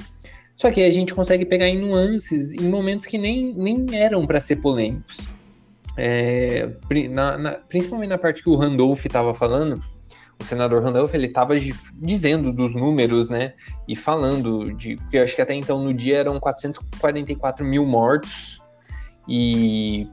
[0.56, 4.40] Só que a gente consegue pegar em nuances, em momentos que nem, nem eram para
[4.40, 5.28] ser polêmicos.
[5.96, 6.68] É,
[7.10, 9.82] na, na, principalmente na parte que o Randolph estava falando,
[10.40, 11.54] o senador Randolph ele estava
[11.94, 13.52] dizendo dos números, né?
[13.86, 14.96] E falando de.
[14.96, 18.60] Porque eu acho que até então no dia eram 444 mil mortos
[19.28, 20.08] e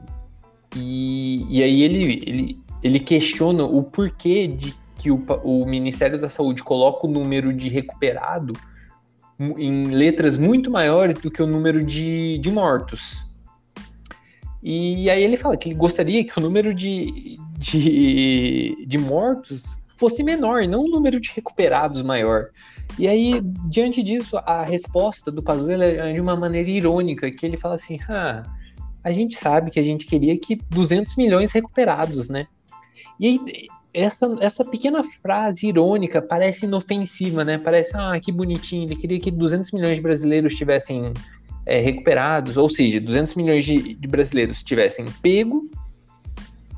[0.76, 6.28] e, e aí ele, ele, ele questiona o porquê de que o, o Ministério da
[6.28, 8.52] Saúde coloca o número de recuperado
[9.38, 13.24] em letras muito maiores do que o número de, de mortos.
[14.60, 20.22] E aí ele fala que ele gostaria que o número de, de, de mortos fosse
[20.22, 22.50] menor, não o número de recuperados maior.
[22.98, 27.56] E aí, diante disso, a resposta do Pazuello é de uma maneira irônica, que ele
[27.56, 28.42] fala assim, ah,
[29.02, 32.46] a gente sabe que a gente queria que 200 milhões recuperados, né?
[33.20, 33.40] E aí,
[33.92, 37.58] essa, essa pequena frase irônica parece inofensiva, né?
[37.58, 41.12] Parece, ah, que bonitinho, ele queria que 200 milhões de brasileiros tivessem
[41.66, 45.68] é, recuperados, ou seja, 200 milhões de, de brasileiros tivessem pego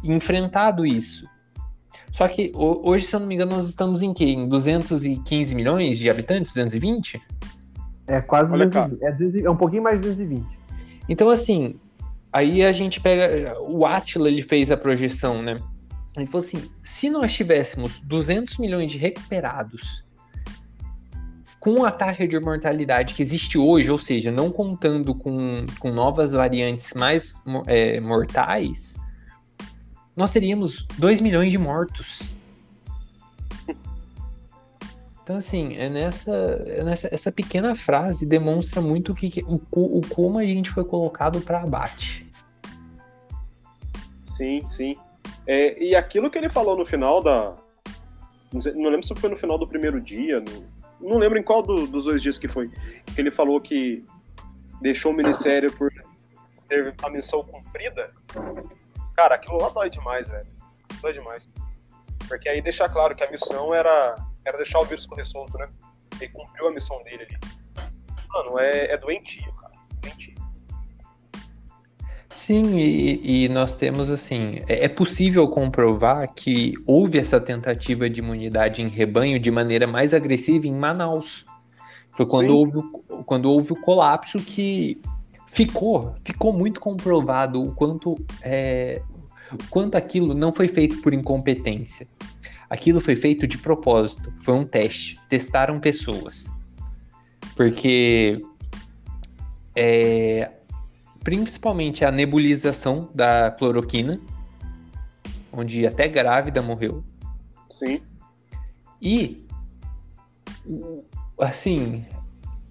[0.03, 1.27] e enfrentado isso.
[2.13, 4.25] Só que hoje, se eu não me engano, nós estamos em quê?
[4.25, 6.53] Em 215 milhões de habitantes?
[6.53, 7.21] 220?
[8.07, 10.45] É quase 220, é, é um pouquinho mais de 220.
[11.09, 11.79] Então, assim,
[12.33, 13.61] Aí a gente pega.
[13.61, 15.59] O Atila ele fez a projeção, né?
[16.17, 20.05] Ele falou assim: se nós tivéssemos 200 milhões de recuperados
[21.59, 26.33] com a taxa de mortalidade que existe hoje, ou seja, não contando com, com novas
[26.33, 27.35] variantes mais
[27.67, 28.97] é, mortais,
[30.17, 32.23] nós teríamos 2 milhões de mortos.
[35.23, 36.33] Então, assim, é nessa,
[36.67, 41.41] é nessa essa pequena frase demonstra muito que, o, o como a gente foi colocado
[41.41, 42.27] para abate.
[44.27, 44.97] Sim, sim.
[45.47, 47.55] É, e aquilo que ele falou no final da.
[48.53, 51.43] Não, sei, não, lembro se foi no final do primeiro dia, no, não lembro em
[51.45, 52.69] qual do, dos dois dias que foi.
[53.15, 54.05] Que ele falou que
[54.81, 55.93] deixou o ministério por
[56.69, 58.11] ter a missão cumprida.
[59.21, 60.47] Cara, aquilo lá dói demais, velho.
[61.03, 61.47] Dói demais.
[62.27, 64.17] Porque aí deixa claro que a missão era
[64.47, 65.69] era deixar o vírus correr solto, né?
[66.19, 67.37] Ele cumpriu a missão dele ali.
[68.31, 69.75] Mano, é, é doentio, cara.
[70.01, 70.35] Doentio.
[72.31, 78.21] Sim, e, e, nós temos assim, é, é possível comprovar que houve essa tentativa de
[78.21, 81.45] imunidade em rebanho de maneira mais agressiva em Manaus.
[82.17, 82.81] Foi quando, houve,
[83.27, 84.99] quando houve o colapso que
[85.51, 89.10] ficou, ficou muito comprovado o quanto, é, o
[89.69, 92.07] quanto aquilo não foi feito por incompetência.
[92.69, 95.19] Aquilo foi feito de propósito, foi um teste.
[95.29, 96.53] Testaram pessoas.
[97.57, 98.41] Porque
[99.77, 100.51] é,
[101.23, 104.21] principalmente a nebulização da cloroquina,
[105.53, 107.05] onde até grávida morreu.
[107.69, 108.01] Sim.
[109.03, 109.47] E
[111.39, 112.05] assim,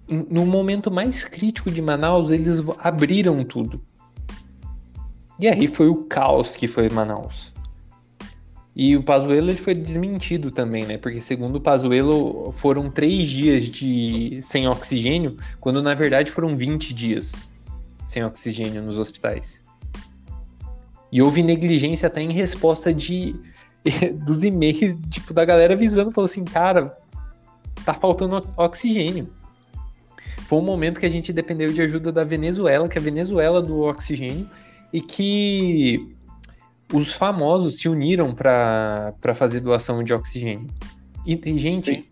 [0.08, 3.82] no momento mais crítico de Manaus, eles abriram tudo.
[5.40, 7.52] E aí foi o caos que foi Manaus.
[8.76, 10.96] E o Pazuello foi desmentido também, né?
[10.96, 16.94] Porque segundo o Pazuello foram três dias de sem oxigênio, quando na verdade foram 20
[16.94, 17.50] dias
[18.06, 19.62] sem oxigênio nos hospitais.
[21.12, 23.34] E houve negligência até em resposta de
[24.24, 26.96] dos e-mails, tipo, da galera avisando, falou assim, cara,
[27.84, 29.28] tá faltando oxigênio.
[30.48, 33.80] Foi um momento que a gente dependeu de ajuda da Venezuela, que a Venezuela do
[33.80, 34.48] oxigênio,
[34.92, 36.14] e que
[36.92, 40.66] os famosos se uniram para fazer doação de oxigênio.
[41.24, 42.08] E, gente,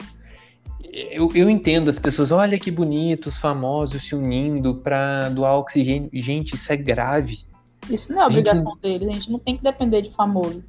[0.93, 6.11] eu, eu entendo as pessoas, olha que bonito, os famosos se unindo para doar oxigênio.
[6.13, 7.41] Gente, isso é grave.
[7.89, 8.83] Isso não é obrigação gente...
[8.83, 10.63] deles, a gente não tem que depender de famoso.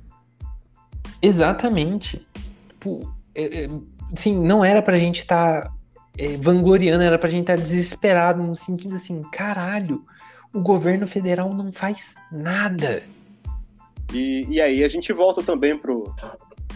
[1.22, 2.26] Exatamente.
[2.70, 3.70] Tipo, é, é,
[4.16, 5.72] sim, não era pra gente estar tá,
[6.18, 10.04] é, vangloriando, era pra gente estar tá desesperado, no sentido assim, caralho,
[10.54, 13.04] o governo federal não faz nada.
[14.14, 16.14] E, e aí a gente volta também pro,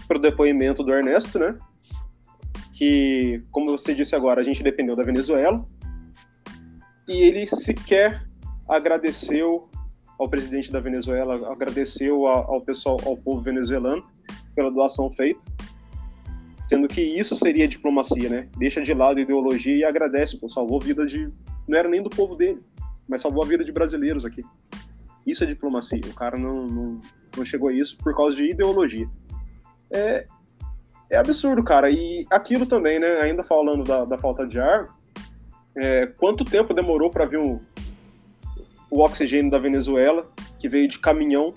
[0.08, 1.58] pro depoimento do Ernesto, né?
[2.72, 5.66] Que, como você disse agora, a gente dependeu da Venezuela.
[7.08, 8.24] E ele sequer
[8.68, 9.70] agradeceu
[10.18, 14.06] ao presidente da Venezuela, agradeceu ao, pessoal, ao povo venezuelano
[14.56, 15.46] pela doação feita,
[16.70, 18.48] sendo que isso seria diplomacia, né?
[18.58, 21.30] Deixa de lado a ideologia e agradece, pô, salvou a vida de
[21.68, 22.62] não era nem do povo dele,
[23.08, 24.44] mas salvou a vida de brasileiros aqui.
[25.26, 26.02] Isso é diplomacia.
[26.06, 27.02] O cara não, não,
[27.38, 29.08] não chegou a isso por causa de ideologia.
[29.92, 30.28] É,
[31.10, 31.90] é absurdo, cara.
[31.90, 33.22] E aquilo também, né?
[33.22, 34.88] Ainda falando da, da falta de ar,
[35.76, 37.60] é, quanto tempo demorou para vir um,
[38.90, 40.26] o oxigênio da Venezuela,
[40.60, 41.54] que veio de caminhão.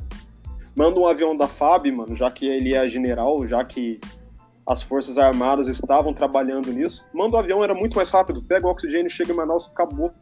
[0.74, 3.98] Manda um avião da FAB, mano, já que ele é general, já que
[4.66, 7.05] as Forças Armadas estavam trabalhando nisso.
[7.14, 8.43] Manda o avião, era muito mais rápido.
[8.43, 10.12] Pega o oxigênio, chega em Manaus, acabou.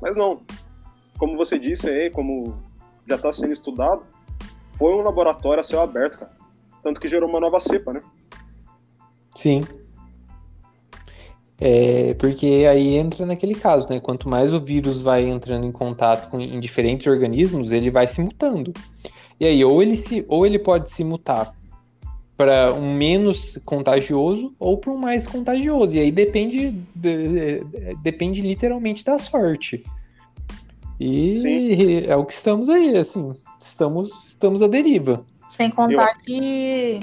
[0.00, 0.40] Mas não.
[1.18, 2.56] Como você disse aí, como
[3.06, 4.02] já está sendo estudado,
[4.72, 6.32] foi um laboratório a céu aberto, cara.
[6.82, 8.00] Tanto que gerou uma nova cepa, né?
[9.34, 9.62] Sim.
[11.60, 14.00] É, porque aí entra naquele caso, né?
[14.00, 18.22] Quanto mais o vírus vai entrando em contato com em diferentes organismos, ele vai se
[18.22, 18.72] mutando.
[19.38, 21.54] E aí, ou ele, se, ou ele pode se mutar
[22.40, 25.94] para um menos contagioso ou para um mais contagioso.
[25.94, 27.62] E aí depende, de,
[28.02, 29.84] depende literalmente da sorte.
[30.98, 32.06] E Sim.
[32.08, 35.22] é o que estamos aí, assim, estamos, estamos à deriva.
[35.48, 36.24] Sem contar Eu...
[36.24, 37.00] que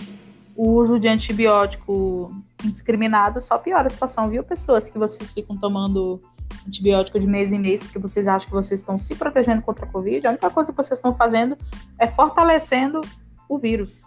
[0.55, 2.35] o uso de antibiótico
[2.65, 4.43] indiscriminado só piora a situação, viu?
[4.43, 6.19] Pessoas que vocês ficam tomando
[6.65, 9.87] antibiótico de mês em mês porque vocês acham que vocês estão se protegendo contra a
[9.87, 11.55] Covid, a única coisa que vocês estão fazendo
[11.99, 13.01] é fortalecendo
[13.47, 14.03] o vírus.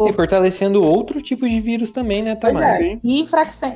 [0.00, 2.82] E fortalecendo outro tipo de vírus também, né, Tamara?
[2.82, 2.98] É.
[3.02, 3.22] E,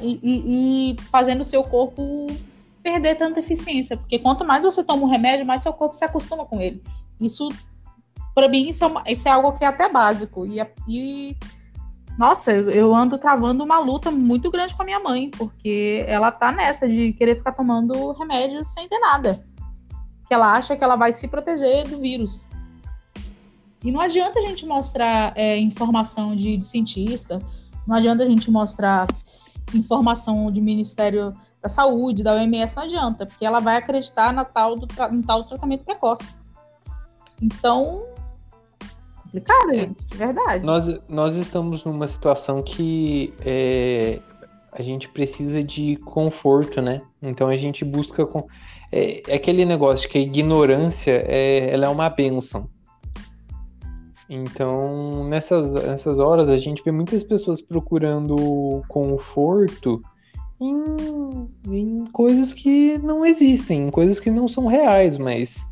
[0.02, 2.26] e, e, e fazendo o seu corpo
[2.82, 6.44] perder tanta eficiência, porque quanto mais você toma um remédio, mais seu corpo se acostuma
[6.44, 6.82] com ele.
[7.20, 7.48] Isso,
[8.34, 10.46] para mim, isso é, isso é, algo que é até básico.
[10.46, 11.36] E, e
[12.18, 16.30] nossa, eu, eu, ando travando uma luta muito grande com a minha mãe, porque ela
[16.30, 19.44] tá nessa de querer ficar tomando remédio sem ter nada.
[20.26, 22.46] Que ela acha que ela vai se proteger do vírus.
[23.84, 27.40] E não adianta a gente mostrar é, informação de, de cientista,
[27.86, 29.06] não adianta a gente mostrar
[29.74, 34.76] informação de Ministério da Saúde, da OMS, não adianta, porque ela vai acreditar na tal
[34.76, 36.28] do, no tal tratamento precoce.
[37.40, 38.02] Então,
[39.22, 40.64] complicado, gente, de verdade.
[40.64, 44.18] Nós, nós estamos numa situação que é,
[44.72, 47.00] a gente precisa de conforto, né?
[47.22, 48.26] Então a gente busca.
[48.26, 48.40] Com,
[48.92, 52.68] é, é aquele negócio que a ignorância é, ela é uma benção.
[54.32, 60.00] Então, nessas, nessas horas, a gente vê muitas pessoas procurando conforto
[60.60, 65.68] em, em coisas que não existem, em coisas que não são reais, mas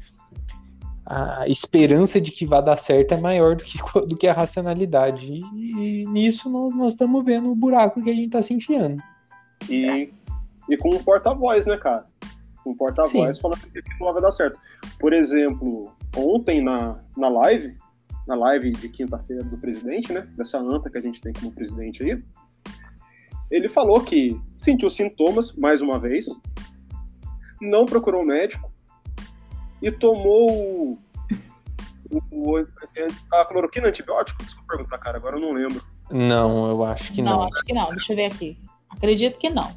[1.07, 3.79] a esperança de que vai dar certo é maior do que,
[4.09, 5.33] do que a racionalidade.
[5.33, 9.01] E, e nisso nós, nós estamos vendo o buraco que a gente está se enfiando.
[9.71, 10.13] E,
[10.69, 12.05] e com um porta-voz, né, cara?
[12.67, 14.59] Um porta-voz falando que não vai dar certo.
[14.99, 17.78] Por exemplo, ontem na, na live,
[18.29, 20.29] na live de quinta-feira do presidente, né?
[20.37, 22.23] Dessa anta que a gente tem como presidente aí,
[23.51, 26.27] ele falou que sentiu sintomas, mais uma vez,
[27.59, 28.71] não procurou um médico,
[29.81, 30.99] e tomou
[32.11, 32.67] o, o,
[33.33, 34.45] a cloroquina antibiótico?
[34.45, 35.83] Desculpa perguntar, cara, agora eu não lembro.
[36.11, 37.39] Não, eu acho que não.
[37.39, 37.89] Não, acho que não.
[37.91, 38.59] Deixa eu ver aqui.
[38.91, 39.75] Acredito que não.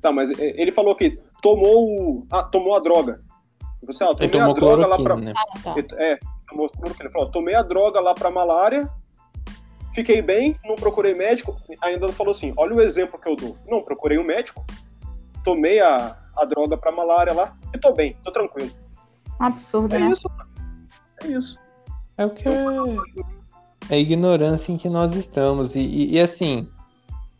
[0.00, 3.20] Tá, mas ele falou que tomou, ah, tomou a droga.
[3.82, 5.16] Você, ah, tomei a droga lá pra.
[5.16, 5.32] Né?
[5.36, 5.74] Ah, tá.
[5.98, 6.18] É,
[6.50, 7.04] tomou cloroquina.
[7.04, 8.90] Ele falou, tomei a droga lá pra malária,
[9.94, 11.56] fiquei bem, não procurei médico.
[11.82, 13.56] Ainda falou assim: olha o exemplo que eu dou.
[13.66, 14.64] Não procurei um médico,
[15.44, 18.70] tomei a, a droga pra malária lá e tô bem, tô tranquilo.
[19.40, 20.10] Um absurdo, é né?
[20.10, 20.30] Isso,
[21.22, 21.58] é isso.
[22.18, 22.52] É o que é...
[23.88, 25.74] é a ignorância em que nós estamos.
[25.74, 26.68] E, e, e, assim,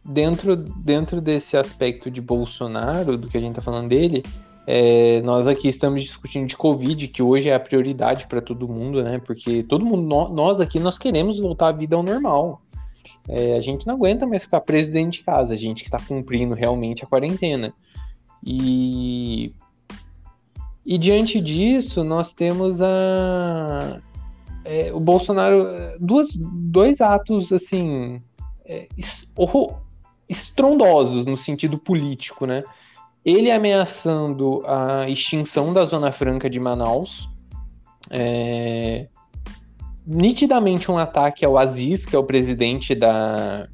[0.04, 4.22] dentro, dentro desse aspecto de Bolsonaro, do que a gente tá falando dele,
[4.72, 9.02] É, nós aqui estamos discutindo de Covid, que hoje é a prioridade para todo mundo,
[9.02, 9.18] né?
[9.18, 12.62] Porque todo mundo, nós aqui, nós queremos voltar à vida ao normal.
[13.28, 15.98] É, a gente não aguenta mais ficar preso dentro de casa, a gente que está
[15.98, 17.74] cumprindo realmente a quarentena.
[18.46, 19.52] E,
[20.86, 24.00] e diante disso, nós temos a,
[24.64, 25.66] é, o Bolsonaro,
[25.98, 28.22] duas, dois atos assim
[28.64, 28.86] é,
[30.28, 32.62] estrondosos no sentido político, né?
[33.24, 37.28] Ele ameaçando a extinção da Zona Franca de Manaus,
[38.08, 39.08] é,
[40.06, 43.68] nitidamente um ataque ao Aziz, que é o presidente da,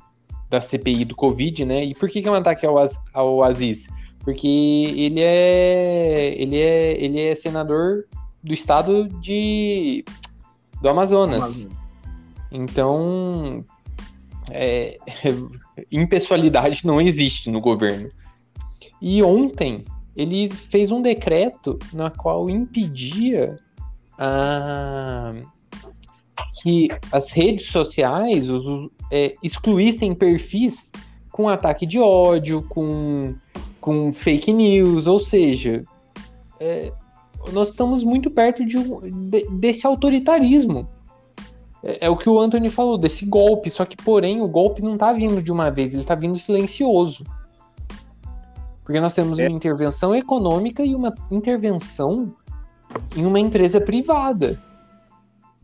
[0.50, 1.84] da CPI do Covid, né?
[1.84, 2.76] E por que, que é um ataque ao,
[3.12, 3.88] ao Aziz?
[4.20, 4.48] Porque
[4.96, 8.04] ele é, ele é, ele é senador
[8.42, 10.04] do estado de
[10.82, 11.68] do Amazonas.
[12.50, 13.64] Então,
[14.50, 14.98] é,
[15.90, 18.10] impessoalidade não existe no governo.
[19.00, 19.84] E ontem
[20.16, 23.58] ele fez um decreto na qual impedia
[24.18, 25.34] a,
[26.62, 30.90] que as redes sociais os, é, excluíssem perfis
[31.30, 33.34] com ataque de ódio, com,
[33.80, 35.84] com fake news, ou seja,
[36.58, 36.90] é,
[37.52, 38.78] nós estamos muito perto de
[39.30, 40.88] de, desse autoritarismo.
[41.82, 43.70] É, é, o que o Anthony falou, desse golpe.
[43.70, 47.24] Só que, porém, o golpe não está vindo de uma vez, ele está vindo silencioso.
[48.86, 49.48] Porque nós temos é.
[49.48, 52.32] uma intervenção econômica e uma intervenção
[53.16, 54.62] em uma empresa privada.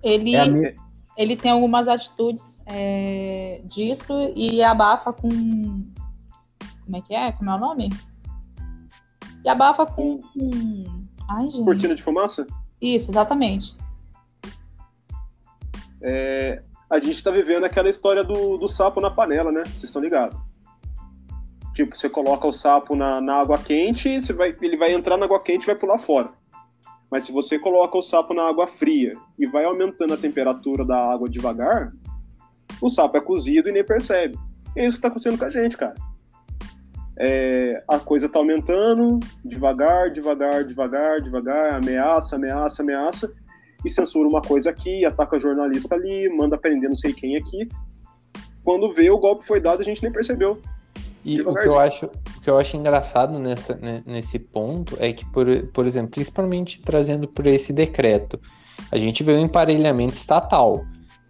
[0.03, 0.75] Ele, é minha...
[1.17, 5.29] ele tem algumas atitudes é, disso e abafa com.
[5.29, 7.31] Como é que é?
[7.31, 7.91] Como é o nome?
[9.45, 10.19] E abafa com.
[10.19, 10.85] com
[11.31, 11.65] Ai, gente.
[11.65, 12.45] Cortina de fumaça?
[12.81, 13.77] Isso, exatamente.
[16.03, 19.63] É, a gente está vivendo aquela história do, do sapo na panela, né?
[19.63, 20.37] Vocês estão ligados?
[21.75, 25.25] Tipo, você coloca o sapo na, na água quente, você vai, ele vai entrar na
[25.25, 26.31] água quente e vai pular fora.
[27.11, 31.13] Mas se você coloca o sapo na água fria e vai aumentando a temperatura da
[31.13, 31.91] água devagar,
[32.81, 34.39] o sapo é cozido e nem percebe.
[34.77, 35.95] é isso que está acontecendo com a gente, cara
[37.19, 43.33] é, a coisa está aumentando, devagar, devagar, devagar, devagar, ameaça, ameaça, ameaça,
[43.85, 47.69] e censura uma coisa aqui, ataca jornalista ali, manda prender não sei quem aqui.
[48.65, 50.61] Quando vê o golpe foi dado, a gente nem percebeu.
[51.25, 55.13] E o que, eu acho, o que eu acho engraçado nessa, né, nesse ponto é
[55.13, 58.41] que, por, por exemplo, principalmente trazendo por esse decreto,
[58.91, 60.85] a gente vê um emparelhamento estatal,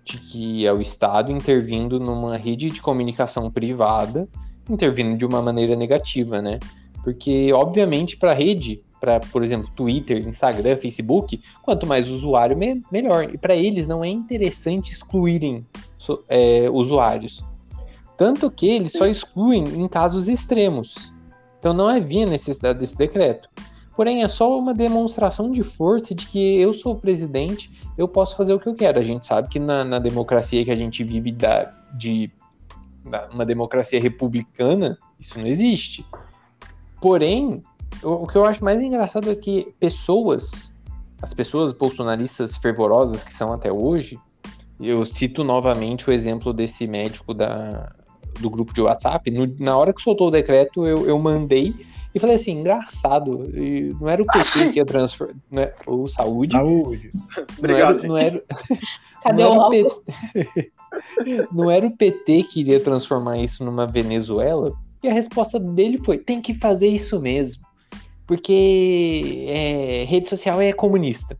[0.04, 4.28] de que é o Estado intervindo numa rede de comunicação privada
[4.68, 6.58] intervindo de uma maneira negativa, né?
[7.02, 12.80] Porque, obviamente, para a rede, para, por exemplo, Twitter, Instagram, Facebook, quanto mais usuário, me
[12.90, 13.24] melhor.
[13.32, 15.66] E para eles não é interessante excluírem
[16.28, 17.44] é, usuários.
[18.22, 21.12] Tanto que eles só excluem em casos extremos.
[21.58, 23.48] Então não havia necessidade desse decreto.
[23.96, 28.36] Porém, é só uma demonstração de força de que eu sou o presidente, eu posso
[28.36, 29.00] fazer o que eu quero.
[29.00, 32.30] A gente sabe que na, na democracia que a gente vive da, de
[33.32, 36.06] uma democracia republicana, isso não existe.
[37.00, 37.60] Porém,
[38.04, 40.72] o, o que eu acho mais engraçado é que pessoas,
[41.20, 44.16] as pessoas bolsonaristas fervorosas que são até hoje,
[44.78, 47.92] eu cito novamente o exemplo desse médico da,
[48.40, 49.30] do grupo de WhatsApp.
[49.30, 51.74] No, na hora que soltou o decreto, eu, eu mandei
[52.14, 53.50] e falei assim: engraçado,
[54.00, 55.34] não era o PT que ia transformar.
[55.54, 56.52] É, ou saúde.
[56.52, 57.10] Saúde.
[57.14, 58.44] Não Obrigado, era, não era,
[59.22, 60.72] Cadê não o PT,
[61.52, 64.72] Não era o PT que iria transformar isso numa Venezuela?
[65.02, 67.64] E a resposta dele foi: tem que fazer isso mesmo.
[68.26, 71.38] Porque é, rede social é comunista.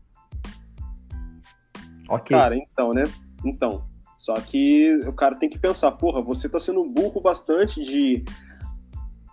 [2.09, 2.35] Ok.
[2.35, 3.03] Cara, então, né?
[3.45, 3.83] Então.
[4.23, 8.23] Só que o cara tem que pensar, porra, você tá sendo burro bastante de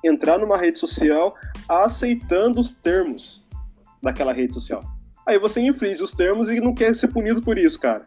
[0.05, 1.33] entrar numa rede social
[1.69, 3.47] aceitando os termos
[4.03, 4.83] daquela rede social.
[5.25, 8.05] Aí você inflige os termos e não quer ser punido por isso, cara.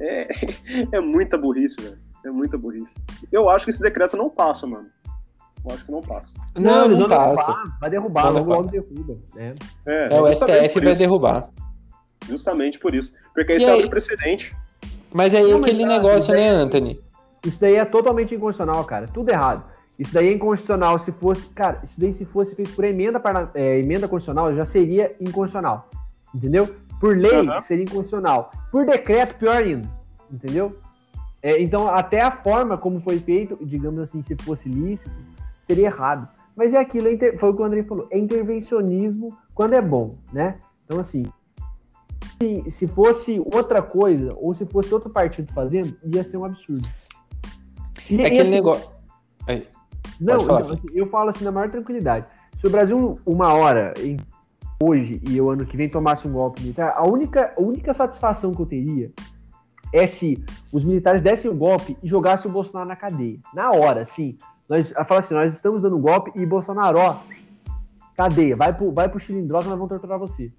[0.00, 0.28] É,
[0.90, 1.98] é muita burrice, velho.
[2.24, 2.98] É muita burrice.
[3.30, 4.88] Eu acho que esse decreto não passa, mano.
[5.62, 6.34] Eu acho que não passa.
[6.58, 7.44] Não, eles vão passa.
[7.44, 7.78] derrubar.
[7.78, 9.18] Vai derrubar, logo, logo derruba.
[9.34, 9.54] Né?
[9.84, 11.50] É, é, o STF vai derrubar.
[12.26, 13.12] Justamente por isso.
[13.34, 14.56] Porque aí você abre precedente.
[15.12, 17.00] Mas aí não, aquele mas, negócio, né, Anthony?
[17.44, 19.06] Isso daí é totalmente inconstitucional, cara.
[19.06, 19.64] Tudo errado.
[19.98, 20.98] Isso daí é inconstitucional.
[20.98, 24.64] Se fosse, cara, isso daí se fosse feito por emenda, para, é, emenda constitucional, já
[24.64, 25.88] seria inconstitucional.
[26.34, 26.68] Entendeu?
[27.00, 27.62] Por lei, uhum.
[27.62, 28.50] seria inconstitucional.
[28.70, 29.88] Por decreto, pior ainda.
[30.30, 30.76] Entendeu?
[31.42, 35.10] É, então, até a forma como foi feito, digamos assim, se fosse lícito,
[35.66, 36.28] seria errado.
[36.54, 40.14] Mas é aquilo, é foi o que o André falou, é intervencionismo quando é bom,
[40.32, 40.56] né?
[40.84, 41.24] Então, assim,
[42.40, 46.88] se, se fosse outra coisa, ou se fosse outro partido fazendo, ia ser um absurdo.
[48.08, 48.90] E, é aquele assim, negócio.
[49.46, 49.68] Aí,
[50.18, 52.26] não, então, assim, eu falo assim na maior tranquilidade.
[52.58, 54.16] Se o Brasil, uma hora, em,
[54.82, 58.54] hoje e o ano que vem, tomasse um golpe militar, a única, a única satisfação
[58.54, 59.12] que eu teria
[59.92, 60.42] é se
[60.72, 63.38] os militares dessem o golpe e jogassem o Bolsonaro na cadeia.
[63.54, 64.36] Na hora, sim.
[64.68, 67.16] Nós, fala assim, nós estamos dando golpe e Bolsonaro, ó,
[68.16, 70.52] cadeia, vai pro, vai pro que nós vamos torturar você.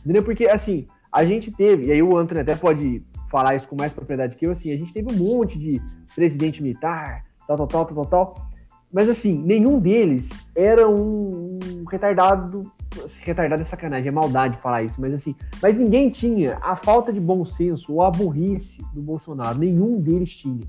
[0.00, 0.22] Entendeu?
[0.22, 3.92] Porque, assim, a gente teve, e aí o Antônio até pode falar isso com mais
[3.92, 5.80] propriedade que eu, assim, a gente teve um monte de
[6.14, 8.46] presidente militar, tal, tal, tal, tal, tal, tal
[8.92, 12.72] mas, assim, nenhum deles era um, um retardado
[13.20, 17.20] retardado é sacanagem, é maldade falar isso, mas assim, mas ninguém tinha a falta de
[17.20, 20.60] bom senso ou a burrice do Bolsonaro, nenhum deles tinha.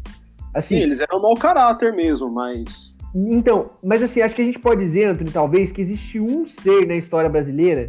[0.53, 2.93] Assim, Sim, eles eram mau caráter mesmo, mas.
[3.15, 6.85] Então, mas assim, acho que a gente pode dizer, Antônio, talvez, que existe um ser
[6.85, 7.85] na história brasileira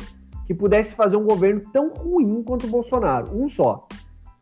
[0.49, 3.39] que pudesse fazer um governo tão ruim quanto o Bolsonaro.
[3.39, 3.87] Um só,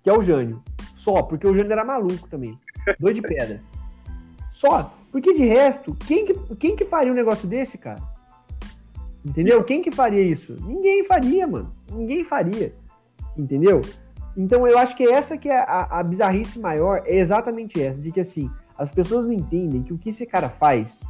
[0.04, 0.62] que é o Jânio.
[0.94, 2.56] Só, porque o Jânio era maluco também.
[3.00, 3.60] Doido de pedra.
[4.48, 4.94] Só.
[5.10, 8.00] Porque de resto, quem que, quem que faria um negócio desse, cara?
[9.24, 9.64] Entendeu?
[9.64, 10.54] Quem que faria isso?
[10.64, 11.72] Ninguém faria, mano.
[11.90, 12.72] Ninguém faria.
[13.36, 13.80] Entendeu?
[14.36, 18.12] Então eu acho que essa que é a, a bizarrice maior, é exatamente essa, de
[18.12, 21.02] que assim, as pessoas não entendem que o que esse cara faz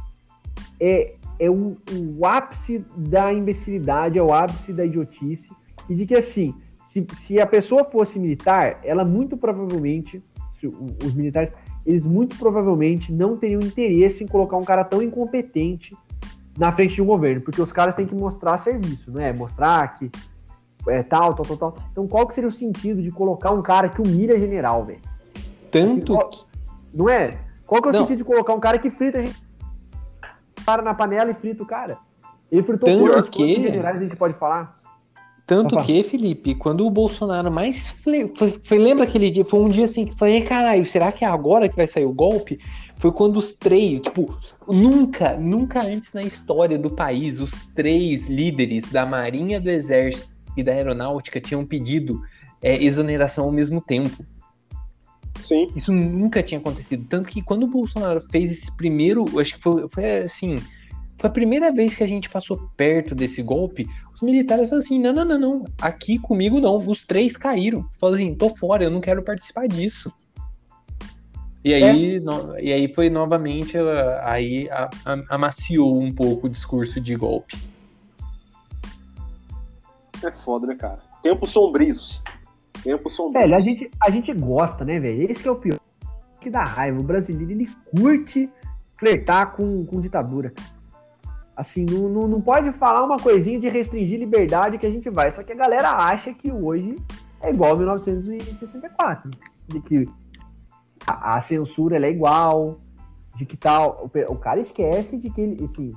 [0.79, 5.51] é, é o, o ápice da imbecilidade, é o ápice da idiotice,
[5.89, 6.53] e de que assim,
[6.85, 10.23] se, se a pessoa fosse militar, ela muito provavelmente,
[11.03, 11.51] os militares,
[11.85, 15.95] eles muito provavelmente não teriam interesse em colocar um cara tão incompetente
[16.57, 19.31] na frente de um governo, porque os caras têm que mostrar serviço, não é?
[19.31, 20.09] Mostrar que
[20.87, 21.75] é tal, tal, tal, tal.
[21.91, 25.01] Então, qual que seria o sentido de colocar um cara que humilha general, velho?
[25.69, 26.31] Tanto assim, qual,
[26.93, 27.37] Não é?
[27.65, 28.01] Qual que é o não.
[28.01, 29.46] sentido de colocar um cara que frita a gente
[30.65, 31.97] para na panela e frita o cara?
[32.51, 33.61] Ele fritou Tanto quantos, que...
[33.61, 34.77] generais a gente pode falar?
[35.47, 37.89] Tanto que, Felipe, quando o Bolsonaro mais.
[37.89, 38.29] Foi,
[38.65, 39.45] foi, lembra aquele dia?
[39.45, 42.11] Foi um dia assim que falei, caralho, será que é agora que vai sair o
[42.11, 42.59] golpe?
[42.97, 48.91] Foi quando os três, tipo, nunca, nunca antes na história do país, os três líderes
[48.91, 50.27] da Marinha, do Exército
[50.57, 52.21] e da Aeronáutica tinham pedido
[52.61, 54.25] é, exoneração ao mesmo tempo.
[55.39, 55.71] Sim.
[55.75, 57.05] Isso nunca tinha acontecido.
[57.07, 59.25] Tanto que quando o Bolsonaro fez esse primeiro.
[59.39, 60.57] Acho que foi, foi assim
[61.19, 63.87] foi a primeira vez que a gente passou perto desse golpe.
[64.13, 65.65] Os militares falaram assim: não, não, não, não.
[65.81, 66.77] Aqui comigo não.
[66.77, 67.85] Os três caíram.
[67.99, 70.13] Falaram assim: tô fora, eu não quero participar disso.
[71.63, 72.19] E aí, é.
[72.19, 73.75] no, e aí foi novamente,
[74.23, 77.57] aí a, a, amaciou um pouco o discurso de golpe.
[80.23, 80.99] É foda, né, cara?
[81.21, 82.23] Tempos sombrios.
[82.83, 83.43] Tempos sombrios.
[83.43, 85.29] Velho, a gente, a gente gosta, né, velho?
[85.29, 85.79] Esse que é o pior.
[86.39, 86.99] Que dá raiva.
[86.99, 88.49] O brasileiro, ele curte
[88.97, 90.53] flertar com, com ditadura.
[91.55, 95.31] Assim, não, não, não pode falar uma coisinha de restringir liberdade que a gente vai.
[95.31, 96.95] Só que a galera acha que hoje
[97.41, 99.31] é igual a 1964.
[99.67, 100.07] De que
[101.05, 102.79] a, a censura é igual,
[103.35, 104.09] de que tal.
[104.13, 105.63] O, o, cara esquece de que ele.
[105.63, 105.91] Assim,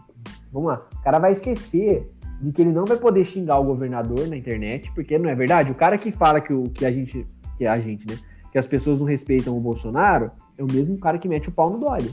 [0.53, 0.87] vamos lá.
[0.95, 2.07] O cara vai esquecer
[2.41, 5.71] de que ele não vai poder xingar o governador na internet, porque não é verdade.
[5.71, 7.27] O cara que fala que, o, que a gente.
[7.59, 8.19] Que a gente, né?
[8.51, 11.71] Que as pessoas não respeitam o Bolsonaro é o mesmo cara que mete o pau
[11.71, 12.11] no Dória.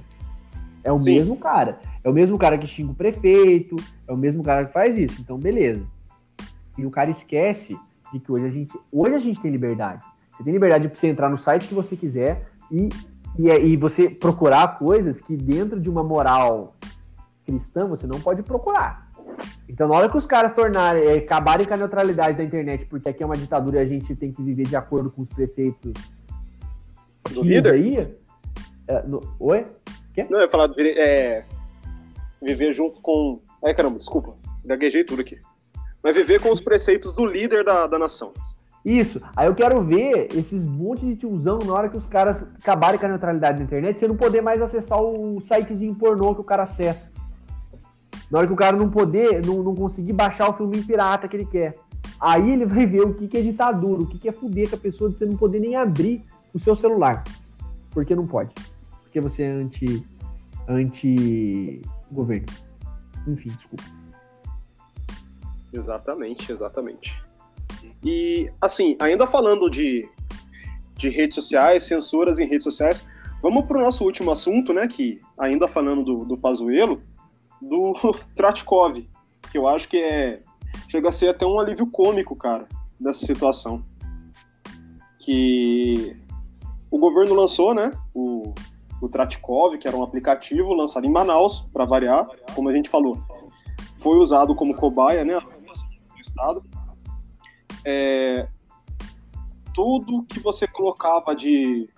[0.83, 1.15] É o Sim.
[1.15, 1.79] mesmo cara.
[2.03, 3.75] É o mesmo cara que xinga o prefeito,
[4.07, 5.21] é o mesmo cara que faz isso.
[5.21, 5.83] Então, beleza.
[6.77, 7.77] E o cara esquece
[8.13, 10.01] de que hoje a gente, hoje a gente tem liberdade.
[10.35, 12.89] Você tem liberdade para você entrar no site que você quiser e,
[13.37, 16.75] e, é, e você procurar coisas que dentro de uma moral
[17.45, 19.06] cristã você não pode procurar.
[19.67, 23.09] Então, na hora que os caras tornarem, é, acabarem com a neutralidade da internet, porque
[23.09, 25.93] aqui é uma ditadura e a gente tem que viver de acordo com os preceitos
[27.33, 28.15] do líder aí.
[28.87, 29.67] É, no, oi?
[30.13, 30.25] Quê?
[30.29, 31.43] Não, eu ia falar é,
[32.41, 33.39] viver junto com.
[33.63, 34.35] Ai, caramba, desculpa.
[34.65, 35.39] Gaguejei tudo aqui.
[36.01, 38.33] Mas viver com os preceitos do líder da, da nação.
[38.85, 39.21] Isso.
[39.35, 43.05] Aí eu quero ver esses monte de tiozão na hora que os caras acabarem com
[43.05, 46.63] a neutralidade da internet, você não poder mais acessar o sitezinho pornô que o cara
[46.63, 47.11] acessa.
[48.29, 51.35] Na hora que o cara não poder, não, não conseguir baixar o filme pirata que
[51.35, 51.75] ele quer.
[52.19, 54.75] Aí ele vai ver o que, que é ditadura, o que, que é fuder com
[54.75, 56.23] a pessoa de você não poder nem abrir
[56.53, 57.23] o seu celular.
[57.91, 58.51] Porque não pode
[59.17, 60.03] porque você é anti,
[60.67, 61.81] anti
[62.11, 62.45] governo.
[63.27, 63.83] Enfim, desculpa.
[65.73, 67.21] Exatamente, exatamente.
[68.03, 70.07] E assim, ainda falando de,
[70.95, 73.05] de redes sociais, censuras em redes sociais,
[73.41, 74.87] vamos para o nosso último assunto, né?
[74.87, 77.01] Que ainda falando do, do Pazuello,
[77.61, 77.93] do
[78.35, 79.07] Tratkov,
[79.51, 80.41] que eu acho que é
[80.89, 82.67] chega a ser até um alívio cômico, cara,
[82.99, 83.83] dessa situação.
[85.19, 86.15] Que
[86.89, 87.91] o governo lançou, né?
[88.13, 88.53] O
[89.01, 93.17] o Tratkov, que era um aplicativo lançado em Manaus, para variar, como a gente falou.
[93.95, 96.63] Foi usado como cobaia, né, do Estado.
[97.85, 98.47] É,
[99.73, 101.89] tudo que você colocava de,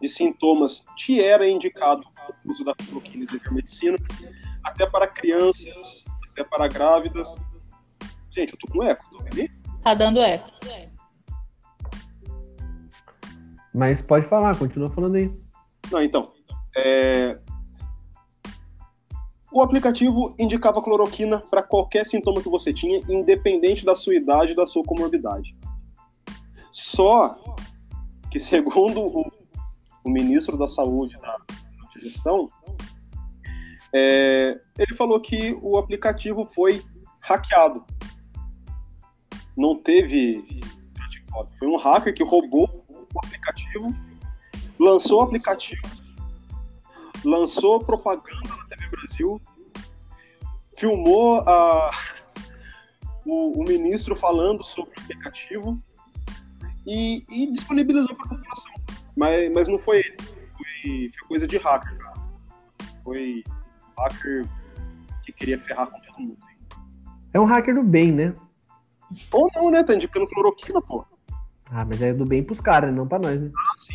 [0.00, 2.02] de sintomas te era indicado
[2.44, 3.96] o uso da cloroquina de medicina,
[4.64, 6.04] até para crianças
[6.34, 7.34] até para grávidas.
[8.30, 9.48] Gente, eu tô com eco, tô vendo?
[9.82, 10.50] Tá dando eco.
[13.72, 15.32] Mas pode falar, continua falando aí.
[15.90, 16.30] Não, então.
[16.76, 17.38] é,
[19.52, 24.56] O aplicativo indicava cloroquina para qualquer sintoma que você tinha, independente da sua idade e
[24.56, 25.56] da sua comorbidade.
[26.70, 27.38] Só
[28.30, 29.30] que, segundo o,
[30.04, 31.36] o ministro da Saúde da
[32.00, 32.48] gestão,
[33.96, 36.84] é, ele falou que o aplicativo foi
[37.20, 37.84] hackeado.
[39.56, 40.42] Não teve.
[41.58, 43.90] Foi um hacker que roubou o aplicativo,
[44.78, 45.82] lançou o aplicativo,
[47.24, 49.40] lançou propaganda na TV Brasil,
[50.76, 51.90] filmou a,
[53.24, 55.80] o, o ministro falando sobre o aplicativo
[56.86, 58.72] e, e disponibilizou para a população.
[59.16, 62.24] Mas, mas não foi ele, foi, foi coisa de hacker, cara.
[63.04, 63.44] Foi
[63.98, 64.46] hacker
[65.22, 66.36] que queria ferrar com todo mundo.
[67.32, 68.34] É um hacker do bem, né?
[69.32, 69.82] Ou não, né?
[69.82, 71.04] Tá indicando cloroquina, pô.
[71.70, 73.50] Ah, mas é do bem pros caras, não pra nós, né?
[73.56, 73.94] Ah, sim.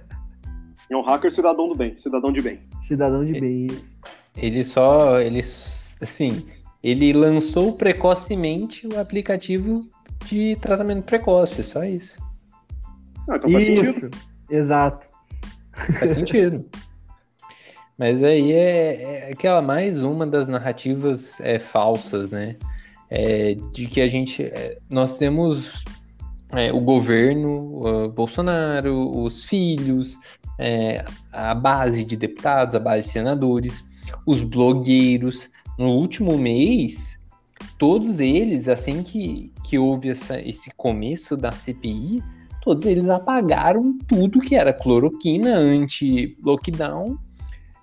[0.90, 2.60] é um hacker cidadão do bem, cidadão de bem.
[2.80, 3.96] Cidadão de bem, isso.
[4.36, 5.20] Ele só.
[5.20, 6.42] Ele, assim,
[6.82, 9.86] ele lançou precocemente o aplicativo
[10.24, 12.16] de tratamento precoce, só isso.
[13.28, 14.18] Ah, então faz isso, sentido.
[14.50, 15.06] exato.
[15.98, 16.64] Faz sentido.
[17.98, 22.54] Mas aí é, é aquela mais uma das narrativas é, falsas, né?
[23.10, 24.44] É, de que a gente.
[24.44, 25.84] é, nós temos
[26.52, 30.16] é, o governo, o Bolsonaro, os filhos,
[30.60, 33.84] é, a base de deputados, a base de senadores,
[34.24, 35.50] os blogueiros.
[35.76, 37.18] No último mês,
[37.78, 42.22] todos eles, assim que, que houve essa, esse começo da CPI,
[42.62, 47.16] todos eles apagaram tudo que era cloroquina, anti-lockdown,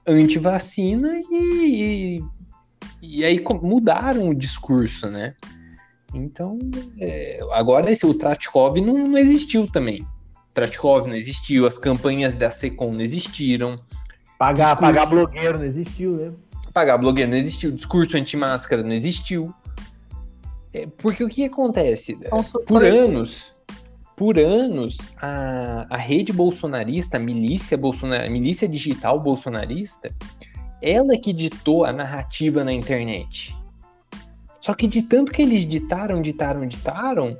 [0.07, 2.23] anti-vacina e, e,
[3.01, 5.35] e aí mudaram o discurso, né?
[6.13, 6.57] Então,
[6.99, 10.01] é, agora esse, o Tratkov não, não existiu também.
[10.01, 13.79] O Tratkov não existiu, as campanhas da Secom não existiram,
[14.37, 14.81] Pagar, Discurso.
[14.81, 16.31] pagar blogueiro não existiu, né?
[16.73, 19.53] pagar blogueiro não existiu, discurso anti-máscara não existiu.
[20.73, 22.17] É, porque o que acontece?
[22.67, 23.53] Por anos,
[24.15, 30.13] por anos, a, a rede bolsonarista, a milícia, bolsona, a milícia digital bolsonarista,
[30.81, 33.55] ela que ditou a narrativa na internet.
[34.61, 37.37] Só que de tanto que eles ditaram, ditaram, ditaram,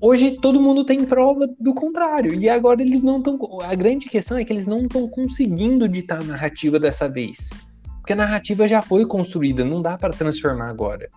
[0.00, 2.34] hoje todo mundo tem prova do contrário.
[2.34, 3.38] E agora eles não estão.
[3.62, 7.50] A grande questão é que eles não estão conseguindo ditar a narrativa dessa vez.
[7.98, 11.08] Porque a narrativa já foi construída, não dá para transformar agora.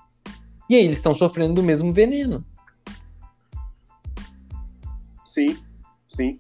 [0.70, 2.44] E aí eles estão sofrendo do mesmo veneno.
[5.34, 5.58] Sim,
[6.08, 6.40] sim.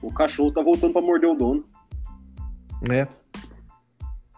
[0.00, 1.64] O cachorro tá voltando pra morder o dono.
[2.88, 3.08] É.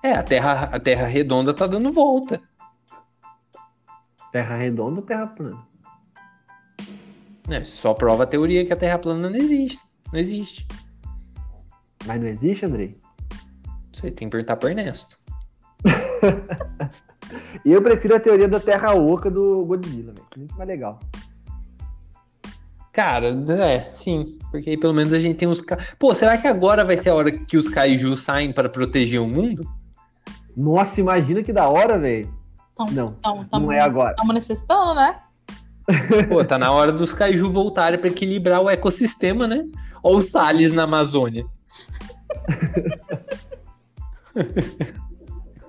[0.02, 2.40] É, a Terra, a terra redonda tá dando volta.
[4.32, 5.62] Terra redonda ou terra plana?
[7.46, 7.62] né?
[7.62, 9.84] Só prova a teoria que a Terra plana não existe.
[10.10, 10.66] Não existe.
[12.06, 12.96] Mas não existe, Andrei?
[13.92, 15.18] Você tem que perguntar pro Ernesto.
[17.64, 20.28] E eu prefiro a teoria da terra oca do Godzilla, velho.
[20.36, 20.98] Muito mais legal.
[22.92, 23.28] Cara,
[23.64, 24.38] é, sim.
[24.50, 25.60] Porque aí pelo menos a gente tem os.
[25.60, 29.20] ca- Pô, será que agora vai ser a hora que os kaiju saem para proteger
[29.20, 29.64] o mundo?
[30.56, 32.32] Nossa, imagina que da hora, velho.
[32.92, 34.14] Não, Estamos não é agora.
[34.32, 35.16] necessitando, né?
[36.28, 39.64] Pô, tá na hora dos kaiju voltarem para equilibrar o ecossistema, né?
[40.02, 41.44] Ou os Salles na Amazônia.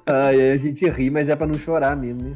[0.05, 2.35] Ai, a gente ri, mas é pra não chorar mesmo, né?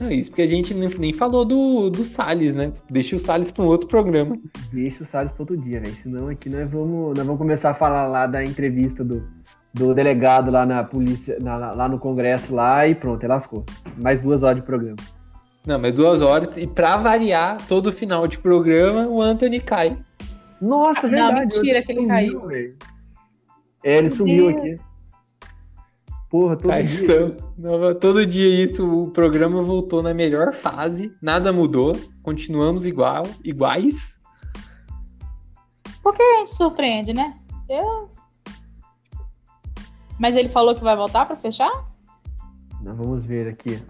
[0.00, 2.72] Não, isso porque a gente nem, nem falou do, do Salles, né?
[2.88, 4.38] Deixa o Salles para um outro programa.
[4.72, 5.94] Deixa o Salles pro outro dia, velho.
[5.94, 9.22] Senão aqui nós vamos, nós vamos começar a falar lá da entrevista do,
[9.74, 13.64] do delegado lá na polícia, na- lá- no Congresso lá e pronto, ele lascou.
[13.98, 14.96] Mais duas horas de programa.
[15.66, 16.56] Não, mas duas horas.
[16.56, 19.94] E pra variar, todo final de programa, o Anthony cai.
[20.60, 21.40] Nossa, Não, verdade.
[21.54, 22.70] mentira ele que ele sumiu, caiu.
[23.84, 24.60] É, ele Meu sumiu Deus.
[24.60, 24.89] aqui.
[26.30, 26.90] Porra, todo Cá dia.
[26.90, 27.42] estamos.
[27.58, 34.20] Não, todo dia isso, o programa voltou na melhor fase, nada mudou, continuamos igual, iguais.
[36.00, 37.36] Por que a gente surpreende, né?
[37.68, 38.08] Eu...
[40.20, 41.84] Mas ele falou que vai voltar pra fechar?
[42.80, 43.82] Nós vamos ver aqui.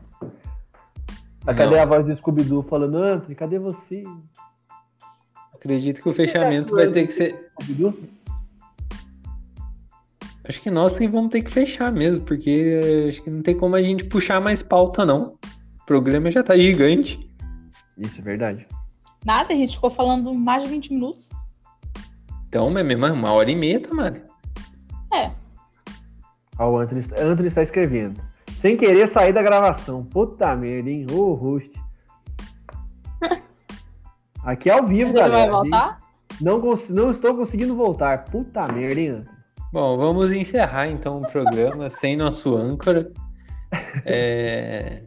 [1.47, 4.03] Ah, cadê a voz do Scooby-Doo falando, Anthony, cadê você?
[5.53, 7.51] Acredito que o fechamento vai ter que ser.
[7.61, 7.95] Scooby-Doo?
[10.51, 13.77] Acho que nós que vamos ter que fechar mesmo, porque acho que não tem como
[13.77, 15.39] a gente puxar mais pauta, não.
[15.81, 17.25] O programa já tá gigante.
[17.97, 18.67] Isso, é verdade.
[19.25, 21.31] Nada, a gente ficou falando mais de 20 minutos.
[22.49, 24.25] Então, é mesmo uma hora e meia, Tamara.
[25.15, 25.31] É.
[26.59, 28.21] Ó, o Anthony, está- Anthony está escrevendo.
[28.53, 30.05] Sem querer sair da gravação.
[30.05, 31.07] Puta merda, hein?
[31.13, 31.71] Ô, host.
[34.43, 35.53] Aqui é ao vivo, Mas ele vai galera.
[35.53, 35.99] voltar?
[36.41, 36.59] Não,
[36.91, 38.25] não estou conseguindo voltar.
[38.25, 39.11] Puta merda, hein?
[39.11, 39.40] Anthony?
[39.73, 43.11] Bom, vamos encerrar então o programa sem nosso âncora.
[44.05, 45.03] É,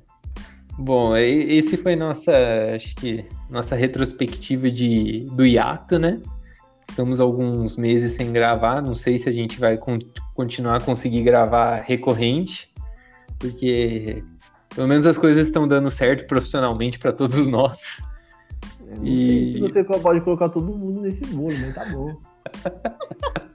[0.78, 2.32] Bom, esse foi nossa,
[2.76, 6.20] acho que nossa retrospectiva de do hiato, né?
[6.90, 10.00] Ficamos alguns meses sem gravar, não sei se a gente vai con-
[10.34, 12.72] continuar a conseguir gravar recorrente,
[13.40, 14.24] porque
[14.74, 18.02] pelo menos as coisas estão dando certo profissionalmente para todos nós.
[18.88, 22.16] Eu Não E- sei se você pode colocar todo mundo nesse bolo, mas tá bom.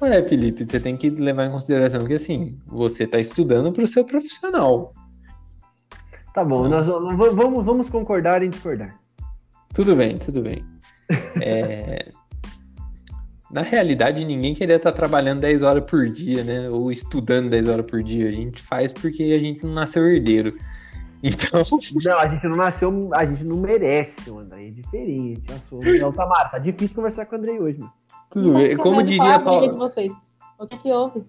[0.00, 3.88] É, Felipe, você tem que levar em consideração que assim, você está estudando para o
[3.88, 4.92] seu profissional.
[6.32, 8.96] Tá bom, nós vamos, vamos, concordar em discordar.
[9.74, 10.64] Tudo bem, tudo bem.
[11.42, 12.10] É,
[13.50, 16.68] Na realidade, ninguém queria estar trabalhando 10 horas por dia, né?
[16.68, 18.28] Ou estudando 10 horas por dia.
[18.28, 20.54] A gente faz porque a gente não nasceu herdeiro.
[21.20, 21.64] Então,
[22.04, 24.68] Não, a gente não nasceu, a gente não merece, o André.
[24.68, 25.52] É diferente.
[25.68, 25.82] Sou.
[25.82, 27.92] Não, Tamara, tá difícil conversar com o Andrei hoje, mano.
[28.30, 28.74] Tudo bem.
[28.74, 29.72] Não, Como não, diria a a briga de Paula.
[29.88, 30.12] vocês.
[30.58, 31.22] O que que houve?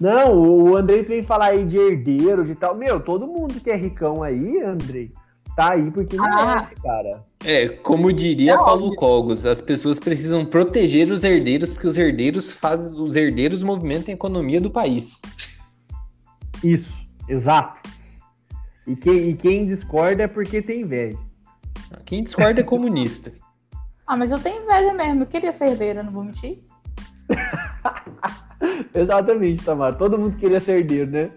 [0.00, 2.74] Não, o Andrei vem falar aí de herdeiro, de tal.
[2.74, 5.10] Meu, todo mundo que é ricão aí, Andrei,
[5.56, 6.46] tá aí porque Ah.
[6.46, 7.24] merece, cara.
[7.44, 8.96] É, como diria É Paulo óbvio.
[8.96, 12.92] Cogos, as pessoas precisam proteger os herdeiros, porque os herdeiros fazem.
[12.92, 15.18] Os herdeiros movimentam a economia do país.
[16.62, 16.94] Isso,
[17.28, 17.80] exato.
[18.86, 21.18] E quem, e quem discorda é porque tem inveja.
[22.04, 23.32] Quem discorda é comunista.
[24.06, 25.22] Ah, mas eu tenho inveja mesmo.
[25.22, 26.62] Eu queria ser herdeira, não vou mentir.
[28.94, 29.94] Exatamente, Tamara.
[29.96, 31.30] Todo mundo queria ser herdeiro, né?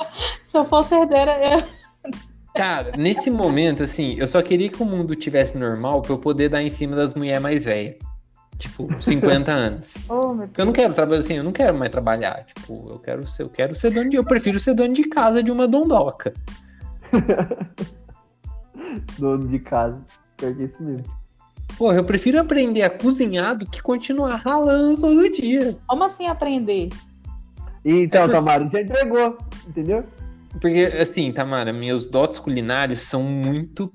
[0.45, 1.63] Se eu fosse herdeira, eu...
[2.53, 6.49] Cara, nesse momento, assim, eu só queria que o mundo tivesse normal pra eu poder
[6.49, 7.95] dar em cima das mulheres mais velhas.
[8.57, 9.95] Tipo, 50 anos.
[10.09, 12.43] Oh, eu não quero trabalhar assim, eu não quero mais trabalhar.
[12.45, 14.17] Tipo, eu quero ser, eu quero ser dono de.
[14.17, 16.33] Eu prefiro ser dono de casa de uma dondoca.
[19.17, 20.01] Dono de casa.
[20.35, 21.18] Pior que isso mesmo.
[21.77, 25.77] Porra, eu prefiro aprender a cozinhar do que continuar ralando todo dia.
[25.87, 26.89] Como assim aprender?
[27.85, 29.37] Então, Tamara, já entregou,
[29.67, 30.03] entendeu?
[30.59, 33.93] Porque, assim, Tamara, meus dotes culinários são muito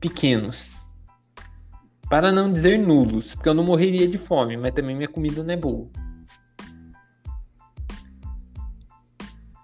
[0.00, 0.88] pequenos.
[2.08, 5.52] Para não dizer nulos, porque eu não morreria de fome, mas também minha comida não
[5.52, 5.88] é boa.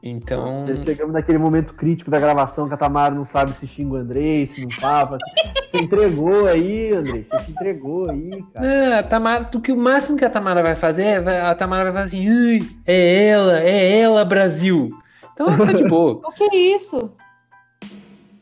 [0.02, 0.64] Então.
[0.66, 3.96] Che- Chegamos naquele momento crítico da gravação que a Tamara não sabe se xinga o
[3.96, 5.18] Andrei, se não fala.
[5.66, 7.24] Você entregou aí, Andrei.
[7.24, 8.66] Você se entregou aí, cara.
[8.96, 11.84] Ah, a Tamara, o que o máximo que a Tamara vai fazer é a Tamara
[11.84, 14.90] vai falar assim, "Ai, é ela, é ela, Brasil.
[15.32, 16.20] Então tá de boa.
[16.26, 17.10] O que é isso?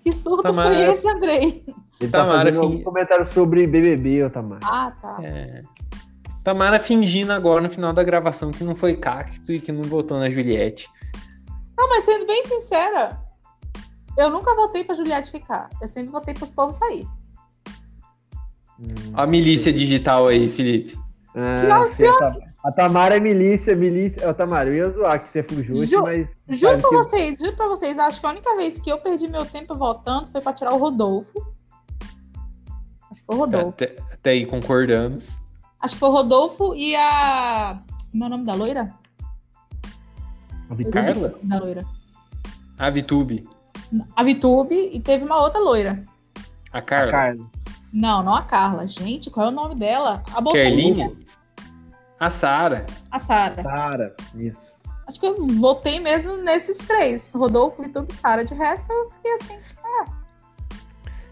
[0.04, 1.64] Que surdo Tamara- foi esse, Andrei?
[2.00, 4.60] Ele tá Tamara, fazendo algum fi- comentário sobre BBB, ô Tamara.
[4.62, 5.18] Ah, tá.
[5.22, 5.60] É.
[6.44, 10.18] Tamara fingindo agora no final da gravação que não foi cacto e que não votou
[10.18, 10.88] na Juliette.
[11.78, 13.20] Não, mas sendo bem sincera,
[14.16, 15.68] eu nunca votei pra Juliette ficar.
[15.80, 17.06] Eu sempre votei pros povos sair.
[18.80, 20.98] Hum, A milícia digital aí, Felipe.
[21.34, 24.28] Ah, sei, a Tam- a Tamara é milícia, milícia.
[24.28, 26.26] Ô, Tamara, eu ia zoar que você fugiu, Ju- mas.
[26.48, 29.28] Juro pra que- vocês, juro pra vocês, acho que a única vez que eu perdi
[29.28, 31.32] meu tempo votando foi pra tirar o Rodolfo.
[33.10, 33.68] Acho que foi o Rodolfo.
[33.68, 35.38] Até, até aí concordamos.
[35.80, 37.82] Acho que foi o Rodolfo e a.
[38.10, 38.94] Como é o nome da loira?
[40.70, 40.92] A Vitube.
[40.92, 41.34] Carla?
[41.42, 41.84] Da loira.
[42.78, 43.48] A Vitube.
[44.16, 46.02] A Vitube e teve uma outra loira.
[46.72, 47.12] A A Carla.
[47.12, 47.46] Carla.
[47.92, 48.86] Não, não a Carla.
[48.86, 50.22] Gente, qual é o nome dela?
[50.34, 51.16] A Bolsonaro.
[52.18, 52.86] A Sara.
[53.10, 53.62] A Sara.
[53.62, 54.72] Sara, isso.
[55.06, 57.32] Acho que eu votei mesmo nesses três.
[57.34, 58.44] Rodolfo, Vitube e Sara.
[58.44, 59.58] De resto, eu fiquei assim.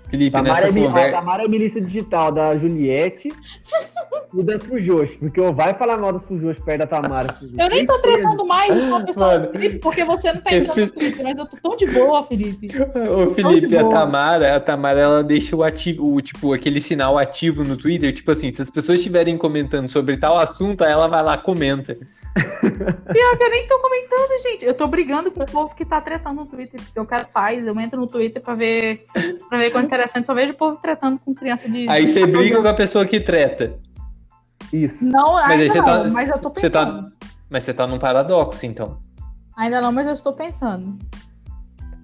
[0.09, 1.13] Felipe, Tamara nessa é, mi- a conversa.
[1.17, 3.29] Tamara é milícia digital da Juliette
[4.37, 5.17] e das Fujoshi.
[5.19, 7.39] Porque eu vai falar mal das Fujoshi perto da Tamara.
[7.59, 9.39] Eu nem tô tretando mais, eu sou uma pessoa.
[9.39, 9.53] Mano.
[9.53, 12.69] Felipe, porque você não tá entrando no Twitter, mas eu tô tão de boa, Felipe.
[12.77, 13.85] Ô, Felipe, a.
[13.89, 18.31] Tamara, a Tamara, ela deixa o ativo, o, tipo, aquele sinal ativo no Twitter, tipo
[18.31, 21.97] assim, se as pessoas estiverem comentando sobre tal assunto, aí ela vai lá comenta.
[22.35, 24.67] Pior que eu nem tô comentando, gente.
[24.67, 26.81] Eu tô brigando com o povo que tá tretando no Twitter.
[26.95, 29.07] Eu quero paz, eu entro no Twitter pra ver,
[29.49, 30.27] pra ver coisa interessante.
[30.27, 31.89] Só vejo o povo tretando com criança de.
[31.89, 33.79] Aí você 14 briga com a pessoa que treta.
[34.73, 35.05] Isso.
[35.05, 37.11] Não, Mas aí ainda você não, tá- mas eu tô você pensando.
[37.11, 38.99] tá- Mas você tá num paradoxo, então.
[39.57, 40.99] Ainda não, mas eu estou pensando.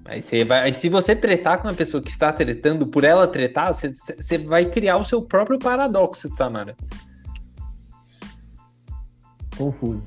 [0.04, 3.26] Aí, você vai, aí se você tretar com a pessoa que está tretando, por ela
[3.28, 6.76] tretar, você, você vai criar o seu próprio paradoxo, Tamara.
[9.56, 10.02] Confuso.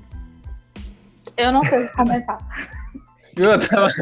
[1.37, 2.37] Eu não sei o que comentar.
[3.35, 3.93] Viu, Tamara?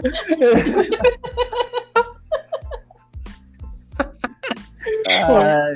[5.10, 5.72] Ah,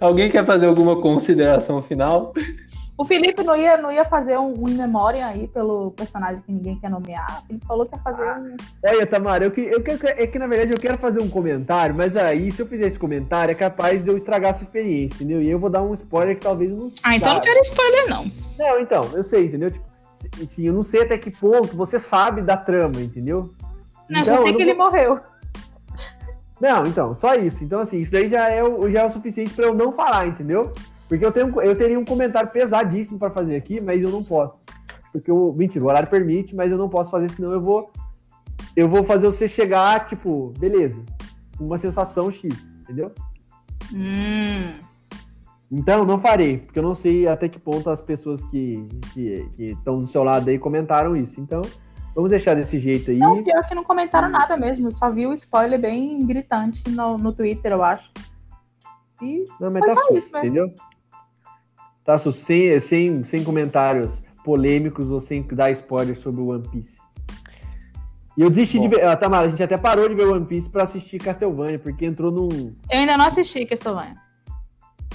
[0.00, 2.32] Alguém quer fazer alguma consideração final?
[2.96, 6.52] O Felipe não ia, não ia fazer um, um in memória aí pelo personagem que
[6.52, 7.42] ninguém quer nomear.
[7.48, 8.56] Ele falou que ia fazer um.
[8.84, 11.94] Olha, Tamara, eu, que- eu, que- é que na verdade eu quero fazer um comentário,
[11.94, 15.14] mas aí se eu fizer esse comentário é capaz de eu estragar a sua experiência,
[15.14, 15.40] entendeu?
[15.42, 17.46] E eu vou dar um spoiler que talvez eu não Ah, então não saiba.
[17.54, 18.24] quero spoiler, não.
[18.58, 19.70] Não, então, eu sei, entendeu?
[19.70, 19.84] Tipo,
[20.46, 23.50] sim, eu não sei até que ponto você sabe da trama, entendeu?
[24.10, 25.18] Não, Então, já sei eu que não ele morreu.
[26.60, 27.64] Não, então, só isso.
[27.64, 30.26] Então, assim, isso daí já é o, já é o suficiente pra eu não falar,
[30.26, 30.72] entendeu?
[31.08, 34.60] Porque eu, tenho, eu teria um comentário pesadíssimo pra fazer aqui, mas eu não posso.
[35.12, 35.52] Porque o.
[35.52, 37.90] Mentira, o horário permite, mas eu não posso fazer, senão eu vou.
[38.76, 41.02] Eu vou fazer você chegar, tipo, beleza.
[41.58, 43.10] Uma sensação X, entendeu?
[43.92, 44.74] Hum.
[45.72, 49.64] Então, não farei, porque eu não sei até que ponto as pessoas que estão que,
[49.64, 51.40] estão do seu lado aí comentaram isso.
[51.40, 51.62] Então,
[52.14, 53.18] vamos deixar desse jeito aí.
[53.18, 54.88] Não, pior que não comentaram nada mesmo.
[54.88, 58.10] Eu só vi o spoiler bem gritante no, no Twitter, eu acho.
[59.22, 60.44] E Não, mas tá só susto, isso, velho.
[60.44, 60.74] entendeu?
[62.04, 67.00] Tá susto, sem, sem, sem comentários polêmicos ou sem dar spoiler sobre o One Piece.
[68.36, 68.88] E eu desisti Bom.
[68.88, 69.04] de ver.
[69.04, 72.30] Ah, Tamara, a gente até parou de ver One Piece pra assistir Castlevania, porque entrou
[72.30, 72.48] num.
[72.90, 74.16] Eu ainda não assisti Castlevania.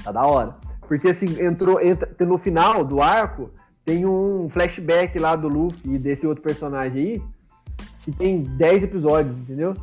[0.03, 0.55] Tá da hora.
[0.87, 1.81] Porque assim, entrou.
[1.81, 3.49] Entra, no final do arco,
[3.85, 7.21] tem um flashback lá do Luffy e desse outro personagem aí.
[8.03, 9.73] Que tem 10 episódios, entendeu?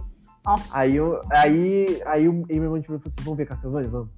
[0.45, 0.77] Nossa.
[0.79, 3.89] Aí, eu, aí, aí o meu irmão falou assim: vamos ver Castlevania?
[3.89, 4.09] Vamos.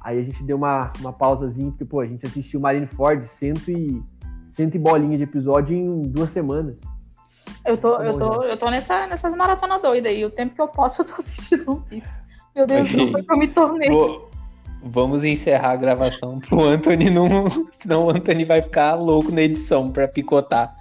[0.00, 4.02] Aí a gente deu uma, uma pausazinha, porque, pô, a gente assistiu Marineford cento e,
[4.48, 6.76] cento e bolinha de episódio em duas semanas.
[7.64, 10.24] Eu tô, Tá eu tô, eu tô nessa, nessas maratonas doidas aí.
[10.24, 12.22] O tempo que eu posso, eu tô assistindo One Piece.
[12.54, 13.90] Meu Deus, foi que eu me tornei.
[13.90, 14.27] Vou-
[14.82, 17.48] Vamos encerrar a gravação pro Anthony não.
[17.80, 20.74] Senão o Anthony vai ficar louco na edição pra picotar.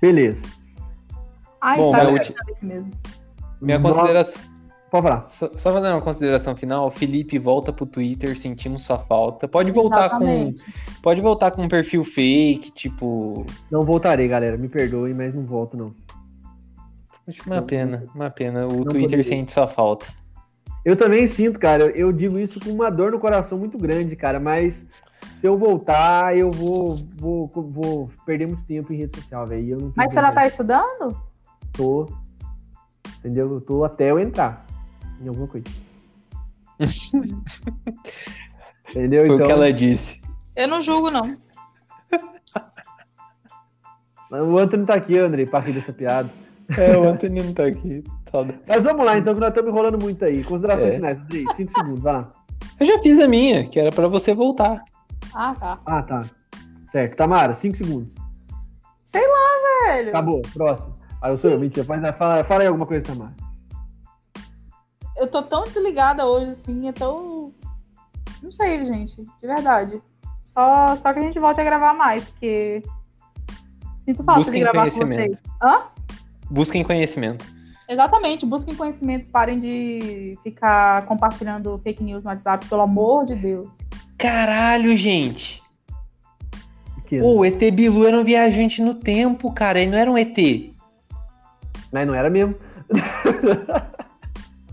[0.00, 0.44] Beleza.
[1.60, 2.90] Ai, Bom, tá, saber mesmo.
[3.60, 4.40] Minha consideração.
[4.90, 5.26] Pode falar.
[5.26, 9.46] Só, só fazer uma consideração final, Felipe volta pro Twitter, sentimos sua falta.
[9.46, 10.16] Pode voltar com.
[10.24, 10.64] Exatamente.
[11.02, 13.46] Pode voltar com um perfil fake, tipo.
[13.70, 14.56] Não voltarei, galera.
[14.56, 15.92] Me perdoem, mas não volto, não.
[17.46, 18.66] Uma pena, uma pena.
[18.66, 19.24] O Não Twitter poderia.
[19.24, 20.06] sente sua falta.
[20.84, 21.84] Eu também sinto, cara.
[21.90, 24.40] Eu, digo isso com uma dor no coração muito grande, cara.
[24.40, 24.86] Mas
[25.34, 29.66] se eu voltar, eu vou, vou, vou perder muito tempo em rede social, velho.
[29.66, 30.34] e não Mas você ainda vontade.
[30.34, 31.22] tá estudando?
[31.72, 32.08] Tô.
[33.18, 33.52] Entendeu?
[33.52, 34.66] Eu tô até eu entrar
[35.20, 35.66] em alguma coisa.
[38.88, 39.26] Entendeu?
[39.26, 40.20] Foi então, o que ela disse.
[40.56, 41.36] Eu não julgo, não.
[44.32, 46.30] o Anthony tá aqui, André, pra rir dessa piada.
[46.76, 48.04] É, o Anthony não tá aqui.
[48.68, 50.44] Mas vamos lá, então, que nós estamos enrolando muito aí.
[50.44, 50.96] Considerações É.
[50.96, 51.44] finais, Andrei.
[51.56, 52.28] Cinco segundos, vai lá.
[52.78, 54.82] Eu já fiz a minha, que era pra você voltar.
[55.34, 55.78] Ah, tá.
[55.84, 56.24] Ah, tá.
[56.88, 57.16] Certo.
[57.16, 58.08] Tamara, cinco segundos.
[59.90, 60.08] Velho.
[60.10, 60.42] Acabou.
[60.52, 60.94] Próximo.
[61.20, 61.84] Aí eu sou eu, mentira.
[61.84, 63.34] Fala, fala, fala aí alguma coisa, Tamara.
[65.16, 67.52] Eu tô tão desligada hoje, assim, é tão.
[68.42, 70.00] Não sei, gente, de verdade.
[70.42, 72.82] Só, só que a gente volte a gravar mais, porque.
[74.04, 75.38] Sinto falta Busquem de gravar com vocês.
[75.62, 75.82] Hã?
[76.50, 77.44] Busquem conhecimento.
[77.88, 83.78] Exatamente, busquem conhecimento, parem de ficar compartilhando fake news no WhatsApp, pelo amor de Deus.
[84.16, 85.62] Caralho, gente.
[86.96, 87.24] Pequeno.
[87.24, 89.80] Pô, o ET Bilu era um viajante no tempo, cara.
[89.80, 90.36] Ele não era um ET.
[91.92, 92.54] Mas não era mesmo.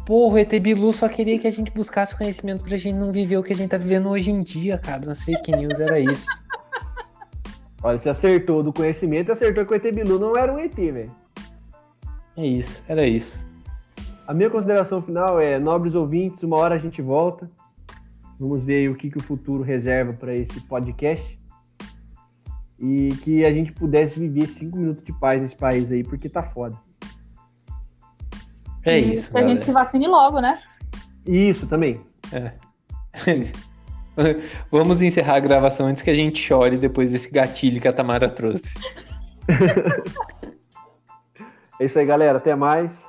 [0.06, 3.38] Porra, o ET Bilu só queria que a gente buscasse conhecimento pra gente não viver
[3.38, 5.06] o que a gente tá vivendo hoje em dia, cara.
[5.06, 6.28] Nas fake news era isso.
[7.82, 10.76] Olha, você acertou do conhecimento e acertou que o ET Bilu não era um ET,
[10.76, 11.12] velho.
[12.38, 13.48] É isso, era isso.
[14.28, 17.50] A minha consideração final é, nobres ouvintes, uma hora a gente volta.
[18.40, 21.40] Vamos ver aí o que, que o futuro reserva para esse podcast.
[22.80, 26.44] E que a gente pudesse viver cinco minutos de paz nesse país aí, porque tá
[26.44, 26.78] foda.
[28.86, 30.62] É E isso, Que a gente se vacine logo, né?
[31.26, 32.00] E isso também.
[32.32, 32.54] É.
[34.70, 38.30] Vamos encerrar a gravação antes que a gente chore depois desse gatilho que a Tamara
[38.30, 38.76] trouxe.
[41.80, 42.38] É isso aí, galera.
[42.38, 43.06] Até mais.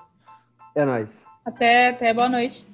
[0.75, 1.25] É nóis.
[1.45, 2.68] Até, até boa noite.